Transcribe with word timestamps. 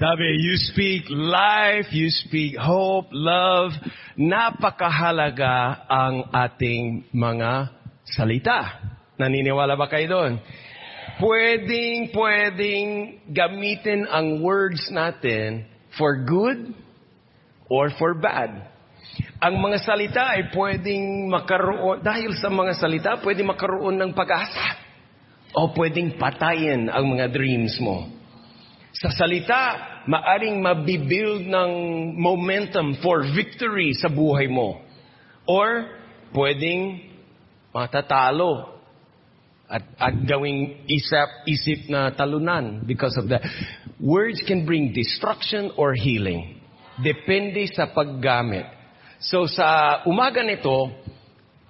Sabi, 0.00 0.32
you 0.40 0.56
speak 0.56 1.12
life, 1.12 1.92
you 1.92 2.08
speak 2.08 2.56
hope, 2.56 3.12
love. 3.12 3.76
Napakahalaga 4.16 5.84
ang 5.84 6.24
ating 6.32 7.12
mga 7.12 7.68
salita. 8.08 8.80
Naniniwala 9.20 9.76
ba 9.76 9.92
kayo 9.92 10.08
doon? 10.08 10.32
Pwedeng, 11.20 12.16
pwedeng 12.16 12.88
gamitin 13.28 14.08
ang 14.08 14.40
words 14.40 14.88
natin 14.88 15.68
for 16.00 16.24
good 16.24 16.72
or 17.68 17.92
for 18.00 18.16
bad. 18.16 18.72
Ang 19.44 19.60
mga 19.60 19.84
salita 19.84 20.32
ay 20.32 20.48
pwedeng 20.56 21.28
makaroon, 21.28 22.00
dahil 22.00 22.32
sa 22.40 22.48
mga 22.48 22.72
salita, 22.80 23.20
pwedeng 23.20 23.52
makaroon 23.52 24.00
ng 24.00 24.16
pag-asa. 24.16 24.80
O 25.52 25.76
pwedeng 25.76 26.16
patayin 26.16 26.88
ang 26.88 27.04
mga 27.04 27.28
dreams 27.28 27.76
mo. 27.84 28.16
Sa 28.96 29.12
salita, 29.12 29.89
maaring 30.08 30.62
mabibuild 30.62 31.44
ng 31.48 31.70
momentum 32.16 32.96
for 33.02 33.24
victory 33.34 33.92
sa 33.92 34.08
buhay 34.08 34.48
mo. 34.48 34.80
Or, 35.44 35.90
pwedeng 36.32 37.10
matatalo 37.74 38.80
at, 39.70 39.82
at 39.98 40.14
gawing 40.26 40.86
isip, 40.90 41.28
isip 41.46 41.90
na 41.90 42.10
talunan 42.10 42.86
because 42.86 43.16
of 43.16 43.28
that. 43.28 43.42
Words 44.00 44.42
can 44.46 44.66
bring 44.66 44.92
destruction 44.92 45.70
or 45.76 45.94
healing. 45.94 46.60
Depende 46.98 47.70
sa 47.70 47.86
paggamit. 47.94 48.66
So 49.20 49.46
sa 49.46 50.00
umaga 50.08 50.42
nito, 50.42 50.90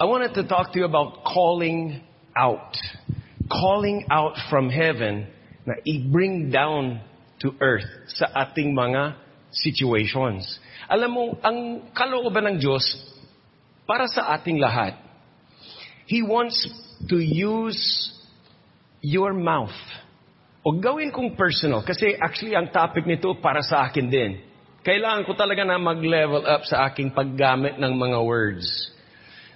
I 0.00 0.04
wanted 0.08 0.32
to 0.34 0.48
talk 0.48 0.72
to 0.72 0.78
you 0.78 0.86
about 0.86 1.24
calling 1.24 2.00
out. 2.32 2.72
Calling 3.50 4.06
out 4.08 4.38
from 4.48 4.70
heaven 4.70 5.26
na 5.66 5.74
i-bring 5.84 6.48
down 6.48 7.02
to 7.40 7.56
earth 7.58 7.88
sa 8.12 8.28
ating 8.46 8.76
mga 8.76 9.16
situations. 9.50 10.46
Alam 10.86 11.10
mo, 11.10 11.24
ang 11.40 11.90
kalooban 11.96 12.54
ng 12.54 12.56
Diyos 12.60 12.84
para 13.88 14.06
sa 14.06 14.30
ating 14.38 14.60
lahat, 14.60 14.94
He 16.06 16.22
wants 16.26 16.66
to 17.06 17.18
use 17.22 18.10
your 19.00 19.30
mouth. 19.32 19.74
O 20.60 20.76
gawin 20.76 21.08
kong 21.14 21.38
personal, 21.38 21.80
kasi 21.80 22.12
actually 22.18 22.52
ang 22.52 22.68
topic 22.68 23.08
nito 23.08 23.32
para 23.40 23.64
sa 23.64 23.88
akin 23.88 24.06
din. 24.10 24.44
Kailangan 24.84 25.24
ko 25.24 25.32
talaga 25.32 25.64
na 25.64 25.80
mag-level 25.80 26.44
up 26.44 26.66
sa 26.68 26.88
aking 26.88 27.12
paggamit 27.12 27.80
ng 27.80 27.92
mga 27.96 28.18
words. 28.20 28.66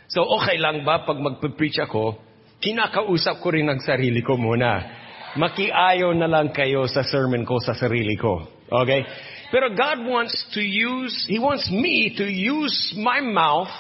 So 0.09 0.25
okay 0.41 0.57
lang 0.57 0.85
ba 0.85 1.05
pag 1.05 1.17
magpe-preach 1.17 1.81
ako, 1.85 2.17
kinakausap 2.61 3.43
ko 3.45 3.53
rin 3.53 3.69
ang 3.69 3.81
sarili 3.83 4.25
ko 4.25 4.39
muna 4.41 5.04
makiayo 5.37 6.15
na 6.15 6.27
lang 6.31 6.51
kayo 6.55 6.87
sa 6.87 7.03
sermon 7.03 7.47
ko 7.47 7.59
sa 7.59 7.75
sarili 7.75 8.15
ko. 8.19 8.47
Okay? 8.71 9.07
Pero 9.51 9.71
God 9.71 10.07
wants 10.07 10.35
to 10.55 10.63
use, 10.63 11.15
He 11.29 11.39
wants 11.39 11.71
me 11.71 12.15
to 12.19 12.27
use 12.27 12.95
my 12.99 13.21
mouth 13.21 13.71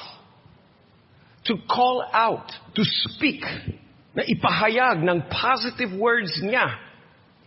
to 1.50 1.58
call 1.69 2.05
out, 2.12 2.46
to 2.74 2.83
speak, 2.84 3.42
na 4.14 4.22
ipahayag 4.22 5.02
ng 5.02 5.28
positive 5.28 5.92
words 5.92 6.33
niya 6.41 6.78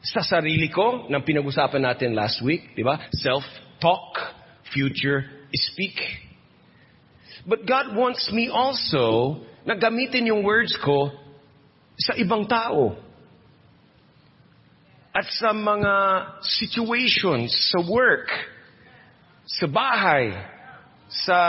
sa 0.03 0.21
sarili 0.21 0.69
ko, 0.69 1.09
ng 1.09 1.21
pinag-usapan 1.23 1.81
natin 1.81 2.13
last 2.13 2.43
week, 2.43 2.75
di 2.77 2.83
ba? 2.85 2.99
Self-talk, 3.15 4.13
future 4.69 5.25
speak. 5.55 5.97
But 7.47 7.63
God 7.63 7.95
wants 7.95 8.27
me 8.29 8.51
also 8.51 9.39
na 9.63 9.79
gamitin 9.79 10.27
yung 10.27 10.43
words 10.43 10.75
ko 10.83 11.15
sa 11.95 12.13
ibang 12.19 12.45
tao 12.45 13.06
at 15.17 15.25
sa 15.33 15.49
mga 15.49 15.95
situations 16.45 17.49
sa 17.73 17.81
work, 17.89 18.29
sa 19.49 19.65
bahay, 19.65 20.29
sa 21.09 21.39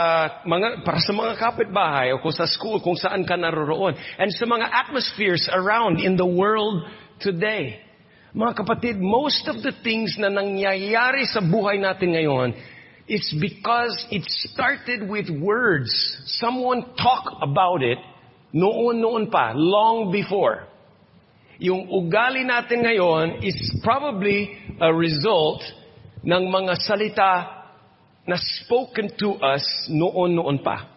mga 0.41 0.81
para 0.81 0.97
sa 0.97 1.13
mga 1.13 1.37
kapitbahay 1.37 2.09
o 2.09 2.17
kung 2.17 2.33
sa 2.33 2.49
school 2.49 2.81
kung 2.81 2.97
saan 2.97 3.21
ka 3.29 3.37
naroroon 3.37 3.93
and 4.17 4.33
sa 4.33 4.49
mga 4.49 4.65
atmospheres 4.65 5.45
around 5.53 6.01
in 6.01 6.17
the 6.17 6.25
world 6.25 6.81
today. 7.21 7.77
Mga 8.33 8.57
kapatid, 8.57 8.95
most 8.97 9.45
of 9.45 9.61
the 9.61 9.73
things 9.85 10.17
na 10.17 10.33
nangyayari 10.33 11.29
sa 11.29 11.37
buhay 11.37 11.77
natin 11.77 12.17
ngayon 12.17 12.49
it's 13.09 13.33
because 13.41 14.05
it 14.13 14.21
started 14.53 15.09
with 15.09 15.29
words. 15.29 15.89
Someone 16.41 16.93
talk 16.93 17.25
about 17.41 17.81
it 17.81 17.97
noon-noon 18.53 19.29
pa, 19.29 19.53
long 19.53 20.09
before 20.09 20.69
yung 21.59 21.91
ugali 21.91 22.47
natin 22.47 22.87
ngayon 22.87 23.43
is 23.43 23.59
probably 23.83 24.55
a 24.79 24.87
result 24.95 25.59
ng 26.23 26.43
mga 26.47 26.73
salita 26.79 27.33
na 28.23 28.39
spoken 28.39 29.11
to 29.19 29.35
us 29.43 29.91
noon-noon 29.91 30.63
pa. 30.63 30.87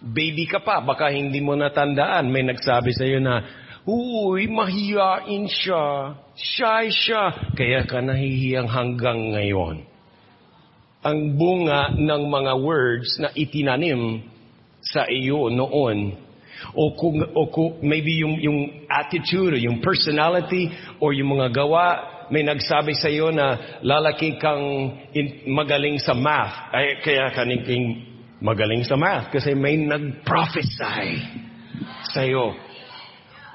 Baby 0.00 0.48
ka 0.48 0.64
pa, 0.64 0.80
baka 0.80 1.12
hindi 1.12 1.44
mo 1.44 1.52
natandaan. 1.52 2.32
May 2.32 2.48
nagsabi 2.48 2.96
sa 2.96 3.04
iyo 3.04 3.20
na, 3.20 3.44
Uy, 3.84 4.48
mahiyain 4.48 5.46
siya. 5.52 6.16
Shy 6.32 6.90
siya. 6.90 7.52
Kaya 7.52 7.84
ka 7.84 8.00
nahihiyang 8.00 8.66
hanggang 8.72 9.36
ngayon. 9.36 9.84
Ang 11.06 11.18
bunga 11.38 11.92
ng 11.94 12.22
mga 12.26 12.52
words 12.56 13.20
na 13.22 13.30
itinanim 13.36 14.26
sa 14.80 15.06
iyo 15.06 15.52
noon 15.52 16.25
o 16.74 16.94
kung, 16.96 17.22
o 17.22 17.40
kung 17.50 17.82
maybe 17.82 18.20
yung, 18.20 18.36
yung 18.40 18.88
attitude 18.88 19.54
o 19.54 19.58
yung 19.58 19.80
personality 19.80 20.70
o 21.00 21.10
yung 21.12 21.38
mga 21.38 21.48
gawa, 21.52 21.86
may 22.30 22.42
nagsabi 22.42 22.94
sa 22.98 23.06
iyo 23.06 23.30
na 23.30 23.78
lalaki 23.82 24.38
kang 24.38 24.62
in, 25.14 25.46
magaling 25.46 25.98
sa 26.02 26.14
math. 26.14 26.74
Ay, 26.74 26.98
kaya 27.02 27.30
kaning 27.30 27.62
magaling 28.42 28.84
sa 28.84 28.98
math 28.98 29.30
kasi 29.32 29.54
may 29.54 29.78
nag-prophesy 29.78 31.22
sa 32.12 32.20
iyo. 32.26 32.52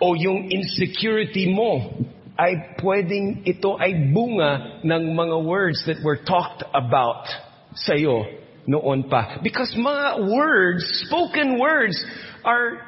O 0.01 0.17
yung 0.17 0.49
insecurity 0.49 1.51
mo 1.53 1.93
ay 2.39 2.79
pwedeng 2.81 3.45
ito 3.45 3.77
ay 3.77 4.09
bunga 4.09 4.81
ng 4.81 5.03
mga 5.13 5.37
words 5.45 5.85
that 5.85 6.01
were 6.01 6.17
talked 6.25 6.65
about 6.73 7.29
sa 7.77 7.93
iyo 7.93 8.25
noon 8.65 9.09
pa. 9.09 9.41
Because 9.41 9.69
mga 9.73 10.29
words, 10.29 10.83
spoken 11.05 11.57
words, 11.57 11.97
are 12.43 12.81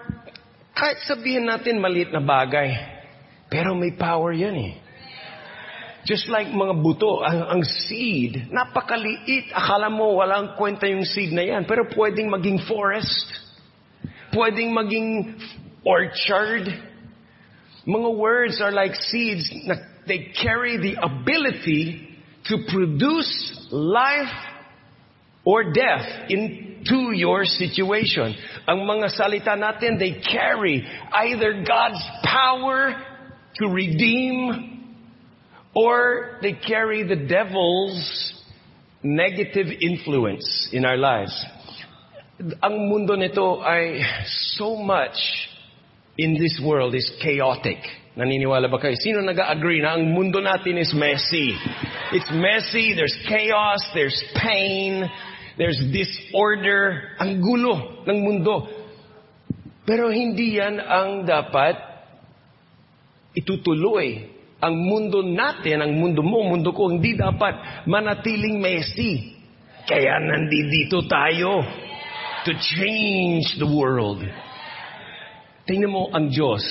kahit 0.74 1.06
sabihin 1.06 1.46
natin 1.46 1.78
maliit 1.78 2.10
na 2.10 2.22
bagay, 2.22 2.74
pero 3.50 3.78
may 3.78 3.94
power 3.94 4.34
yan 4.34 4.58
eh. 4.58 4.74
Just 6.04 6.28
like 6.28 6.52
mga 6.52 6.84
buto, 6.84 7.24
ang, 7.24 7.48
ang 7.48 7.64
seed, 7.64 8.52
napakaliit. 8.52 9.56
Akala 9.56 9.88
mo 9.88 10.20
walang 10.20 10.60
kwenta 10.60 10.84
yung 10.84 11.08
seed 11.08 11.32
na 11.32 11.48
yan, 11.48 11.64
pero 11.64 11.88
pwedeng 11.96 12.28
maging 12.28 12.60
forest. 12.68 13.24
Pwedeng 14.36 14.76
maging 14.76 15.40
orchard. 15.88 16.68
Mga 17.88 18.10
words 18.20 18.60
are 18.60 18.76
like 18.76 18.92
seeds 19.00 19.48
na 19.64 19.80
they 20.04 20.36
carry 20.36 20.76
the 20.76 21.00
ability 21.00 22.20
to 22.52 22.68
produce 22.68 23.32
life 23.72 24.36
or 25.48 25.72
death 25.72 26.28
into 26.84 27.16
your 27.16 27.46
situation. 27.46 28.36
Ang 28.68 28.84
mga 28.88 29.08
salita 29.16 29.56
natin, 29.56 30.00
they 30.00 30.20
carry 30.20 30.86
either 31.14 31.64
God's 31.64 32.02
power 32.24 32.96
to 33.56 33.68
redeem 33.68 34.96
or 35.76 36.40
they 36.42 36.54
carry 36.54 37.04
the 37.04 37.16
devil's 37.16 38.34
negative 39.04 39.68
influence 39.82 40.70
in 40.72 40.86
our 40.86 40.98
lives. 40.98 41.34
Ang 42.62 42.90
mundo 42.90 43.16
nito 43.16 43.62
ay 43.62 44.02
so 44.58 44.76
much 44.76 45.16
in 46.18 46.34
this 46.36 46.60
world 46.64 46.96
is 46.96 47.10
chaotic. 47.22 47.78
Naniniwala 48.14 48.70
ba 48.70 48.78
kayo? 48.78 48.94
Sino 48.94 49.26
nag-agree 49.26 49.82
na 49.82 49.98
ang 49.98 50.14
mundo 50.14 50.38
natin 50.38 50.78
is 50.78 50.94
messy? 50.94 51.58
It's 52.14 52.30
messy, 52.30 52.94
there's 52.94 53.18
chaos, 53.26 53.82
there's 53.98 54.18
pain, 54.38 55.10
There's 55.54 55.78
disorder, 55.94 57.14
ang 57.22 57.38
gulo 57.38 58.06
ng 58.10 58.18
mundo. 58.26 58.66
Pero 59.86 60.10
hindi 60.10 60.58
yan 60.58 60.82
ang 60.82 61.28
dapat 61.28 61.78
itutuloy. 63.38 64.34
Ang 64.64 64.76
mundo 64.80 65.20
natin, 65.22 65.84
ang 65.84 65.92
mundo 66.00 66.24
mo, 66.24 66.48
mundo 66.48 66.72
ko, 66.72 66.88
hindi 66.88 67.20
dapat 67.20 67.86
manatiling 67.86 68.64
messy. 68.64 69.36
Kaya 69.84 70.24
nandito 70.24 71.04
tayo 71.04 71.60
to 72.48 72.52
change 72.56 73.60
the 73.60 73.68
world. 73.68 74.24
Tingnan 75.68 75.92
mo 75.92 76.08
ang 76.16 76.32
Diyos. 76.32 76.64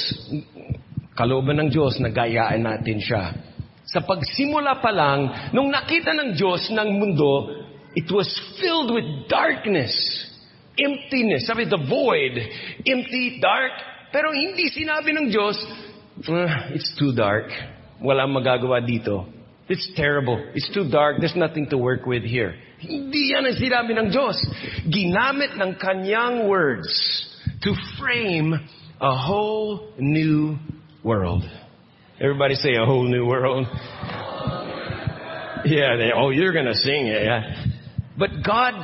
Kalooban 1.13 1.61
ng 1.61 1.69
Diyos, 1.69 2.01
nagayaan 2.01 2.65
natin 2.65 2.97
siya. 2.97 3.37
Sa 3.85 4.01
pagsimula 4.01 4.81
pa 4.81 4.89
lang, 4.89 5.53
nung 5.53 5.69
nakita 5.69 6.17
ng 6.17 6.33
Diyos 6.33 6.73
ng 6.73 6.89
mundo, 6.97 7.62
It 7.95 8.11
was 8.11 8.29
filled 8.61 8.93
with 8.93 9.29
darkness, 9.29 9.93
emptiness. 10.79 11.47
Sabi, 11.47 11.65
the 11.69 11.77
void, 11.89 12.39
empty, 12.87 13.39
dark. 13.41 13.73
Pero 14.13 14.33
hindi 14.33 14.69
sinabi 14.73 15.13
ng 15.17 15.29
Diyos, 15.29 15.57
uh, 16.29 16.73
it's 16.73 16.93
too 16.99 17.13
dark. 17.13 17.49
Walang 18.01 18.33
magagawa 18.33 18.81
dito. 18.81 19.29
It's 19.69 19.89
terrible. 19.97 20.41
It's 20.55 20.69
too 20.73 20.89
dark. 20.91 21.17
There's 21.21 21.37
nothing 21.37 21.69
to 21.71 21.79
work 21.79 22.05
with 22.05 22.25
here. 22.25 22.57
Hindi 22.81 23.33
yan 23.33 23.47
ang 23.47 23.57
sinabi 23.57 23.95
ng 23.95 24.09
Diyos. 24.11 24.37
Ginamit 24.89 25.57
ng 25.57 25.79
kanyang 25.79 26.49
words 26.49 26.91
to 27.63 27.73
frame 28.01 28.53
a 29.01 29.15
whole 29.17 29.93
new 29.99 30.59
world. 31.05 31.45
Everybody 32.21 32.55
say 32.55 32.75
a 32.75 32.85
whole 32.85 33.05
new 33.05 33.27
world. 33.27 33.67
Yeah, 35.65 35.95
they, 35.97 36.11
oh, 36.11 36.31
you're 36.31 36.53
gonna 36.53 36.75
sing 36.75 37.07
it, 37.07 37.23
yeah. 37.23 37.72
But 38.19 38.45
God 38.45 38.75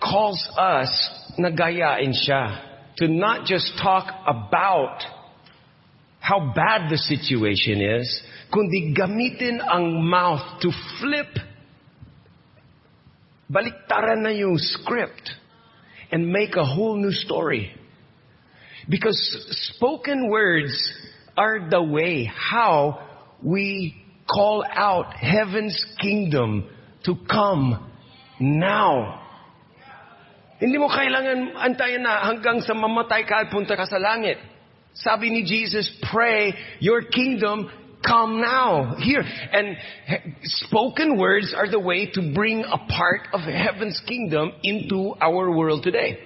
calls 0.00 0.40
us 0.56 0.90
na 1.38 1.50
gayain 1.50 2.14
siya 2.14 2.64
to 2.98 3.08
not 3.08 3.46
just 3.46 3.72
talk 3.82 4.08
about 4.26 5.02
how 6.20 6.52
bad 6.54 6.90
the 6.90 6.98
situation 6.98 7.80
is, 7.80 8.08
kundi 8.52 8.96
gamitin 8.96 9.60
ang 9.60 10.02
mouth 10.02 10.60
to 10.60 10.70
flip 11.00 11.28
baliktaran 13.48 14.22
na 14.22 14.30
yung 14.30 14.58
script 14.58 15.30
and 16.12 16.28
make 16.28 16.56
a 16.56 16.64
whole 16.64 16.96
new 16.96 17.12
story. 17.12 17.72
Because 18.88 19.16
spoken 19.76 20.28
words 20.28 20.72
are 21.36 21.68
the 21.68 21.82
way 21.82 22.24
how 22.24 23.04
we 23.42 23.94
call 24.28 24.64
out 24.68 25.14
heaven's 25.14 25.76
kingdom 26.00 26.68
to 27.04 27.16
come 27.28 27.87
now. 28.40 29.24
Hindi 30.58 30.78
mo 30.78 30.90
kailangan 30.90 31.54
antayin 31.54 32.02
na 32.02 32.26
hanggang 32.26 32.58
sa 32.66 32.74
mamatay 32.74 33.22
ka 33.22 33.46
at 33.46 33.50
punta 33.50 33.78
ka 33.78 33.86
sa 33.86 33.98
langit. 34.02 34.38
Sabi 34.94 35.30
ni 35.30 35.46
Jesus, 35.46 35.86
pray 36.10 36.50
your 36.82 37.06
kingdom 37.06 37.70
come 38.04 38.40
now, 38.40 38.96
here. 38.98 39.22
And 39.22 39.76
spoken 40.42 41.18
words 41.18 41.54
are 41.56 41.70
the 41.70 41.78
way 41.78 42.10
to 42.14 42.32
bring 42.34 42.64
a 42.64 42.78
part 42.90 43.28
of 43.32 43.40
heaven's 43.40 44.00
kingdom 44.06 44.52
into 44.62 45.14
our 45.20 45.50
world 45.54 45.82
today. 45.82 46.18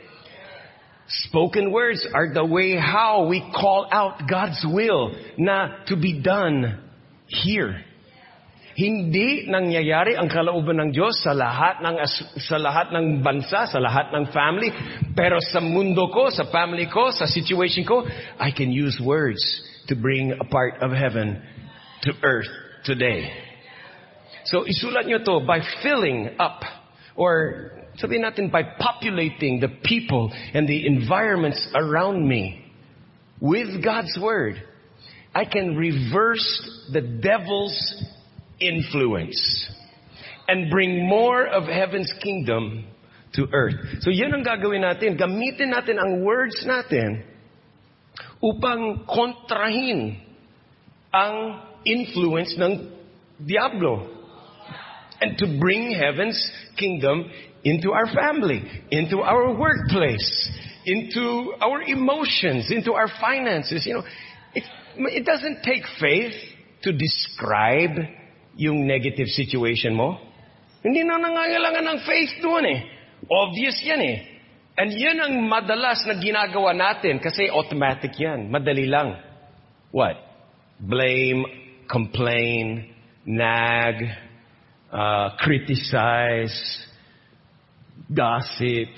Spoken 1.08 1.73
words 1.73 2.06
are 2.15 2.32
the 2.32 2.44
way 2.44 2.76
how 2.76 3.26
we 3.29 3.41
call 3.55 3.88
out 3.91 4.23
God's 4.29 4.65
will 4.65 5.15
na 5.37 5.85
to 5.87 5.97
be 5.97 6.23
done 6.23 6.88
here. 7.26 7.85
Hindi 8.72 9.52
nangyayari 9.52 10.16
ang 10.16 10.32
kalooban 10.32 10.80
ng 10.80 10.90
Diyos 10.96 11.20
sa 11.20 11.36
lahat 11.36 11.84
ng 11.84 11.96
sa 12.40 12.56
lahat 12.56 12.88
ng 12.88 13.20
bansa, 13.20 13.69
sa 13.69 13.76
lahat 13.76 14.08
ng 14.16 14.32
family, 14.32 14.72
pero 15.12 15.36
sa 15.40 15.60
mundo 15.60 16.08
ko, 16.08 16.32
sa 16.32 16.48
family 16.48 16.88
ko, 16.88 17.12
sa 17.12 17.28
situation 17.28 17.84
ko, 17.84 18.08
I 18.40 18.48
can 18.48 18.72
use 18.72 18.96
words 18.96 19.40
to 19.88 19.94
bring 19.94 20.32
a 20.32 20.46
part 20.48 20.80
of 20.80 20.88
heaven 20.88 21.36
to 22.08 22.10
earth 22.24 22.48
today. 22.88 23.28
So 24.48 24.64
isulat 24.64 25.04
nyo 25.04 25.20
to 25.20 25.44
by 25.44 25.60
filling 25.84 26.40
up 26.40 26.64
or 27.14 27.76
sabihin 28.00 28.24
natin 28.24 28.48
by 28.48 28.64
populating 28.80 29.60
the 29.60 29.69
people 29.84 30.32
and 30.54 30.64
the 30.64 30.88
environments 30.88 31.60
around 31.76 32.24
me 32.26 32.64
with 33.40 33.84
God's 33.84 34.16
word. 34.16 34.56
I 35.34 35.44
can 35.44 35.76
reverse 35.76 36.44
the 36.92 37.00
devil's 37.00 37.76
influence 38.62 39.38
and 40.49 40.70
bring 40.70 41.09
more 41.09 41.47
of 41.47 41.64
heaven's 41.64 42.12
kingdom 42.23 42.87
to 43.35 43.47
earth. 43.53 43.75
So 44.00 44.11
yan 44.11 44.35
ang 44.35 44.44
gagawin 44.44 44.85
natin. 44.85 45.19
Gamitin 45.19 45.73
natin 45.73 45.99
ang 45.99 46.23
words 46.23 46.62
natin 46.67 47.25
upang 48.43 49.06
kontrahin 49.09 50.20
ang 51.14 51.62
influence 51.85 52.55
ng 52.59 52.93
Diablo. 53.43 54.09
And 55.23 55.38
to 55.38 55.47
bring 55.58 55.94
heaven's 55.94 56.38
kingdom 56.76 57.31
into 57.62 57.93
our 57.93 58.06
family, 58.11 58.62
into 58.91 59.23
our 59.23 59.55
workplace, 59.55 60.50
into 60.85 61.55
our 61.62 61.82
emotions, 61.82 62.70
into 62.70 62.93
our 62.93 63.06
finances. 63.20 63.87
You 63.87 64.03
know, 64.03 64.05
it, 64.55 64.65
it 65.15 65.25
doesn't 65.25 65.62
take 65.62 65.85
faith 66.00 66.35
to 66.82 66.93
describe 66.93 67.97
yung 68.56 68.84
negative 68.84 69.28
situation 69.32 69.96
mo. 69.96 70.19
Hindi 70.82 71.06
na 71.06 71.16
nangangailangan 71.16 71.84
ng 71.87 71.99
faith 72.02 72.32
doon 72.43 72.64
eh. 72.66 72.78
Obvious 73.31 73.78
yan 73.87 74.02
eh. 74.02 74.16
And 74.72 74.90
yan 74.90 75.20
ang 75.20 75.34
madalas 75.46 76.02
na 76.08 76.16
ginagawa 76.16 76.72
natin 76.72 77.20
kasi 77.20 77.46
automatic 77.52 78.16
yan. 78.19 78.49
Madali 78.49 78.88
lang. 78.88 79.20
What? 79.93 80.16
Blame, 80.81 81.44
complain, 81.87 82.88
nag, 83.28 83.96
uh, 84.90 85.37
criticize, 85.38 86.56
gossip. 88.10 88.90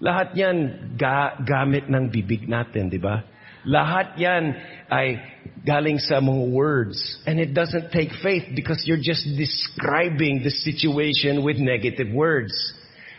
Lahat 0.00 0.32
yan 0.32 0.56
ga- 0.96 1.36
gamit 1.44 1.90
ng 1.90 2.08
bibig 2.08 2.48
natin, 2.48 2.88
di 2.88 2.96
ba? 2.96 3.20
Lahat 3.66 4.16
yan 4.16 4.56
ay 4.90 5.20
galing 5.66 5.98
sa 5.98 6.20
mga 6.20 6.50
words. 6.50 6.96
And 7.26 7.38
it 7.38 7.52
doesn't 7.52 7.92
take 7.92 8.10
faith 8.22 8.44
because 8.54 8.84
you're 8.86 9.02
just 9.02 9.24
describing 9.36 10.42
the 10.42 10.50
situation 10.50 11.44
with 11.44 11.58
negative 11.58 12.08
words. 12.12 12.52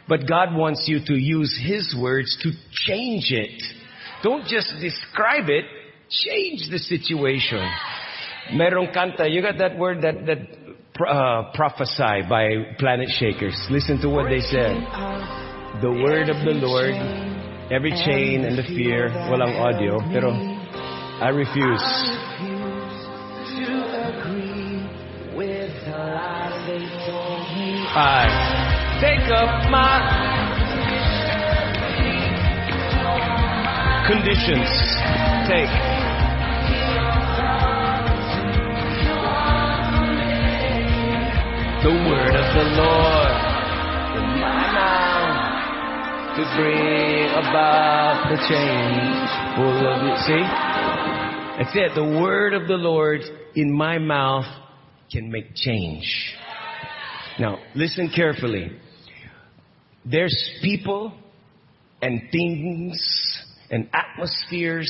But 0.07 0.27
God 0.27 0.55
wants 0.55 0.85
you 0.87 0.99
to 1.05 1.13
use 1.13 1.53
His 1.61 1.95
words 1.95 2.35
to 2.43 2.51
change 2.71 3.31
it. 3.31 3.61
Don't 4.23 4.45
just 4.45 4.73
describe 4.81 5.49
it, 5.49 5.65
change 6.09 6.69
the 6.69 6.79
situation. 6.79 7.61
Merong 8.53 8.93
kanta, 8.93 9.31
you 9.31 9.41
got 9.41 9.57
that 9.59 9.77
word 9.77 10.01
that, 10.01 10.25
that 10.25 10.39
uh, 11.05 11.51
prophesy 11.53 12.27
by 12.29 12.75
Planetshakers. 12.79 13.69
Listen 13.69 14.01
to 14.01 14.09
what 14.09 14.29
they 14.29 14.41
said. 14.41 14.75
The 15.81 15.89
word 15.89 16.29
of 16.29 16.37
the 16.45 16.53
Lord, 16.59 16.93
every 17.71 17.91
chain 17.91 18.43
and 18.43 18.57
the 18.57 18.63
fear, 18.63 19.09
walang 19.31 19.55
audio, 19.55 19.99
pero 20.11 20.35
I 21.23 21.29
refuse. 21.29 21.79
I 27.93 28.27
take 28.99 29.31
up 29.31 29.71
my 29.71 30.03
conditions. 34.07 34.67
Take. 35.47 35.71
the 41.81 41.89
word 41.89 42.35
of 42.35 42.45
the 42.53 42.63
Lord 42.77 43.20
to 46.35 46.43
bring 46.55 47.27
about 47.43 48.31
the 48.31 48.39
change. 48.47 49.27
Full 49.59 49.83
of 49.83 49.99
it. 50.07 50.17
See? 50.23 50.45
That's 51.59 51.75
it. 51.75 51.91
The 51.93 52.19
word 52.21 52.53
of 52.53 52.67
the 52.67 52.79
Lord 52.79 53.19
in 53.53 53.71
my 53.71 53.97
mouth 53.97 54.47
can 55.11 55.29
make 55.29 55.53
change. 55.55 56.07
Now, 57.37 57.59
listen 57.75 58.11
carefully. 58.15 58.71
There's 60.05 60.35
people 60.63 61.11
and 62.01 62.21
things 62.31 62.95
and 63.69 63.89
atmospheres 63.91 64.89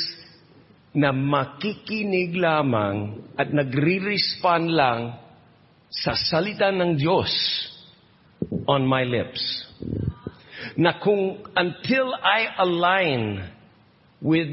na 0.93 1.11
makikinig 1.11 2.37
lamang 2.37 3.23
at 3.33 3.49
nagre-respond 3.49 4.69
lang 4.69 5.17
sa 5.89 6.13
salita 6.13 6.69
ng 6.69 7.01
Diyos 7.01 7.33
on 8.67 8.85
my 8.85 9.03
lips. 9.03 9.41
Na 10.77 10.99
kung 11.01 11.43
until 11.55 12.13
I 12.13 12.47
align 12.59 13.49
with 14.21 14.47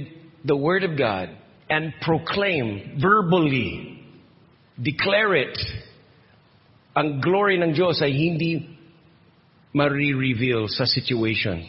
the 0.45 0.57
Word 0.57 0.85
of 0.85 0.97
God 0.97 1.31
and 1.69 1.93
proclaim 2.00 2.99
verbally, 3.00 4.03
declare 4.81 5.35
it, 5.37 5.59
ang 6.97 7.21
glory 7.21 7.61
ng 7.61 7.75
Diyos 7.75 8.03
ay 8.03 8.11
hindi 8.11 8.79
marireveal 9.75 10.67
sa 10.67 10.85
situation. 10.85 11.62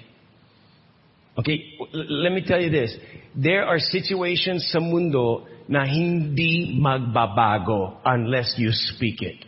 Okay, 1.37 1.77
let 1.93 2.33
me 2.33 2.43
tell 2.43 2.59
you 2.59 2.71
this. 2.71 2.95
There 3.35 3.63
are 3.63 3.79
situations 3.79 4.67
sa 4.71 4.79
mundo 4.79 5.47
na 5.69 5.85
hindi 5.85 6.75
magbabago 6.81 8.01
unless 8.03 8.55
you 8.57 8.73
speak 8.73 9.21
it. 9.21 9.45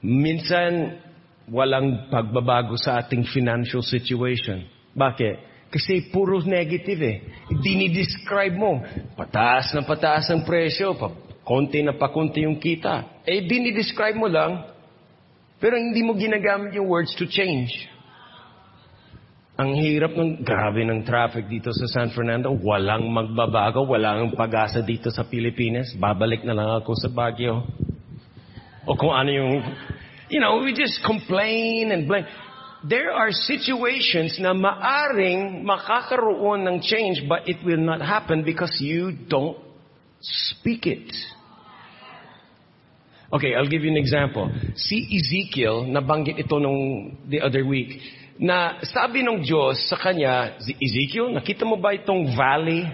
Minsan, 0.00 1.02
walang 1.48 2.08
pagbabago 2.12 2.76
sa 2.76 3.00
ating 3.00 3.24
financial 3.28 3.82
situation. 3.82 4.64
Bakit? 4.92 5.48
Kasi 5.68 6.08
puro 6.08 6.40
negative 6.40 7.00
eh. 7.04 7.16
Dinidescribe 7.52 8.56
mo, 8.56 8.80
pataas 9.12 9.76
na 9.76 9.84
pataas 9.84 10.32
ang 10.32 10.48
presyo, 10.48 10.96
pa, 10.96 11.12
konti 11.44 11.84
na 11.84 11.92
pa 11.92 12.08
konti 12.08 12.48
yung 12.48 12.56
kita. 12.56 13.24
Eh, 13.28 13.44
dinidescribe 13.44 14.16
mo 14.16 14.28
lang, 14.32 14.64
pero 15.60 15.76
hindi 15.76 16.00
mo 16.00 16.16
ginagamit 16.16 16.72
yung 16.72 16.88
words 16.88 17.12
to 17.18 17.28
change. 17.28 17.68
Ang 19.58 19.74
hirap 19.74 20.14
ng, 20.14 20.46
grabe 20.46 20.86
ng 20.86 21.02
traffic 21.02 21.50
dito 21.50 21.74
sa 21.74 21.90
San 21.90 22.14
Fernando. 22.14 22.54
Walang 22.54 23.10
magbabago, 23.10 23.90
walang 23.90 24.30
pag-asa 24.38 24.86
dito 24.86 25.10
sa 25.10 25.26
Pilipinas. 25.26 25.98
Babalik 25.98 26.46
na 26.46 26.54
lang 26.54 26.70
ako 26.78 26.94
sa 26.94 27.10
Baguio. 27.10 27.66
O 28.86 28.94
kung 28.94 29.10
ano 29.10 29.34
yung, 29.34 29.58
you 30.30 30.40
know, 30.40 30.62
we 30.62 30.72
just 30.72 31.00
complain 31.04 31.92
and 31.92 32.08
blame. 32.08 32.26
There 32.88 33.10
are 33.10 33.32
situations 33.32 34.38
na 34.38 34.54
maaring 34.54 35.66
makakaroon 35.66 36.62
ng 36.68 36.78
change 36.82 37.26
but 37.26 37.48
it 37.48 37.58
will 37.64 37.80
not 37.80 38.00
happen 38.00 38.44
because 38.44 38.78
you 38.80 39.10
don't 39.10 39.58
speak 40.20 40.86
it. 40.86 41.10
Okay, 43.28 43.52
I'll 43.54 43.68
give 43.68 43.84
you 43.84 43.90
an 43.90 44.00
example. 44.00 44.48
Si 44.72 45.04
Ezekiel, 45.04 45.84
nabanggit 45.84 46.40
ito 46.40 46.56
nung 46.56 47.12
the 47.28 47.44
other 47.44 47.60
week, 47.60 48.00
na 48.40 48.80
sabi 48.80 49.20
ng 49.20 49.44
Diyos 49.44 49.84
sa 49.90 50.00
kanya, 50.00 50.56
Ezekiel, 50.62 51.34
nakita 51.34 51.68
mo 51.68 51.76
ba 51.76 51.92
itong 51.92 52.32
valley? 52.32 52.88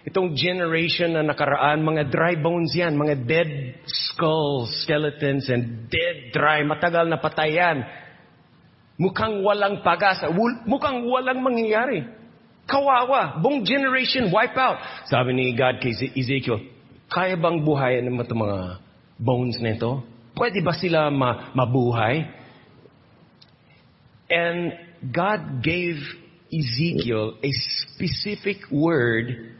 Itong 0.00 0.32
generation 0.32 1.12
na 1.12 1.20
nakaraan, 1.20 1.84
mga 1.84 2.08
dry 2.08 2.34
bones 2.40 2.72
yan, 2.72 2.96
mga 2.96 3.14
dead 3.28 3.50
skulls, 3.84 4.72
skeletons, 4.88 5.44
and 5.52 5.92
dead 5.92 6.32
dry, 6.32 6.64
matagal 6.64 7.04
na 7.04 7.20
patayan. 7.20 7.84
Mukhang 8.96 9.44
walang 9.44 9.84
pag-asa, 9.84 10.32
mukhang 10.64 11.04
walang 11.04 11.44
mangyayari. 11.44 12.08
Kawawa, 12.64 13.40
buong 13.44 13.64
generation 13.64 14.32
wipe 14.32 14.56
out. 14.56 14.80
Sabi 15.08 15.36
ni 15.36 15.52
God 15.52 15.84
kay 15.84 15.92
Ezekiel, 16.16 16.64
kaya 17.10 17.36
bang 17.36 17.60
buhayan 17.60 18.08
ng 18.08 18.16
mga 18.16 18.80
bones 19.20 19.60
nito? 19.60 20.00
Pwede 20.32 20.64
ba 20.64 20.72
sila 20.72 21.12
ma 21.12 21.52
mabuhay? 21.52 22.24
And 24.30 24.72
God 25.12 25.60
gave 25.60 26.00
Ezekiel 26.48 27.36
a 27.42 27.50
specific 27.84 28.64
word 28.70 29.59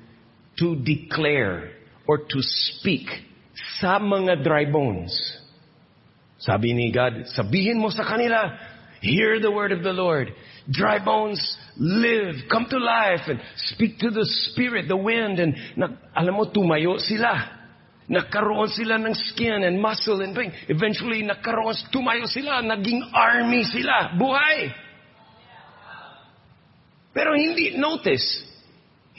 to 0.60 0.76
declare 0.76 1.72
or 2.06 2.18
to 2.18 2.38
speak 2.40 3.08
sa 3.80 3.98
mga 3.98 4.44
dry 4.44 4.68
bones. 4.68 5.12
Sabi 6.40 6.72
ni 6.72 6.92
God, 6.92 7.28
sabihin 7.32 7.80
mo 7.80 7.92
sa 7.92 8.04
kanila, 8.04 8.56
hear 9.00 9.40
the 9.40 9.50
word 9.50 9.72
of 9.72 9.84
the 9.84 9.92
Lord. 9.92 10.32
Dry 10.68 11.00
bones, 11.00 11.40
live, 11.76 12.48
come 12.48 12.68
to 12.68 12.78
life, 12.78 13.24
and 13.28 13.40
speak 13.72 13.98
to 14.00 14.12
the 14.12 14.24
spirit, 14.48 14.88
the 14.88 14.96
wind, 14.96 15.40
and 15.40 15.56
na, 15.76 15.96
alam 16.16 16.36
mo, 16.36 16.48
tumayo 16.48 17.00
sila. 17.00 17.60
Nagkaroon 18.10 18.68
sila 18.74 18.98
ng 18.98 19.14
skin 19.14 19.64
and 19.64 19.80
muscle 19.80 20.20
and. 20.20 20.36
Eventually, 20.68 21.22
nagkaroon, 21.22 21.76
tumayo 21.92 22.28
sila, 22.28 22.60
naging 22.60 23.00
army 23.12 23.64
sila. 23.64 24.16
Buhay! 24.16 24.72
Pero 27.10 27.34
hindi, 27.34 27.74
notice, 27.76 28.49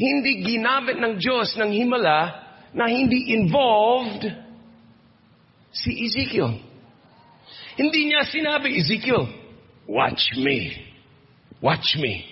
hindi 0.01 0.41
ginamit 0.41 0.97
ng 0.97 1.21
Diyos 1.21 1.53
ng 1.61 1.69
himala 1.69 2.33
na 2.73 2.89
hindi 2.89 3.37
involved 3.37 4.25
si 5.69 5.93
Ezekiel. 6.09 6.57
Hindi 7.77 8.09
niya 8.09 8.25
sinabi, 8.25 8.81
Ezekiel, 8.81 9.29
watch 9.85 10.33
me. 10.41 10.73
Watch 11.61 12.01
me. 12.01 12.25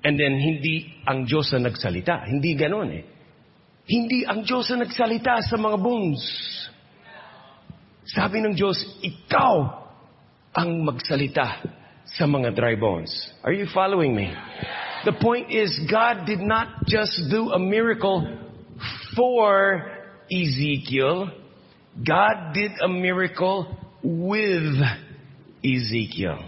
And 0.00 0.16
then, 0.16 0.40
hindi 0.40 0.88
ang 1.04 1.28
Diyos 1.28 1.52
na 1.52 1.68
nagsalita. 1.68 2.24
Hindi 2.24 2.56
ganon 2.56 2.90
eh. 2.94 3.04
Hindi 3.86 4.24
ang 4.24 4.42
Diyos 4.42 4.72
ang 4.72 4.82
nagsalita 4.82 5.44
sa 5.44 5.56
mga 5.60 5.76
bones. 5.78 6.24
Sabi 8.06 8.40
ng 8.40 8.54
Diyos, 8.56 8.78
ikaw 9.02 9.84
ang 10.56 10.70
magsalita 10.86 11.60
sa 12.06 12.24
mga 12.24 12.54
dry 12.54 12.78
bones. 12.78 13.12
Are 13.42 13.52
you 13.52 13.66
following 13.68 14.14
me? 14.14 14.30
The 15.06 15.14
point 15.22 15.54
is, 15.54 15.70
God 15.86 16.26
did 16.26 16.40
not 16.40 16.82
just 16.90 17.14
do 17.30 17.54
a 17.54 17.60
miracle 17.60 18.26
for 19.14 19.86
Ezekiel. 20.26 21.30
God 21.94 22.50
did 22.52 22.72
a 22.82 22.88
miracle 22.88 23.70
with 24.02 24.74
Ezekiel. 25.62 26.42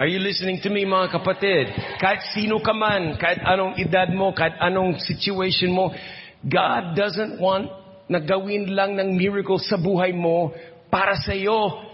Are 0.00 0.08
you 0.08 0.16
listening 0.18 0.64
to 0.64 0.70
me 0.72 0.88
mga 0.88 1.12
kapatid? 1.12 1.76
Kahit 2.00 2.24
sino 2.32 2.56
ka 2.64 2.72
man, 2.72 3.20
kahit 3.20 3.44
anong 3.44 3.76
edad 3.84 4.16
mo, 4.16 4.32
kahit 4.32 4.56
anong 4.56 4.96
situation 5.04 5.76
mo, 5.76 5.92
God 6.40 6.96
doesn't 6.96 7.36
want 7.36 7.68
na 8.08 8.24
gawin 8.24 8.72
lang 8.72 8.96
ng 8.96 9.12
miracle 9.12 9.60
sa 9.60 9.76
buhay 9.76 10.16
mo 10.16 10.56
para 10.88 11.20
sa 11.20 11.36
iyo. 11.36 11.84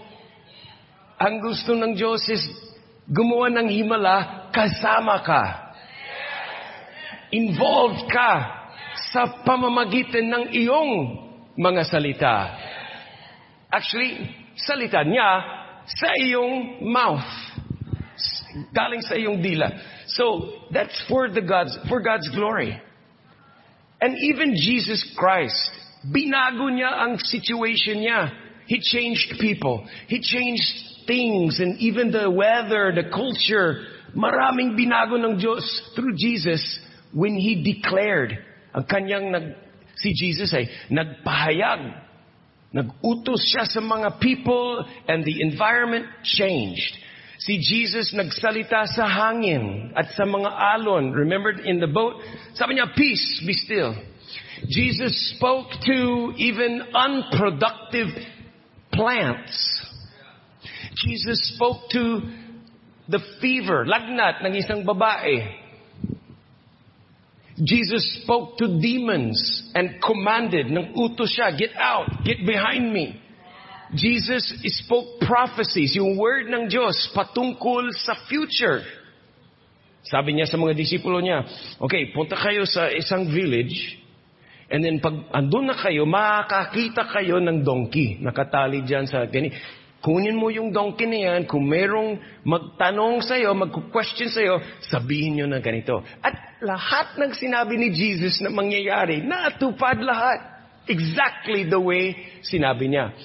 Ang 1.19 1.43
gusto 1.43 1.75
ng 1.75 1.99
Diyos 1.99 2.23
is 2.31 2.47
gumawa 3.09 3.51
ng 3.51 3.67
himala 3.67 4.49
kasama 4.55 5.19
ka. 5.23 5.43
Involved 7.33 8.05
ka 8.07 8.31
sa 9.11 9.41
pamamagitan 9.41 10.29
ng 10.29 10.43
iyong 10.53 10.91
mga 11.57 11.81
salita. 11.89 12.35
Actually, 13.73 14.29
salita 14.53 15.01
niya 15.01 15.29
sa 15.89 16.13
iyong 16.13 16.85
mouth. 16.85 17.25
Galing 18.69 19.01
sa 19.01 19.17
iyong 19.17 19.41
dila. 19.41 19.65
So, 20.13 20.53
that's 20.69 20.93
for 21.09 21.25
the 21.25 21.41
God's, 21.41 21.73
for 21.89 22.05
God's 22.05 22.29
glory. 22.29 22.77
And 23.97 24.13
even 24.13 24.53
Jesus 24.53 25.01
Christ, 25.17 25.57
binago 26.05 26.69
niya 26.69 27.01
ang 27.01 27.17
situation 27.17 28.05
niya. 28.05 28.29
He 28.69 28.77
changed 28.77 29.41
people. 29.41 29.87
He 30.05 30.21
changed 30.21 30.92
things 31.05 31.59
and 31.59 31.79
even 31.79 32.11
the 32.11 32.29
weather, 32.29 32.91
the 32.95 33.09
culture. 33.09 33.85
Maraming 34.15 34.77
binago 34.77 35.17
ng 35.17 35.41
Diyos 35.41 35.65
through 35.95 36.15
Jesus 36.15 36.61
when 37.11 37.35
He 37.35 37.63
declared. 37.63 38.37
Ang 38.73 38.85
kanyang 38.85 39.31
nag, 39.31 39.45
si 39.97 40.13
Jesus 40.13 40.53
ay 40.53 40.69
nagpahayag. 40.89 42.03
Nagutos 42.73 43.53
siya 43.53 43.69
sa 43.69 43.81
mga 43.81 44.17
people 44.17 44.81
and 45.07 45.21
the 45.21 45.45
environment 45.45 46.09
changed. 46.25 46.97
Si 47.37 47.61
Jesus 47.61 48.13
nagsalita 48.13 48.87
sa 48.89 49.05
hangin 49.05 49.93
at 49.93 50.09
sa 50.17 50.25
mga 50.25 50.49
alon. 50.79 51.11
Remember 51.11 51.51
in 51.51 51.77
the 51.79 51.91
boat? 51.91 52.17
Sabi 52.55 52.79
niya, 52.79 52.89
peace, 52.95 53.43
be 53.45 53.53
still. 53.53 53.93
Jesus 54.69 55.35
spoke 55.35 55.69
to 55.85 56.33
even 56.37 56.81
unproductive 56.95 58.09
plants. 58.93 59.82
Jesus 60.95 61.53
spoke 61.55 61.89
to 61.91 62.21
the 63.09 63.19
fever, 63.41 63.83
lagnat 63.83 64.45
ng 64.45 64.53
isang 64.55 64.81
babae. 64.87 65.61
Jesus 67.59 68.23
spoke 68.23 68.57
to 68.57 68.81
demons 68.81 69.37
and 69.77 70.01
commanded, 70.01 70.73
ng 70.73 70.97
utos 70.97 71.29
siya, 71.37 71.53
get 71.53 71.73
out, 71.77 72.09
get 72.25 72.41
behind 72.41 72.89
me. 72.89 73.13
Jesus 73.93 74.41
spoke 74.81 75.21
prophecies, 75.21 75.93
yung 75.93 76.17
word 76.17 76.49
ng 76.49 76.65
Diyos 76.65 77.13
patungkol 77.13 77.93
sa 77.93 78.25
future. 78.25 78.81
Sabi 80.01 80.33
niya 80.33 80.49
sa 80.49 80.57
mga 80.57 80.73
disipulo 80.73 81.21
niya, 81.21 81.45
okay, 81.77 82.09
punta 82.09 82.33
kayo 82.33 82.65
sa 82.65 82.89
isang 82.89 83.29
village, 83.29 84.01
and 84.73 84.81
then 84.81 84.97
pag 84.97 85.13
andun 85.29 85.69
na 85.69 85.77
kayo, 85.77 86.09
makakita 86.09 87.05
kayo 87.13 87.37
ng 87.37 87.61
donkey, 87.61 88.17
nakatali 88.17 88.81
dyan 88.81 89.05
sa 89.05 89.29
gani. 89.29 89.53
Kunin 90.03 90.35
mo 90.35 90.51
yung 90.51 90.75
donkey 90.75 91.07
na 91.07 91.19
yan, 91.31 91.41
kung 91.47 91.63
merong 91.63 92.19
magtanong 92.43 93.23
sa'yo, 93.23 93.55
mag-question 93.55 94.27
sa'yo, 94.27 94.59
sabihin 94.91 95.39
nyo 95.39 95.47
na 95.47 95.63
ganito. 95.63 96.03
At 96.19 96.59
lahat 96.59 97.15
ng 97.15 97.31
sinabi 97.31 97.79
ni 97.79 97.95
Jesus 97.95 98.43
na 98.43 98.51
mangyayari, 98.51 99.23
natupad 99.23 100.03
lahat. 100.03 100.43
Exactly 100.91 101.71
the 101.71 101.79
way 101.79 102.19
sinabi 102.43 102.91
niya. 102.91 103.15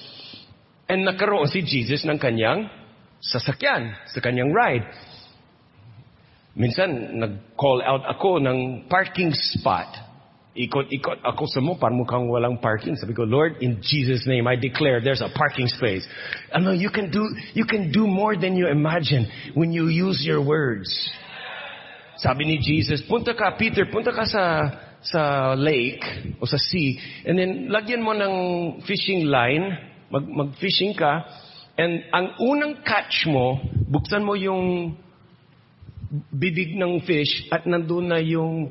And 0.87 1.03
nagkaroon 1.03 1.51
si 1.51 1.67
Jesus 1.67 2.07
ng 2.07 2.15
kanyang 2.15 2.71
sasakyan, 3.19 3.99
sa 4.07 4.23
kanyang 4.23 4.55
ride. 4.55 4.87
Minsan, 6.55 7.19
nag-call 7.19 7.83
out 7.83 8.07
ako 8.07 8.39
ng 8.39 8.87
parking 8.87 9.35
spot. 9.35 10.08
Ikot-ikot 10.57 11.21
ako 11.21 11.45
sa 11.45 11.61
mo, 11.61 11.77
para 11.77 11.93
mukhang 11.93 12.25
walang 12.25 12.57
parking. 12.57 12.97
Sabi 12.97 13.13
ko, 13.13 13.21
Lord, 13.21 13.61
in 13.61 13.77
Jesus' 13.85 14.25
name, 14.25 14.49
I 14.49 14.57
declare 14.57 14.97
there's 14.97 15.21
a 15.21 15.29
parking 15.29 15.69
space. 15.69 16.01
Ano, 16.49 16.73
you 16.73 16.89
can 16.89 17.13
do, 17.13 17.21
you 17.53 17.69
can 17.69 17.93
do 17.93 18.09
more 18.09 18.33
than 18.33 18.57
you 18.57 18.65
imagine 18.65 19.29
when 19.53 19.69
you 19.71 19.93
use 19.93 20.25
your 20.25 20.41
words. 20.41 20.89
Sabi 22.17 22.49
ni 22.49 22.57
Jesus, 22.57 23.05
punta 23.05 23.37
ka, 23.37 23.55
Peter, 23.61 23.85
punta 23.93 24.09
ka 24.09 24.25
sa, 24.25 24.43
sa 25.05 25.53
lake 25.53 26.03
o 26.41 26.49
sa 26.49 26.57
sea, 26.57 26.97
and 27.23 27.39
then 27.39 27.51
lagyan 27.71 28.03
mo 28.03 28.11
ng 28.11 28.35
fishing 28.83 29.29
line, 29.29 29.71
mag, 30.11 30.25
mag-fishing 30.27 30.97
ka, 30.97 31.23
and 31.77 32.03
ang 32.11 32.35
unang 32.41 32.83
catch 32.83 33.23
mo, 33.29 33.61
buksan 33.87 34.25
mo 34.25 34.35
yung 34.35 34.97
bibig 36.33 36.73
ng 36.75 37.05
fish 37.05 37.47
at 37.53 37.69
nandun 37.69 38.09
na 38.09 38.17
yung 38.17 38.67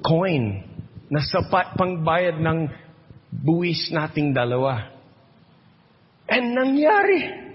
coin 0.00 0.69
na 1.10 1.18
sapat 1.18 1.74
pang 1.74 2.06
bayad 2.06 2.38
ng 2.38 2.70
buwis 3.34 3.90
nating 3.90 4.30
dalawa. 4.30 4.94
And 6.30 6.54
nangyari. 6.54 7.50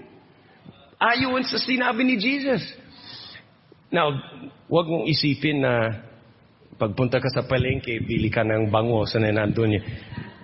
Ayon 1.00 1.44
sa 1.48 1.56
sinabi 1.56 2.04
ni 2.04 2.16
Jesus. 2.20 2.60
Now, 3.88 4.12
wag 4.68 4.86
mong 4.88 5.08
isipin 5.08 5.64
na 5.64 6.04
pagpunta 6.76 7.16
ka 7.16 7.28
sa 7.32 7.48
palengke, 7.48 8.04
bili 8.04 8.28
ka 8.28 8.44
ng 8.44 8.68
bango 8.68 9.08
sa 9.08 9.16
nandun 9.16 9.76
niya. 9.76 9.82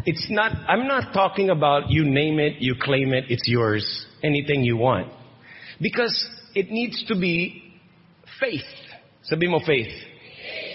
It's 0.09 0.27
not, 0.33 0.51
I'm 0.67 0.89
not 0.89 1.13
talking 1.13 1.53
about 1.53 1.93
you 1.93 2.05
name 2.05 2.41
it, 2.41 2.59
you 2.59 2.75
claim 2.81 3.13
it, 3.13 3.29
it's 3.29 3.47
yours, 3.47 3.85
anything 4.25 4.65
you 4.65 4.77
want. 4.77 5.13
Because 5.81 6.13
it 6.55 6.73
needs 6.73 7.05
to 7.07 7.15
be 7.15 7.63
faith. 8.41 8.67
Sabi 9.23 9.47
mo 9.47 9.61
faith. 9.63 9.93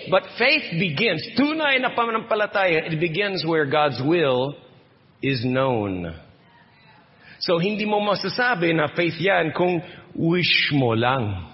But 0.09 0.23
faith 0.37 0.71
begins, 0.79 1.23
tunay 1.37 1.81
na 1.81 1.91
pananampalataya, 1.95 2.91
it 2.91 2.99
begins 2.99 3.45
where 3.45 3.65
God's 3.65 4.01
will 4.03 4.55
is 5.21 5.43
known. 5.43 6.15
So 7.39 7.59
hindi 7.59 7.85
mo 7.85 7.99
masasabi 8.01 8.73
na 8.73 8.87
faith 8.95 9.19
yan 9.19 9.53
kung 9.53 9.81
wish 10.15 10.71
mo 10.73 10.97
lang. 10.97 11.53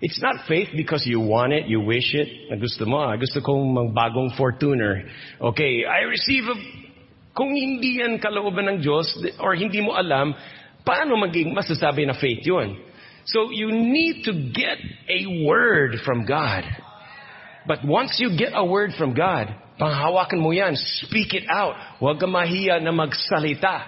It's 0.00 0.20
not 0.20 0.48
faith 0.48 0.72
because 0.74 1.04
you 1.04 1.20
want 1.20 1.52
it, 1.52 1.68
you 1.68 1.80
wish 1.80 2.16
it. 2.16 2.48
Na 2.48 2.56
gusto 2.56 2.88
mo, 2.88 3.04
ah, 3.04 3.16
gusto 3.20 3.44
kong 3.44 3.76
magbagong 3.76 4.32
Fortuner. 4.32 5.04
Okay, 5.40 5.84
I 5.84 6.08
receive 6.08 6.48
a... 6.48 6.56
Kung 7.36 7.52
hindi 7.54 8.00
yan 8.00 8.18
kalooban 8.18 8.66
ng 8.66 8.78
Diyos, 8.80 9.06
or 9.38 9.54
hindi 9.54 9.84
mo 9.84 9.92
alam, 9.92 10.34
paano 10.82 11.20
maging 11.20 11.52
masasabi 11.52 12.08
na 12.08 12.16
faith 12.16 12.42
yun? 12.42 12.80
So 13.28 13.52
you 13.52 13.70
need 13.70 14.24
to 14.24 14.32
get 14.50 14.80
a 15.06 15.44
word 15.46 16.00
from 16.02 16.24
God. 16.24 16.64
But 17.66 17.84
once 17.84 18.16
you 18.18 18.36
get 18.36 18.56
a 18.56 18.64
word 18.64 18.96
from 18.96 19.12
God, 19.12 19.52
panghawakan 19.76 20.40
mo 20.40 20.50
yan, 20.52 20.76
speak 20.76 21.36
it 21.36 21.44
out. 21.48 21.76
Huwag 22.00 22.20
ka 22.20 22.28
mahiya 22.28 22.80
na 22.80 22.92
magsalita 22.92 23.84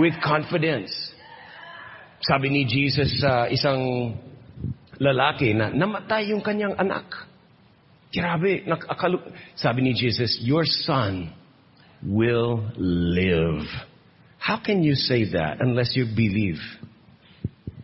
with 0.00 0.16
confidence. 0.24 0.92
Sabi 2.22 2.48
ni 2.48 2.62
Jesus 2.64 3.20
sa 3.20 3.50
isang 3.50 4.14
lalaki 4.96 5.52
na 5.52 5.68
namatay 5.68 6.30
yung 6.32 6.40
kanyang 6.40 6.78
anak. 6.78 7.28
Grabe, 8.12 8.62
nakakalu- 8.68 9.24
sabi 9.56 9.82
ni 9.82 9.92
Jesus, 9.96 10.38
your 10.44 10.68
son 10.68 11.32
will 12.04 12.60
live. 12.76 13.64
How 14.36 14.60
can 14.60 14.84
you 14.84 14.94
say 14.94 15.24
that 15.32 15.62
unless 15.64 15.96
you 15.96 16.04
believe? 16.04 16.60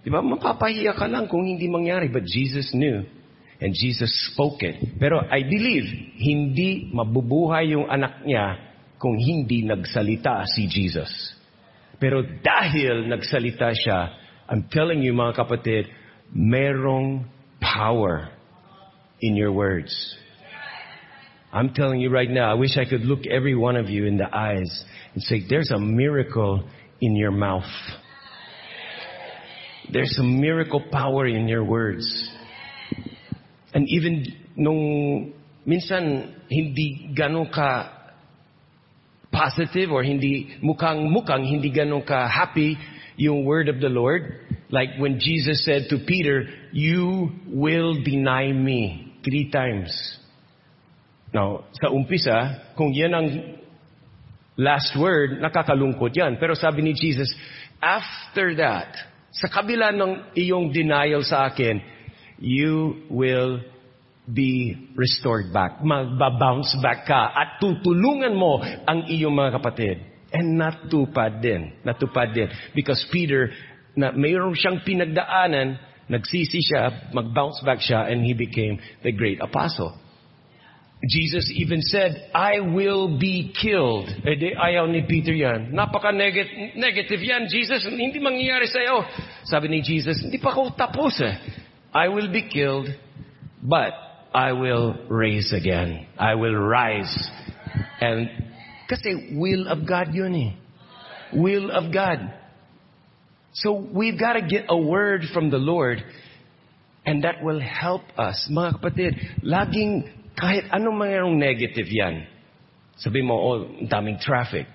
Diba, 0.04 0.20
mapapahiya 0.20 0.92
ka 0.96 1.06
lang 1.08 1.26
kung 1.28 1.46
hindi 1.48 1.66
mangyari. 1.70 2.12
But 2.12 2.28
Jesus 2.28 2.72
knew. 2.76 3.17
And 3.60 3.74
Jesus 3.74 4.10
spoke 4.32 4.62
it. 4.62 4.98
Pero 5.02 5.18
I 5.18 5.42
believe, 5.42 5.86
hindi 6.18 6.94
mabubuhay 6.94 7.74
yung 7.74 7.90
anak 7.90 8.22
niya 8.22 8.54
kung 9.02 9.18
hindi 9.18 9.66
nagsalita 9.66 10.46
si 10.46 10.70
Jesus. 10.70 11.10
Pero 11.98 12.22
dahil 12.22 13.10
nagsalita 13.10 13.74
siya, 13.74 14.14
I'm 14.46 14.70
telling 14.70 15.02
you 15.02 15.10
mga 15.10 15.42
kapatid, 15.42 15.90
merong 16.30 17.26
power 17.58 18.30
in 19.20 19.34
your 19.34 19.50
words. 19.50 19.90
I'm 21.52 21.74
telling 21.74 22.00
you 22.00 22.10
right 22.10 22.30
now, 22.30 22.50
I 22.50 22.54
wish 22.54 22.76
I 22.76 22.84
could 22.84 23.02
look 23.02 23.26
every 23.26 23.56
one 23.56 23.76
of 23.76 23.88
you 23.88 24.06
in 24.06 24.18
the 24.18 24.28
eyes 24.30 24.70
and 25.14 25.22
say, 25.22 25.42
there's 25.48 25.70
a 25.70 25.78
miracle 25.78 26.62
in 27.00 27.16
your 27.16 27.30
mouth. 27.30 27.64
There's 29.90 30.16
a 30.20 30.22
miracle 30.22 30.84
power 30.92 31.26
in 31.26 31.48
your 31.48 31.64
words. 31.64 32.04
And 33.74 33.84
even 33.88 34.24
nung 34.56 34.82
minsan 35.68 36.34
hindi 36.48 37.12
ganun 37.12 37.52
ka 37.52 37.92
positive 39.28 39.92
or 39.92 40.02
hindi 40.02 40.56
mukhang 40.64 41.12
mukhang 41.12 41.44
hindi 41.44 41.68
ganun 41.68 42.00
ka 42.00 42.26
happy 42.26 42.80
yung 43.20 43.44
word 43.44 43.68
of 43.68 43.80
the 43.80 43.90
Lord. 43.92 44.46
Like 44.70 44.96
when 44.96 45.18
Jesus 45.20 45.64
said 45.64 45.88
to 45.90 46.00
Peter, 46.06 46.48
you 46.72 47.32
will 47.48 48.00
deny 48.04 48.52
me 48.52 49.12
three 49.24 49.50
times. 49.50 49.90
Now, 51.32 51.68
sa 51.76 51.92
umpisa, 51.92 52.72
kung 52.72 52.92
yan 52.92 53.12
ang 53.12 53.28
last 54.56 54.96
word, 54.96 55.40
nakakalungkot 55.40 56.16
yan. 56.16 56.40
Pero 56.40 56.56
sabi 56.56 56.80
ni 56.80 56.96
Jesus, 56.96 57.28
after 57.80 58.56
that, 58.56 58.96
sa 59.32 59.48
kabila 59.48 59.92
ng 59.92 60.32
iyong 60.32 60.72
denial 60.72 61.20
sa 61.20 61.48
akin, 61.52 61.80
you 62.38 63.06
will 63.10 63.60
be 64.28 64.88
restored 64.94 65.52
back. 65.52 65.80
Magbabounce 65.80 66.76
back 66.82 67.06
ka 67.08 67.32
at 67.32 67.58
tutulungan 67.60 68.36
mo 68.36 68.60
ang 68.62 69.08
iyong 69.08 69.34
mga 69.34 69.58
kapatid. 69.58 69.96
And 70.28 70.60
natupad 70.60 71.40
din. 71.40 71.72
Natupad 71.84 72.36
din. 72.36 72.52
Because 72.76 73.00
Peter, 73.08 73.48
na 73.96 74.12
mayroon 74.12 74.52
siyang 74.52 74.84
pinagdaanan, 74.84 75.80
nagsisi 76.12 76.60
siya, 76.60 77.12
mag-bounce 77.16 77.64
back 77.64 77.80
siya, 77.80 78.12
and 78.12 78.24
he 78.24 78.36
became 78.36 78.76
the 79.00 79.12
great 79.12 79.40
apostle. 79.40 79.96
Jesus 80.98 81.46
even 81.54 81.78
said, 81.80 82.30
I 82.34 82.58
will 82.58 83.22
be 83.22 83.54
killed. 83.54 84.10
Eh 84.26 84.34
di, 84.34 84.50
ayaw 84.50 84.90
ni 84.90 85.06
Peter 85.06 85.30
yan. 85.30 85.70
Napaka-negative 85.70 86.74
negative 86.74 87.22
yan, 87.22 87.46
Jesus. 87.46 87.86
Hindi 87.86 88.18
mangyayari 88.18 88.66
sa'yo. 88.66 89.06
Sabi 89.46 89.70
ni 89.70 89.78
Jesus, 89.78 90.18
hindi 90.26 90.42
pa 90.42 90.50
ako 90.50 90.74
tapos 90.74 91.22
eh. 91.22 91.38
I 91.98 92.06
will 92.06 92.30
be 92.30 92.48
killed, 92.48 92.86
but 93.60 93.92
I 94.32 94.52
will 94.52 94.94
raise 95.08 95.52
again. 95.52 96.06
I 96.16 96.36
will 96.36 96.54
rise. 96.54 97.12
And, 98.00 98.30
kasi 98.88 99.34
will 99.34 99.66
of 99.66 99.84
God 99.84 100.14
yun 100.14 100.32
eh. 100.32 100.52
Will 101.34 101.72
of 101.72 101.92
God. 101.92 102.18
So 103.52 103.72
we've 103.74 104.16
got 104.16 104.34
to 104.34 104.42
get 104.42 104.66
a 104.68 104.78
word 104.78 105.22
from 105.34 105.50
the 105.50 105.58
Lord 105.58 105.98
and 107.04 107.24
that 107.24 107.42
will 107.42 107.58
help 107.58 108.02
us. 108.16 108.48
Mga 108.48 108.78
kapatid, 108.78 109.42
laging 109.42 110.06
kahit 110.38 110.70
anong 110.70 111.02
mayroong 111.02 111.34
negative 111.34 111.90
yan. 111.90 112.28
Sabi 112.98 113.22
mo, 113.22 113.34
oh, 113.34 113.58
daming 113.90 114.22
traffic. 114.22 114.68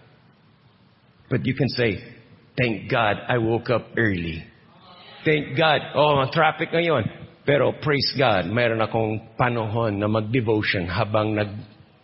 But 1.29 1.45
you 1.45 1.55
can 1.55 1.69
say, 1.69 2.03
thank 2.57 2.91
God 2.91 3.15
I 3.29 3.37
woke 3.37 3.69
up 3.69 3.87
early. 3.95 4.43
Thank 5.23 5.55
God, 5.55 5.95
oh, 5.95 6.27
traffic 6.31 6.75
ngayon. 6.75 7.23
Pero 7.43 7.75
praise 7.79 8.11
God, 8.15 8.47
mayroon 8.47 8.79
akong 8.79 9.35
panahon 9.35 9.99
na 9.99 10.07
mag-devotion 10.07 10.87
habang 10.87 11.35
nag, 11.35 11.51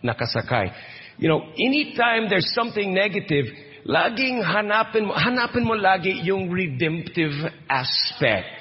nakasakay. 0.04 0.68
You 1.16 1.28
know, 1.28 1.40
anytime 1.56 2.28
there's 2.28 2.48
something 2.52 2.92
negative, 2.92 3.48
laging 3.84 4.44
hanapin 4.44 5.08
mo, 5.08 5.12
hanapin 5.16 5.64
mo 5.64 5.76
lagi 5.76 6.16
yung 6.24 6.48
redemptive 6.52 7.32
aspect. 7.68 8.56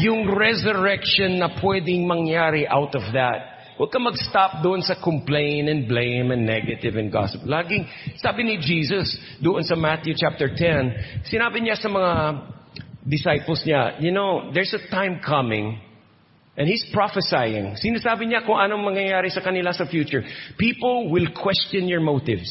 Yung 0.00 0.28
resurrection 0.28 1.40
na 1.40 1.56
pwedeng 1.56 2.04
mangyari 2.04 2.68
out 2.68 2.92
of 2.96 3.04
that. 3.16 3.56
Huwag 3.76 3.92
ka 3.92 4.00
mag-stop 4.00 4.64
doon 4.64 4.80
sa 4.80 4.96
complain 4.96 5.68
and 5.68 5.84
blame 5.84 6.32
and 6.32 6.48
negative 6.48 6.96
and 6.96 7.12
gossip. 7.12 7.44
Laging, 7.44 7.84
sabi 8.16 8.44
ni 8.44 8.56
Jesus, 8.56 9.20
doon 9.44 9.60
sa 9.68 9.76
Matthew 9.76 10.16
chapter 10.16 10.48
10, 10.48 11.28
sinabi 11.28 11.60
niya 11.60 11.76
sa 11.76 11.92
mga 11.92 12.12
disciples 13.08 13.62
niya, 13.64 14.02
you 14.02 14.10
know, 14.10 14.50
there's 14.52 14.74
a 14.74 14.82
time 14.90 15.20
coming 15.24 15.78
and 16.56 16.66
He's 16.66 16.84
prophesying. 16.92 17.78
Sinasabi 17.78 18.26
niya 18.26 18.42
kung 18.42 18.58
anong 18.58 18.82
mangyayari 18.82 19.30
sa 19.30 19.40
kanila 19.40 19.70
sa 19.70 19.86
future. 19.86 20.26
People 20.58 21.10
will 21.10 21.30
question 21.30 21.86
your 21.86 22.02
motives. 22.02 22.50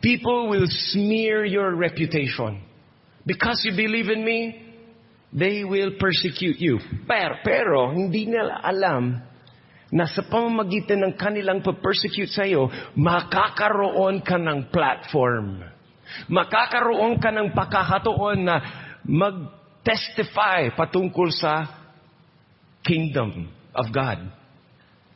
People 0.00 0.48
will 0.48 0.66
smear 0.66 1.44
your 1.44 1.74
reputation. 1.74 2.62
Because 3.26 3.60
you 3.66 3.76
believe 3.76 4.08
in 4.08 4.24
me, 4.24 4.56
they 5.34 5.64
will 5.64 5.98
persecute 6.00 6.56
you. 6.56 6.78
Pero, 7.04 7.34
pero 7.44 7.78
hindi 7.92 8.24
nila 8.24 8.62
alam 8.62 9.20
na 9.88 10.04
sa 10.08 10.24
pamamagitan 10.24 11.00
ng 11.02 11.12
kanilang 11.16 11.60
pa-persecute 11.64 12.30
sa 12.30 12.44
iyo, 12.44 12.68
makakaroon 12.96 14.20
ka 14.20 14.36
ng 14.36 14.68
platform. 14.72 15.64
Makakaroon 16.28 17.20
ka 17.20 17.28
ng 17.32 17.52
pakakatoon 17.52 18.38
na 18.44 18.56
mag-testify 19.84 20.74
patungkol 20.76 21.30
sa 21.30 21.68
kingdom 22.84 23.48
of 23.74 23.92
God. 23.92 24.18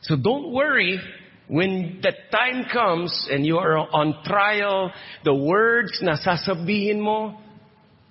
So 0.01 0.15
don't 0.15 0.51
worry 0.51 0.99
when 1.47 1.99
the 2.01 2.11
time 2.31 2.65
comes 2.71 3.11
and 3.31 3.45
you 3.45 3.57
are 3.57 3.77
on 3.77 4.23
trial, 4.25 4.91
the 5.23 5.33
words 5.33 5.99
na 6.01 6.15
sasabihin 6.15 6.99
mo, 6.99 7.39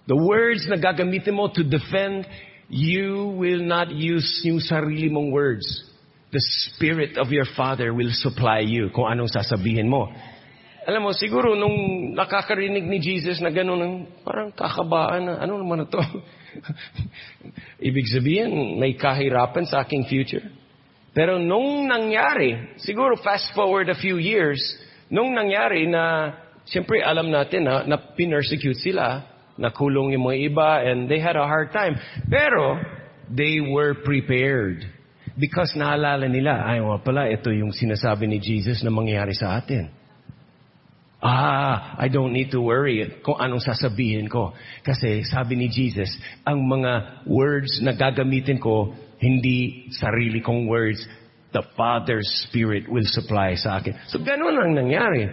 the 0.06 0.16
words 0.16 0.66
na 0.68 0.76
gagamitin 0.76 1.34
mo 1.34 1.48
to 1.52 1.62
defend, 1.64 2.26
you 2.68 3.36
will 3.36 3.60
not 3.60 3.92
use 3.92 4.40
yung 4.44 4.60
sarili 4.60 5.10
mong 5.10 5.32
words. 5.32 5.66
The 6.32 6.40
Spirit 6.40 7.20
of 7.20 7.28
your 7.28 7.44
Father 7.56 7.92
will 7.92 8.12
supply 8.12 8.64
you 8.64 8.88
kung 8.88 9.04
anong 9.04 9.28
sasabihin 9.28 9.84
mo. 9.84 10.08
Alam 10.88 11.06
mo, 11.06 11.10
siguro 11.12 11.52
nung 11.54 12.10
nakakarinig 12.16 12.88
ni 12.88 12.98
Jesus 12.98 13.38
na 13.38 13.52
gano'n, 13.52 14.08
parang 14.24 14.50
kakabaan 14.50 15.28
na, 15.28 15.32
ano 15.44 15.60
naman 15.60 15.86
ito? 15.86 16.00
Ibig 17.88 18.06
sabihin, 18.08 18.78
may 18.78 18.94
kahirapan 18.94 19.64
sa 19.66 19.82
aking 19.82 20.06
future. 20.06 20.44
Pero 21.12 21.36
nung 21.36 21.84
nangyari, 21.84 22.76
siguro 22.80 23.20
fast 23.20 23.52
forward 23.52 23.92
a 23.92 23.98
few 23.98 24.16
years, 24.16 24.58
nung 25.12 25.36
nangyari 25.36 25.84
na, 25.84 26.32
siyempre 26.64 27.04
alam 27.04 27.28
natin 27.28 27.68
na, 27.68 27.84
na 27.84 27.96
pinersecute 28.16 28.80
sila, 28.80 29.28
nakulong 29.60 30.16
yung 30.16 30.24
mga 30.24 30.38
iba, 30.48 30.70
and 30.88 31.08
they 31.12 31.20
had 31.20 31.36
a 31.36 31.44
hard 31.44 31.68
time. 31.72 32.00
Pero, 32.32 32.80
they 33.28 33.60
were 33.60 33.92
prepared. 34.00 34.88
Because 35.36 35.72
naalala 35.76 36.28
nila, 36.28 36.64
ay, 36.64 36.80
wala 36.80 37.00
pala, 37.00 37.28
ito 37.28 37.48
yung 37.52 37.72
sinasabi 37.72 38.28
ni 38.28 38.40
Jesus 38.40 38.84
na 38.84 38.92
mangyayari 38.92 39.32
sa 39.32 39.56
atin. 39.56 40.01
Ah, 41.22 41.94
I 42.02 42.10
don't 42.10 42.34
need 42.34 42.50
to 42.50 42.58
worry 42.58 42.98
kung 43.22 43.38
anong 43.38 43.62
sasabihin 43.62 44.26
ko. 44.26 44.50
Kasi 44.82 45.22
sabi 45.22 45.54
ni 45.54 45.70
Jesus, 45.70 46.10
ang 46.42 46.66
mga 46.66 47.22
words 47.30 47.78
na 47.78 47.94
gagamitin 47.94 48.58
ko, 48.58 48.90
hindi 49.22 49.86
sarili 49.94 50.42
kong 50.42 50.66
words. 50.66 50.98
The 51.54 51.62
Father's 51.78 52.26
Spirit 52.48 52.90
will 52.90 53.06
supply 53.06 53.54
sa 53.54 53.78
akin. 53.78 53.94
So 54.10 54.18
ganun 54.18 54.58
ang 54.58 54.74
nangyari. 54.74 55.30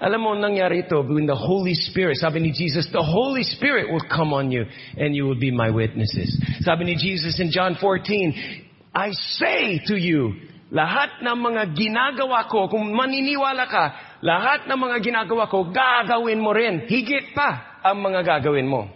Alam 0.00 0.20
mo, 0.24 0.30
nangyari 0.34 0.88
ito 0.88 0.98
when 1.04 1.30
the 1.30 1.36
Holy 1.36 1.78
Spirit, 1.78 2.18
sabi 2.18 2.40
ni 2.40 2.50
Jesus, 2.50 2.90
the 2.90 3.04
Holy 3.04 3.44
Spirit 3.44 3.92
will 3.92 4.02
come 4.10 4.34
on 4.34 4.50
you 4.50 4.66
and 4.96 5.14
you 5.14 5.30
will 5.30 5.38
be 5.38 5.54
my 5.54 5.70
witnesses. 5.70 6.32
Sabi 6.64 6.90
ni 6.90 6.98
Jesus 6.98 7.38
in 7.38 7.52
John 7.52 7.76
14, 7.78 8.90
I 8.96 9.14
say 9.38 9.78
to 9.86 9.94
you, 9.94 10.50
lahat 10.72 11.22
ng 11.22 11.38
mga 11.38 11.62
ginagawa 11.76 12.48
ko, 12.48 12.66
kung 12.72 12.90
maniniwala 12.96 13.68
ka, 13.68 13.84
lahat 14.20 14.68
ng 14.68 14.78
mga 14.78 14.96
ginagawa 15.00 15.48
ko, 15.48 15.72
gagawin 15.72 16.40
mo 16.40 16.52
rin. 16.52 16.84
Higit 16.84 17.32
pa 17.32 17.80
ang 17.80 18.04
mga 18.04 18.20
gagawin 18.24 18.68
mo. 18.68 18.88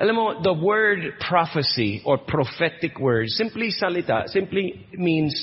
Alam 0.00 0.14
mo, 0.16 0.26
the 0.40 0.56
word 0.56 1.20
prophecy 1.20 2.00
or 2.08 2.16
prophetic 2.18 2.96
word, 2.98 3.28
simply 3.28 3.68
salita, 3.68 4.26
simply 4.32 4.88
means 4.96 5.36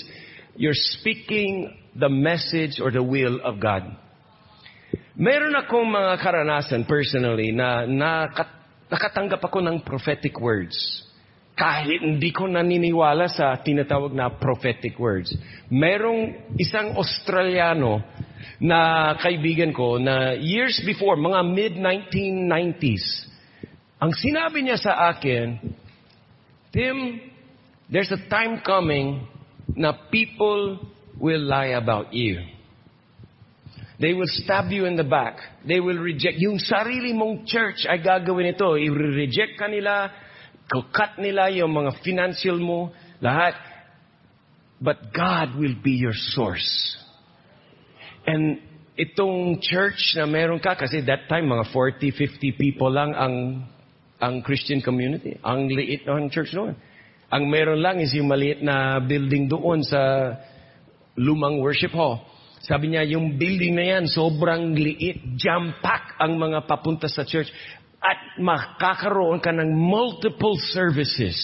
you're 0.58 0.76
speaking 0.98 1.78
the 1.94 2.10
message 2.10 2.82
or 2.82 2.90
the 2.90 3.04
will 3.04 3.38
of 3.46 3.62
God. 3.62 3.86
Meron 5.14 5.54
akong 5.56 5.88
mga 5.90 6.14
karanasan 6.22 6.90
personally 6.90 7.54
na 7.54 7.86
nakat, 7.86 8.50
nakatanggap 8.90 9.42
ako 9.46 9.62
ng 9.62 9.86
prophetic 9.86 10.38
words. 10.42 11.07
Kahit 11.58 12.06
hindi 12.06 12.30
ko 12.30 12.46
naniniwala 12.46 13.26
sa 13.34 13.58
tinatawag 13.58 14.14
na 14.14 14.30
prophetic 14.30 14.94
words. 15.02 15.34
Merong 15.74 16.54
isang 16.62 16.94
Australiano 16.94 18.06
na 18.62 19.14
kaibigan 19.18 19.74
ko 19.74 19.98
na 19.98 20.38
years 20.38 20.78
before, 20.86 21.18
mga 21.18 21.42
mid-1990s, 21.42 23.06
ang 23.98 24.14
sinabi 24.14 24.62
niya 24.62 24.78
sa 24.78 25.10
akin, 25.10 25.58
Tim, 26.70 27.18
there's 27.90 28.14
a 28.14 28.22
time 28.30 28.62
coming 28.62 29.26
na 29.74 29.98
people 30.14 30.78
will 31.18 31.42
lie 31.42 31.74
about 31.74 32.14
you. 32.14 32.38
They 33.98 34.14
will 34.14 34.30
stab 34.30 34.70
you 34.70 34.86
in 34.86 34.94
the 34.94 35.08
back. 35.08 35.42
They 35.66 35.82
will 35.82 35.98
reject. 35.98 36.38
Yung 36.38 36.62
sarili 36.62 37.18
mong 37.18 37.50
church 37.50 37.90
ay 37.90 37.98
gagawin 37.98 38.54
ito. 38.54 38.78
I-reject 38.78 39.58
ka 39.58 39.66
nila. 39.66 40.14
Kukat 40.68 41.20
nila 41.20 41.48
yung 41.52 41.72
mga 41.72 42.04
financial 42.04 42.60
mo. 42.60 42.92
Lahat. 43.24 43.56
But 44.78 45.16
God 45.16 45.58
will 45.58 45.76
be 45.80 45.98
your 45.98 46.14
source. 46.14 46.68
And 48.28 48.60
itong 49.00 49.64
church 49.64 50.20
na 50.20 50.28
meron 50.28 50.60
ka, 50.60 50.76
kasi 50.76 51.02
that 51.08 51.32
time 51.32 51.48
mga 51.48 51.72
40, 51.72 52.12
50 52.12 52.60
people 52.60 52.92
lang 52.92 53.16
ang 53.16 53.66
ang 54.18 54.42
Christian 54.42 54.82
community. 54.82 55.38
Ang 55.46 55.70
liit 55.70 56.06
ng 56.10 56.30
church 56.34 56.52
noon. 56.54 56.74
Ang 57.30 57.44
meron 57.52 57.80
lang 57.80 58.02
is 58.02 58.16
yung 58.18 58.28
maliit 58.28 58.64
na 58.64 58.98
building 59.04 59.52
doon 59.52 59.86
sa 59.86 60.34
lumang 61.18 61.62
worship 61.62 61.94
hall. 61.94 62.26
Sabi 62.66 62.92
niya, 62.92 63.06
yung 63.06 63.38
building 63.38 63.78
na 63.78 63.86
yan, 63.96 64.04
sobrang 64.10 64.74
liit, 64.74 65.38
jam-pack 65.38 66.18
ang 66.18 66.36
mga 66.36 66.66
papunta 66.66 67.06
sa 67.06 67.22
church. 67.24 67.48
At 67.98 68.38
makakaroon 68.38 69.42
ka 69.42 69.50
ng 69.50 69.74
multiple 69.74 70.56
services. 70.74 71.36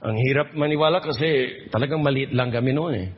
Ang 0.00 0.16
hirap 0.16 0.56
maniwala 0.56 1.04
kasi 1.04 1.68
talagang 1.68 2.00
maliit 2.00 2.32
lang 2.32 2.48
kami 2.48 2.72
noon 2.72 2.94
eh. 2.96 3.08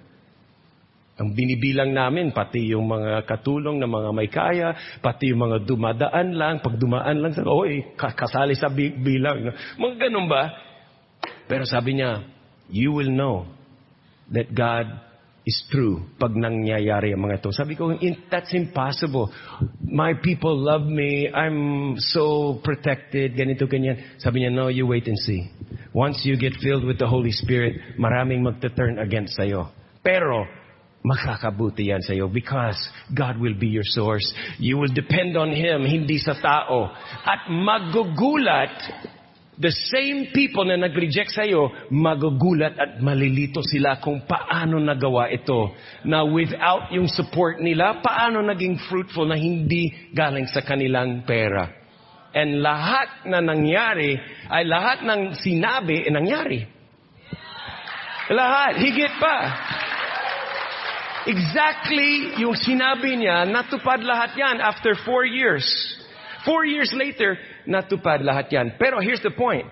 Ang 1.22 1.36
binibilang 1.38 1.92
namin, 1.94 2.34
pati 2.34 2.72
yung 2.72 2.88
mga 2.88 3.22
katulong 3.28 3.78
na 3.78 3.86
mga 3.86 4.10
may 4.10 4.26
kaya, 4.26 4.74
pati 4.98 5.30
yung 5.30 5.44
mga 5.44 5.62
dumadaan 5.68 6.34
lang, 6.34 6.58
pag 6.64 6.74
dumaan 6.80 7.20
lang, 7.22 7.30
sa, 7.36 7.46
oy, 7.46 7.94
kasali 7.94 8.58
sa 8.58 8.72
bilang. 8.72 9.52
Mga 9.78 10.08
ganun 10.08 10.26
ba? 10.26 10.50
Pero 11.46 11.62
sabi 11.68 12.00
niya, 12.00 12.26
you 12.72 12.90
will 12.90 13.12
know 13.12 13.46
that 14.32 14.50
God 14.50 14.88
is 15.42 15.58
true 15.70 16.06
pag 16.18 16.38
nangyayari 16.38 17.10
ang 17.10 17.26
mga 17.26 17.42
ito. 17.42 17.50
Sabi 17.50 17.74
ko, 17.74 17.90
that's 18.30 18.54
impossible. 18.54 19.30
My 19.82 20.14
people 20.14 20.54
love 20.54 20.86
me. 20.86 21.26
I'm 21.30 21.98
so 21.98 22.58
protected. 22.62 23.34
Ganito, 23.34 23.66
ganyan. 23.66 24.18
Sabi 24.22 24.46
niya, 24.46 24.54
no, 24.54 24.70
you 24.70 24.86
wait 24.86 25.10
and 25.10 25.18
see. 25.18 25.50
Once 25.92 26.22
you 26.24 26.38
get 26.38 26.54
filled 26.62 26.86
with 26.86 26.98
the 26.98 27.08
Holy 27.08 27.34
Spirit, 27.34 27.98
maraming 27.98 28.40
magta-turn 28.40 29.02
against 29.02 29.36
sa'yo. 29.36 29.68
Pero, 30.00 30.46
makakabuti 31.02 31.90
yan 31.90 32.00
sa'yo 32.00 32.30
because 32.30 32.78
God 33.10 33.36
will 33.42 33.58
be 33.58 33.66
your 33.66 33.84
source. 33.84 34.24
You 34.62 34.78
will 34.78 34.94
depend 34.94 35.36
on 35.36 35.50
Him, 35.50 35.82
hindi 35.82 36.22
sa 36.22 36.38
tao. 36.38 36.94
At 37.26 37.50
magugulat, 37.50 38.72
the 39.62 39.70
same 39.70 40.34
people 40.34 40.66
na 40.66 40.74
nag-reject 40.74 41.30
sa'yo, 41.30 41.70
magugulat 41.94 42.74
at 42.74 42.98
malilito 42.98 43.62
sila 43.62 44.02
kung 44.02 44.26
paano 44.26 44.82
nagawa 44.82 45.30
ito. 45.30 45.70
Na 46.02 46.26
without 46.26 46.90
yung 46.90 47.06
support 47.06 47.62
nila, 47.62 48.02
paano 48.02 48.42
naging 48.42 48.82
fruitful 48.90 49.30
na 49.30 49.38
hindi 49.38 50.10
galing 50.10 50.50
sa 50.50 50.66
kanilang 50.66 51.22
pera. 51.22 51.70
And 52.34 52.58
lahat 52.58 53.28
na 53.30 53.38
nangyari, 53.38 54.18
ay 54.50 54.66
lahat 54.66 55.06
ng 55.06 55.38
sinabi, 55.38 56.02
eh, 56.02 56.10
nangyari. 56.10 56.60
Lahat, 58.34 58.82
higit 58.82 59.14
pa. 59.22 59.36
Exactly 61.22 62.42
yung 62.42 62.58
sinabi 62.58 63.14
niya, 63.14 63.46
natupad 63.46 64.02
lahat 64.02 64.34
yan 64.34 64.58
after 64.58 64.98
four 65.06 65.22
years. 65.22 65.62
Four 66.42 66.66
years 66.66 66.90
later, 66.90 67.38
natupad 67.66 68.22
lahat 68.22 68.50
yan. 68.52 68.66
Pero 68.78 68.98
here's 69.00 69.22
the 69.22 69.32
point. 69.34 69.66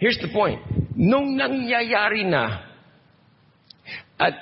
Here's 0.00 0.18
the 0.18 0.32
point. 0.32 0.60
Nung 0.96 1.36
nangyayari 1.36 2.24
na, 2.24 2.64
at 4.16 4.36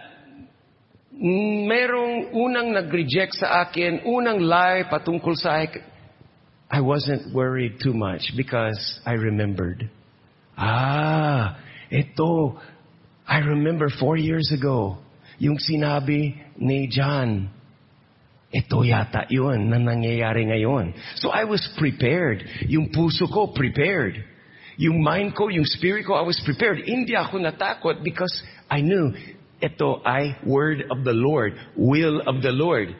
merong 1.66 2.30
unang 2.30 2.70
nag-reject 2.74 3.42
sa 3.42 3.66
akin, 3.66 4.06
unang 4.06 4.38
lie 4.42 4.86
patungkol 4.86 5.34
sa 5.34 5.66
akin, 5.66 5.82
I 6.70 6.80
wasn't 6.84 7.34
worried 7.34 7.80
too 7.80 7.96
much 7.96 8.22
because 8.36 8.78
I 9.06 9.16
remembered. 9.16 9.88
Ah, 10.54 11.56
ito, 11.88 12.60
I 13.26 13.38
remember 13.40 13.88
four 13.88 14.16
years 14.16 14.52
ago, 14.52 15.00
yung 15.40 15.56
sinabi 15.56 16.36
ni 16.58 16.86
John, 16.92 17.50
ito 18.48 18.80
yata 18.80 19.28
yun 19.28 19.68
na 19.68 19.76
nangyayari 19.76 20.48
ngayon. 20.48 20.96
So 21.20 21.28
I 21.28 21.44
was 21.44 21.60
prepared. 21.76 22.40
Yung 22.64 22.88
puso 22.88 23.28
ko, 23.28 23.52
prepared. 23.52 24.24
Yung 24.80 25.02
mind 25.02 25.36
ko, 25.36 25.52
yung 25.52 25.66
spirit 25.66 26.06
ko, 26.06 26.14
I 26.14 26.24
was 26.24 26.40
prepared. 26.46 26.80
Hindi 26.86 27.12
ako 27.12 27.44
natakot 27.44 28.00
because 28.00 28.32
I 28.70 28.80
knew 28.80 29.12
ito 29.60 30.00
ay 30.06 30.38
word 30.46 30.86
of 30.88 31.02
the 31.04 31.12
Lord, 31.12 31.58
will 31.76 32.22
of 32.24 32.40
the 32.40 32.54
Lord. 32.54 32.94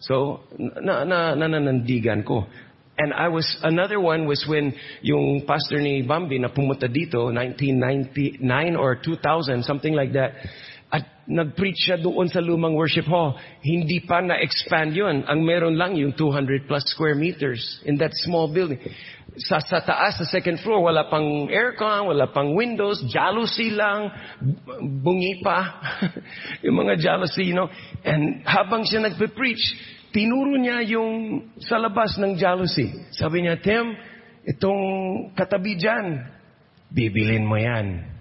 So, 0.00 0.40
na, 0.56 1.04
na, 1.04 1.36
nananandigan 1.36 2.24
ko. 2.24 2.48
And 2.96 3.12
I 3.12 3.28
was, 3.28 3.44
another 3.62 4.00
one 4.00 4.26
was 4.26 4.44
when 4.48 4.72
yung 5.02 5.44
pastor 5.46 5.80
ni 5.80 6.02
Bambi 6.02 6.40
na 6.40 6.48
pumunta 6.48 6.88
dito, 6.88 7.28
1999 7.32 8.76
or 8.76 8.96
2000, 8.96 9.62
something 9.64 9.92
like 9.92 10.12
that. 10.12 10.32
At 10.90 11.06
nag-preach 11.30 11.86
siya 11.86 12.02
doon 12.02 12.26
sa 12.26 12.42
lumang 12.42 12.74
worship 12.74 13.06
hall. 13.06 13.38
Hindi 13.62 14.02
pa 14.02 14.18
na-expand 14.18 14.90
yun. 14.90 15.22
Ang 15.22 15.46
meron 15.46 15.78
lang 15.78 15.94
yung 15.94 16.10
200 16.18 16.66
plus 16.66 16.82
square 16.90 17.14
meters 17.14 17.62
in 17.86 17.94
that 18.02 18.10
small 18.26 18.50
building. 18.50 18.82
Sa, 19.46 19.62
sa 19.62 19.78
taas, 19.86 20.18
sa 20.18 20.26
second 20.26 20.58
floor, 20.58 20.82
wala 20.82 21.06
pang 21.06 21.46
aircon, 21.46 22.10
wala 22.10 22.26
pang 22.34 22.58
windows, 22.58 22.98
jealousy 23.06 23.70
lang, 23.70 24.10
bungi 24.82 25.38
pa. 25.46 25.78
yung 26.66 26.74
mga 26.82 26.98
jealousy, 26.98 27.46
you 27.46 27.54
know. 27.54 27.70
And 28.02 28.42
habang 28.42 28.82
siya 28.82 29.06
nagpe-preach, 29.06 29.62
tinuro 30.10 30.58
niya 30.58 30.82
yung 30.90 31.46
sa 31.62 31.78
labas 31.78 32.18
ng 32.18 32.34
jealousy. 32.34 32.90
Sabi 33.14 33.46
niya, 33.46 33.62
Tim, 33.62 33.94
itong 34.50 34.82
katabi 35.38 35.78
dyan, 35.78 36.26
bibilin 36.90 37.46
mo 37.46 37.54
yan. 37.54 38.18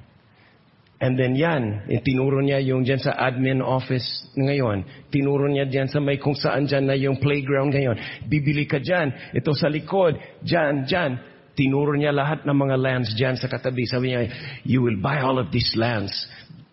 And 1.00 1.16
then 1.16 1.32
yan, 1.32 1.88
eh, 1.88 2.04
tinuro 2.04 2.44
niya 2.44 2.60
yung 2.60 2.84
dyan 2.84 3.00
sa 3.00 3.16
admin 3.16 3.64
office 3.64 4.28
ngayon. 4.36 5.08
Tinuro 5.08 5.48
niya 5.48 5.64
dyan 5.64 5.88
sa 5.88 6.04
may 6.04 6.20
kung 6.20 6.36
saan 6.36 6.68
dyan 6.68 6.92
na 6.92 6.96
yung 7.00 7.24
playground 7.24 7.72
ngayon. 7.72 8.28
Bibili 8.28 8.68
ka 8.68 8.84
dyan. 8.84 9.32
Ito 9.32 9.56
sa 9.56 9.72
likod. 9.72 10.20
Dyan, 10.44 10.84
dyan. 10.84 11.12
Tinuro 11.56 11.96
niya 11.96 12.12
lahat 12.12 12.44
ng 12.44 12.52
mga 12.52 12.76
lands 12.76 13.16
dyan 13.16 13.40
sa 13.40 13.48
katabi. 13.48 13.88
Sabi 13.88 14.12
niya, 14.12 14.28
you 14.68 14.84
will 14.84 15.00
buy 15.00 15.24
all 15.24 15.40
of 15.40 15.48
these 15.56 15.72
lands 15.80 16.12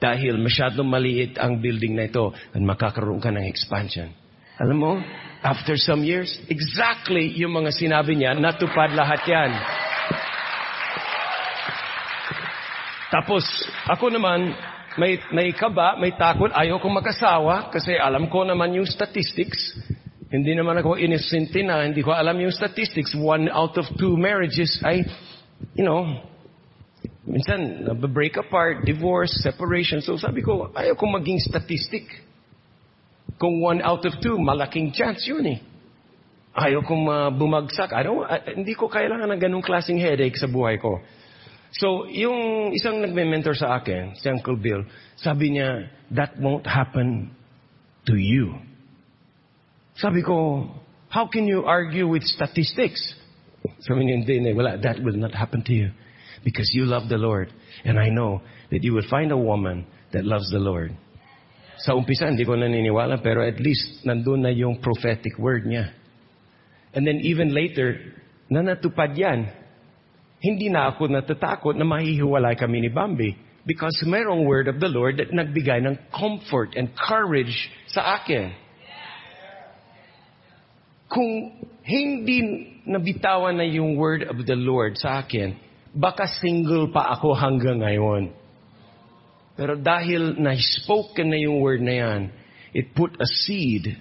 dahil 0.02 0.42
masyadong 0.42 0.90
maliit 0.90 1.38
ang 1.38 1.62
building 1.62 1.94
na 1.94 2.10
ito 2.10 2.34
at 2.34 2.58
makakaroon 2.58 3.22
ka 3.22 3.30
ng 3.30 3.46
expansion. 3.46 4.10
Alam 4.58 4.78
mo, 4.80 4.92
after 5.46 5.78
some 5.78 6.02
years, 6.02 6.34
exactly 6.50 7.30
yung 7.38 7.54
mga 7.54 7.70
sinabi 7.78 8.18
niya, 8.18 8.34
natupad 8.34 8.90
lahat 8.90 9.22
yan. 9.22 9.50
Tapos, 13.10 13.46
ako 13.86 14.10
naman, 14.10 14.50
may, 14.98 15.20
may 15.30 15.52
kaba, 15.54 15.94
may 16.00 16.16
takot, 16.16 16.50
ayaw 16.50 16.80
kong 16.82 16.98
mag-asawa 16.98 17.70
kasi 17.70 17.94
alam 17.94 18.26
ko 18.26 18.42
naman 18.42 18.74
yung 18.74 18.88
statistics. 18.88 19.76
Hindi 20.26 20.58
naman 20.58 20.82
ako 20.82 20.98
innocent 20.98 21.54
na, 21.62 21.86
hindi 21.86 22.02
ko 22.02 22.10
alam 22.10 22.34
yung 22.42 22.50
statistics. 22.50 23.14
One 23.14 23.46
out 23.46 23.78
of 23.78 23.86
two 23.94 24.18
marriages 24.18 24.82
ay, 24.82 25.06
you 25.78 25.86
know, 25.86 26.02
minsan, 27.22 27.86
break 28.10 28.34
apart, 28.34 28.82
divorce, 28.82 29.30
separation. 29.38 30.02
So 30.02 30.18
sabi 30.18 30.42
ko, 30.42 30.74
ayaw 30.74 30.98
kong 30.98 31.14
maging 31.22 31.38
statistic. 31.46 32.10
Kung 33.38 33.62
one 33.62 33.84
out 33.84 34.02
of 34.02 34.18
two, 34.18 34.34
malaking 34.40 34.90
chance 34.96 35.22
yun 35.28 35.46
eh. 35.46 35.58
Ayaw 36.56 36.80
kong 36.82 37.04
uh, 37.04 37.28
bumagsak. 37.36 37.92
I 37.92 38.02
don't, 38.02 38.24
uh, 38.24 38.40
hindi 38.48 38.72
ko 38.72 38.88
kailangan 38.88 39.28
ng 39.28 39.40
ganung 39.44 39.60
klaseng 39.60 40.00
headache 40.00 40.40
sa 40.40 40.48
buhay 40.48 40.80
ko. 40.80 41.04
So, 41.76 42.08
yung 42.08 42.72
isang 42.72 43.04
nagme-mentor 43.04 43.52
sa 43.52 43.76
akin, 43.76 44.16
si 44.16 44.32
Uncle 44.32 44.56
Bill, 44.56 44.88
sabi 45.20 45.52
niya, 45.52 45.92
that 46.16 46.32
won't 46.40 46.64
happen 46.64 47.36
to 48.08 48.16
you. 48.16 48.56
Sabi 50.00 50.24
ko, 50.24 50.64
how 51.12 51.28
can 51.28 51.44
you 51.44 51.68
argue 51.68 52.08
with 52.08 52.24
statistics? 52.24 53.00
Sabi 53.84 54.08
niya, 54.08 54.24
hindi, 54.24 54.56
wala, 54.56 54.80
that 54.80 55.04
will 55.04 55.20
not 55.20 55.36
happen 55.36 55.60
to 55.68 55.74
you. 55.76 55.92
Because 56.44 56.70
you 56.72 56.88
love 56.88 57.12
the 57.12 57.20
Lord. 57.20 57.52
And 57.84 58.00
I 58.00 58.08
know 58.08 58.40
that 58.70 58.80
you 58.80 58.94
will 58.94 59.08
find 59.10 59.28
a 59.32 59.36
woman 59.36 59.84
that 60.16 60.24
loves 60.24 60.48
the 60.48 60.62
Lord. 60.62 60.96
Sa 61.84 61.92
umpisa, 61.92 62.24
hindi 62.24 62.48
ko 62.48 62.56
naniniwala, 62.56 63.20
pero 63.20 63.44
at 63.44 63.60
least 63.60 64.00
nandun 64.08 64.48
na 64.48 64.52
yung 64.54 64.80
prophetic 64.80 65.36
word 65.36 65.68
niya. 65.68 65.92
And 66.96 67.04
then 67.04 67.20
even 67.20 67.52
later, 67.52 68.00
na 68.48 68.64
natupad 68.64 69.12
yan, 69.12 69.52
hindi 70.46 70.70
na 70.70 70.94
ako 70.94 71.10
natatakot 71.10 71.74
na 71.74 71.82
mahihiwalay 71.82 72.54
kami 72.54 72.86
ni 72.86 72.90
Bambi. 72.90 73.34
Because 73.66 73.98
mayroong 74.06 74.46
word 74.46 74.70
of 74.70 74.78
the 74.78 74.86
Lord 74.86 75.18
that 75.18 75.34
nagbigay 75.34 75.82
ng 75.82 75.98
comfort 76.14 76.78
and 76.78 76.94
courage 76.94 77.66
sa 77.90 78.22
akin. 78.22 78.54
Kung 81.10 81.66
hindi 81.82 82.38
nabitawan 82.86 83.58
na 83.58 83.66
yung 83.66 83.98
word 83.98 84.22
of 84.30 84.38
the 84.46 84.54
Lord 84.54 84.94
sa 84.94 85.26
akin, 85.26 85.58
baka 85.90 86.30
single 86.38 86.94
pa 86.94 87.18
ako 87.18 87.34
hanggang 87.34 87.82
ngayon. 87.82 88.30
Pero 89.58 89.74
dahil 89.74 90.38
na-spoken 90.38 91.34
na 91.34 91.38
yung 91.42 91.58
word 91.58 91.82
na 91.82 91.94
yan, 91.98 92.20
it 92.70 92.94
put 92.94 93.18
a 93.18 93.26
seed 93.26 93.98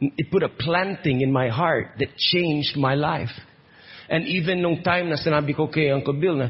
it 0.00 0.30
put 0.30 0.42
a 0.42 0.48
planting 0.48 1.20
in 1.20 1.32
my 1.32 1.48
heart 1.48 1.94
that 1.98 2.16
changed 2.16 2.76
my 2.76 2.94
life. 2.94 3.32
And 4.08 4.24
even 4.26 4.64
nung 4.64 4.80
time 4.80 5.12
na 5.12 5.20
sinabi 5.20 5.52
ko 5.52 5.68
kay 5.68 5.92
Uncle 5.92 6.16
Bill 6.16 6.36
na, 6.36 6.48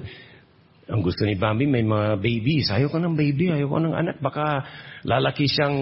ang 0.88 1.04
gusto 1.04 1.26
ni 1.28 1.36
Bambi 1.36 1.68
may 1.68 1.84
mga 1.84 2.16
babies. 2.16 2.72
Ayaw 2.72 2.88
ko 2.88 2.98
ng 3.02 3.18
baby, 3.18 3.52
ayaw 3.52 3.68
ko 3.68 3.78
ng 3.82 3.94
anak. 3.94 4.16
Baka 4.24 4.64
lalaki 5.04 5.44
siyang 5.44 5.76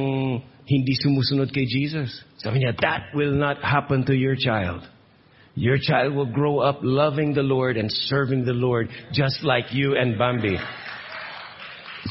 hindi 0.66 0.94
sumusunod 0.98 1.52
kay 1.54 1.68
Jesus. 1.68 2.10
Sabi 2.42 2.64
niya, 2.64 2.74
that 2.82 3.14
will 3.14 3.36
not 3.36 3.62
happen 3.62 4.02
to 4.08 4.14
your 4.16 4.34
child. 4.34 4.82
Your 5.54 5.78
child 5.78 6.12
will 6.12 6.28
grow 6.28 6.58
up 6.58 6.82
loving 6.82 7.32
the 7.32 7.46
Lord 7.46 7.78
and 7.78 7.88
serving 7.88 8.44
the 8.44 8.56
Lord 8.56 8.90
just 9.14 9.46
like 9.46 9.72
you 9.72 9.94
and 9.96 10.18
Bambi. 10.18 10.58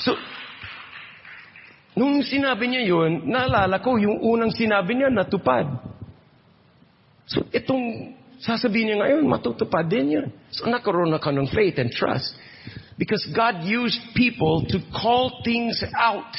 So, 0.02 0.16
Nung 1.96 2.20
sinabi 2.28 2.68
niya 2.68 2.84
yun, 2.84 3.24
naalala 3.32 3.80
ko 3.80 3.96
yung 3.96 4.20
unang 4.20 4.52
sinabi 4.52 5.00
niya 5.00 5.08
natupad. 5.08 5.80
So 7.24 7.48
itong 7.56 8.14
sasabihin 8.46 8.94
niya 8.94 8.98
ngayon, 9.02 9.26
matutupad 9.26 9.90
din 9.90 10.22
yan. 10.22 10.28
So 10.54 10.70
nakaroon 10.70 11.10
na 11.10 11.18
ka 11.18 11.34
ng 11.34 11.50
faith 11.50 11.82
and 11.82 11.90
trust. 11.90 12.30
Because 12.96 13.26
God 13.36 13.66
used 13.66 14.00
people 14.16 14.64
to 14.72 14.80
call 14.94 15.42
things 15.44 15.82
out. 15.98 16.32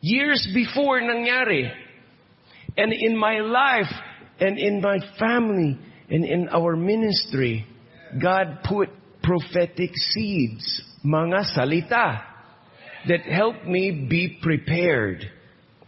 Years 0.00 0.46
before 0.54 1.00
nangyari. 1.00 1.72
And 2.76 2.92
in 2.92 3.18
my 3.18 3.40
life, 3.40 3.90
and 4.38 4.56
in 4.56 4.80
my 4.80 5.00
family, 5.18 5.76
and 6.08 6.24
in 6.24 6.48
our 6.48 6.76
ministry, 6.76 7.66
God 8.20 8.60
put 8.64 8.88
prophetic 9.22 9.90
seeds, 9.94 10.82
mga 11.04 11.56
salita 11.56 12.22
that 13.08 13.22
help 13.22 13.64
me 13.64 14.06
be 14.08 14.38
prepared 14.42 15.24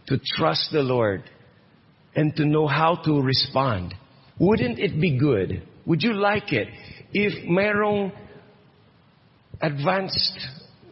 to 0.07 0.19
trust 0.35 0.69
the 0.71 0.81
Lord 0.81 1.23
and 2.15 2.35
to 2.35 2.45
know 2.45 2.67
how 2.67 2.95
to 3.05 3.21
respond. 3.21 3.93
Wouldn't 4.39 4.79
it 4.79 4.99
be 4.99 5.17
good? 5.17 5.63
Would 5.85 6.01
you 6.01 6.13
like 6.13 6.51
it 6.51 6.67
if 7.13 7.47
mayroong 7.47 8.11
advanced 9.61 10.39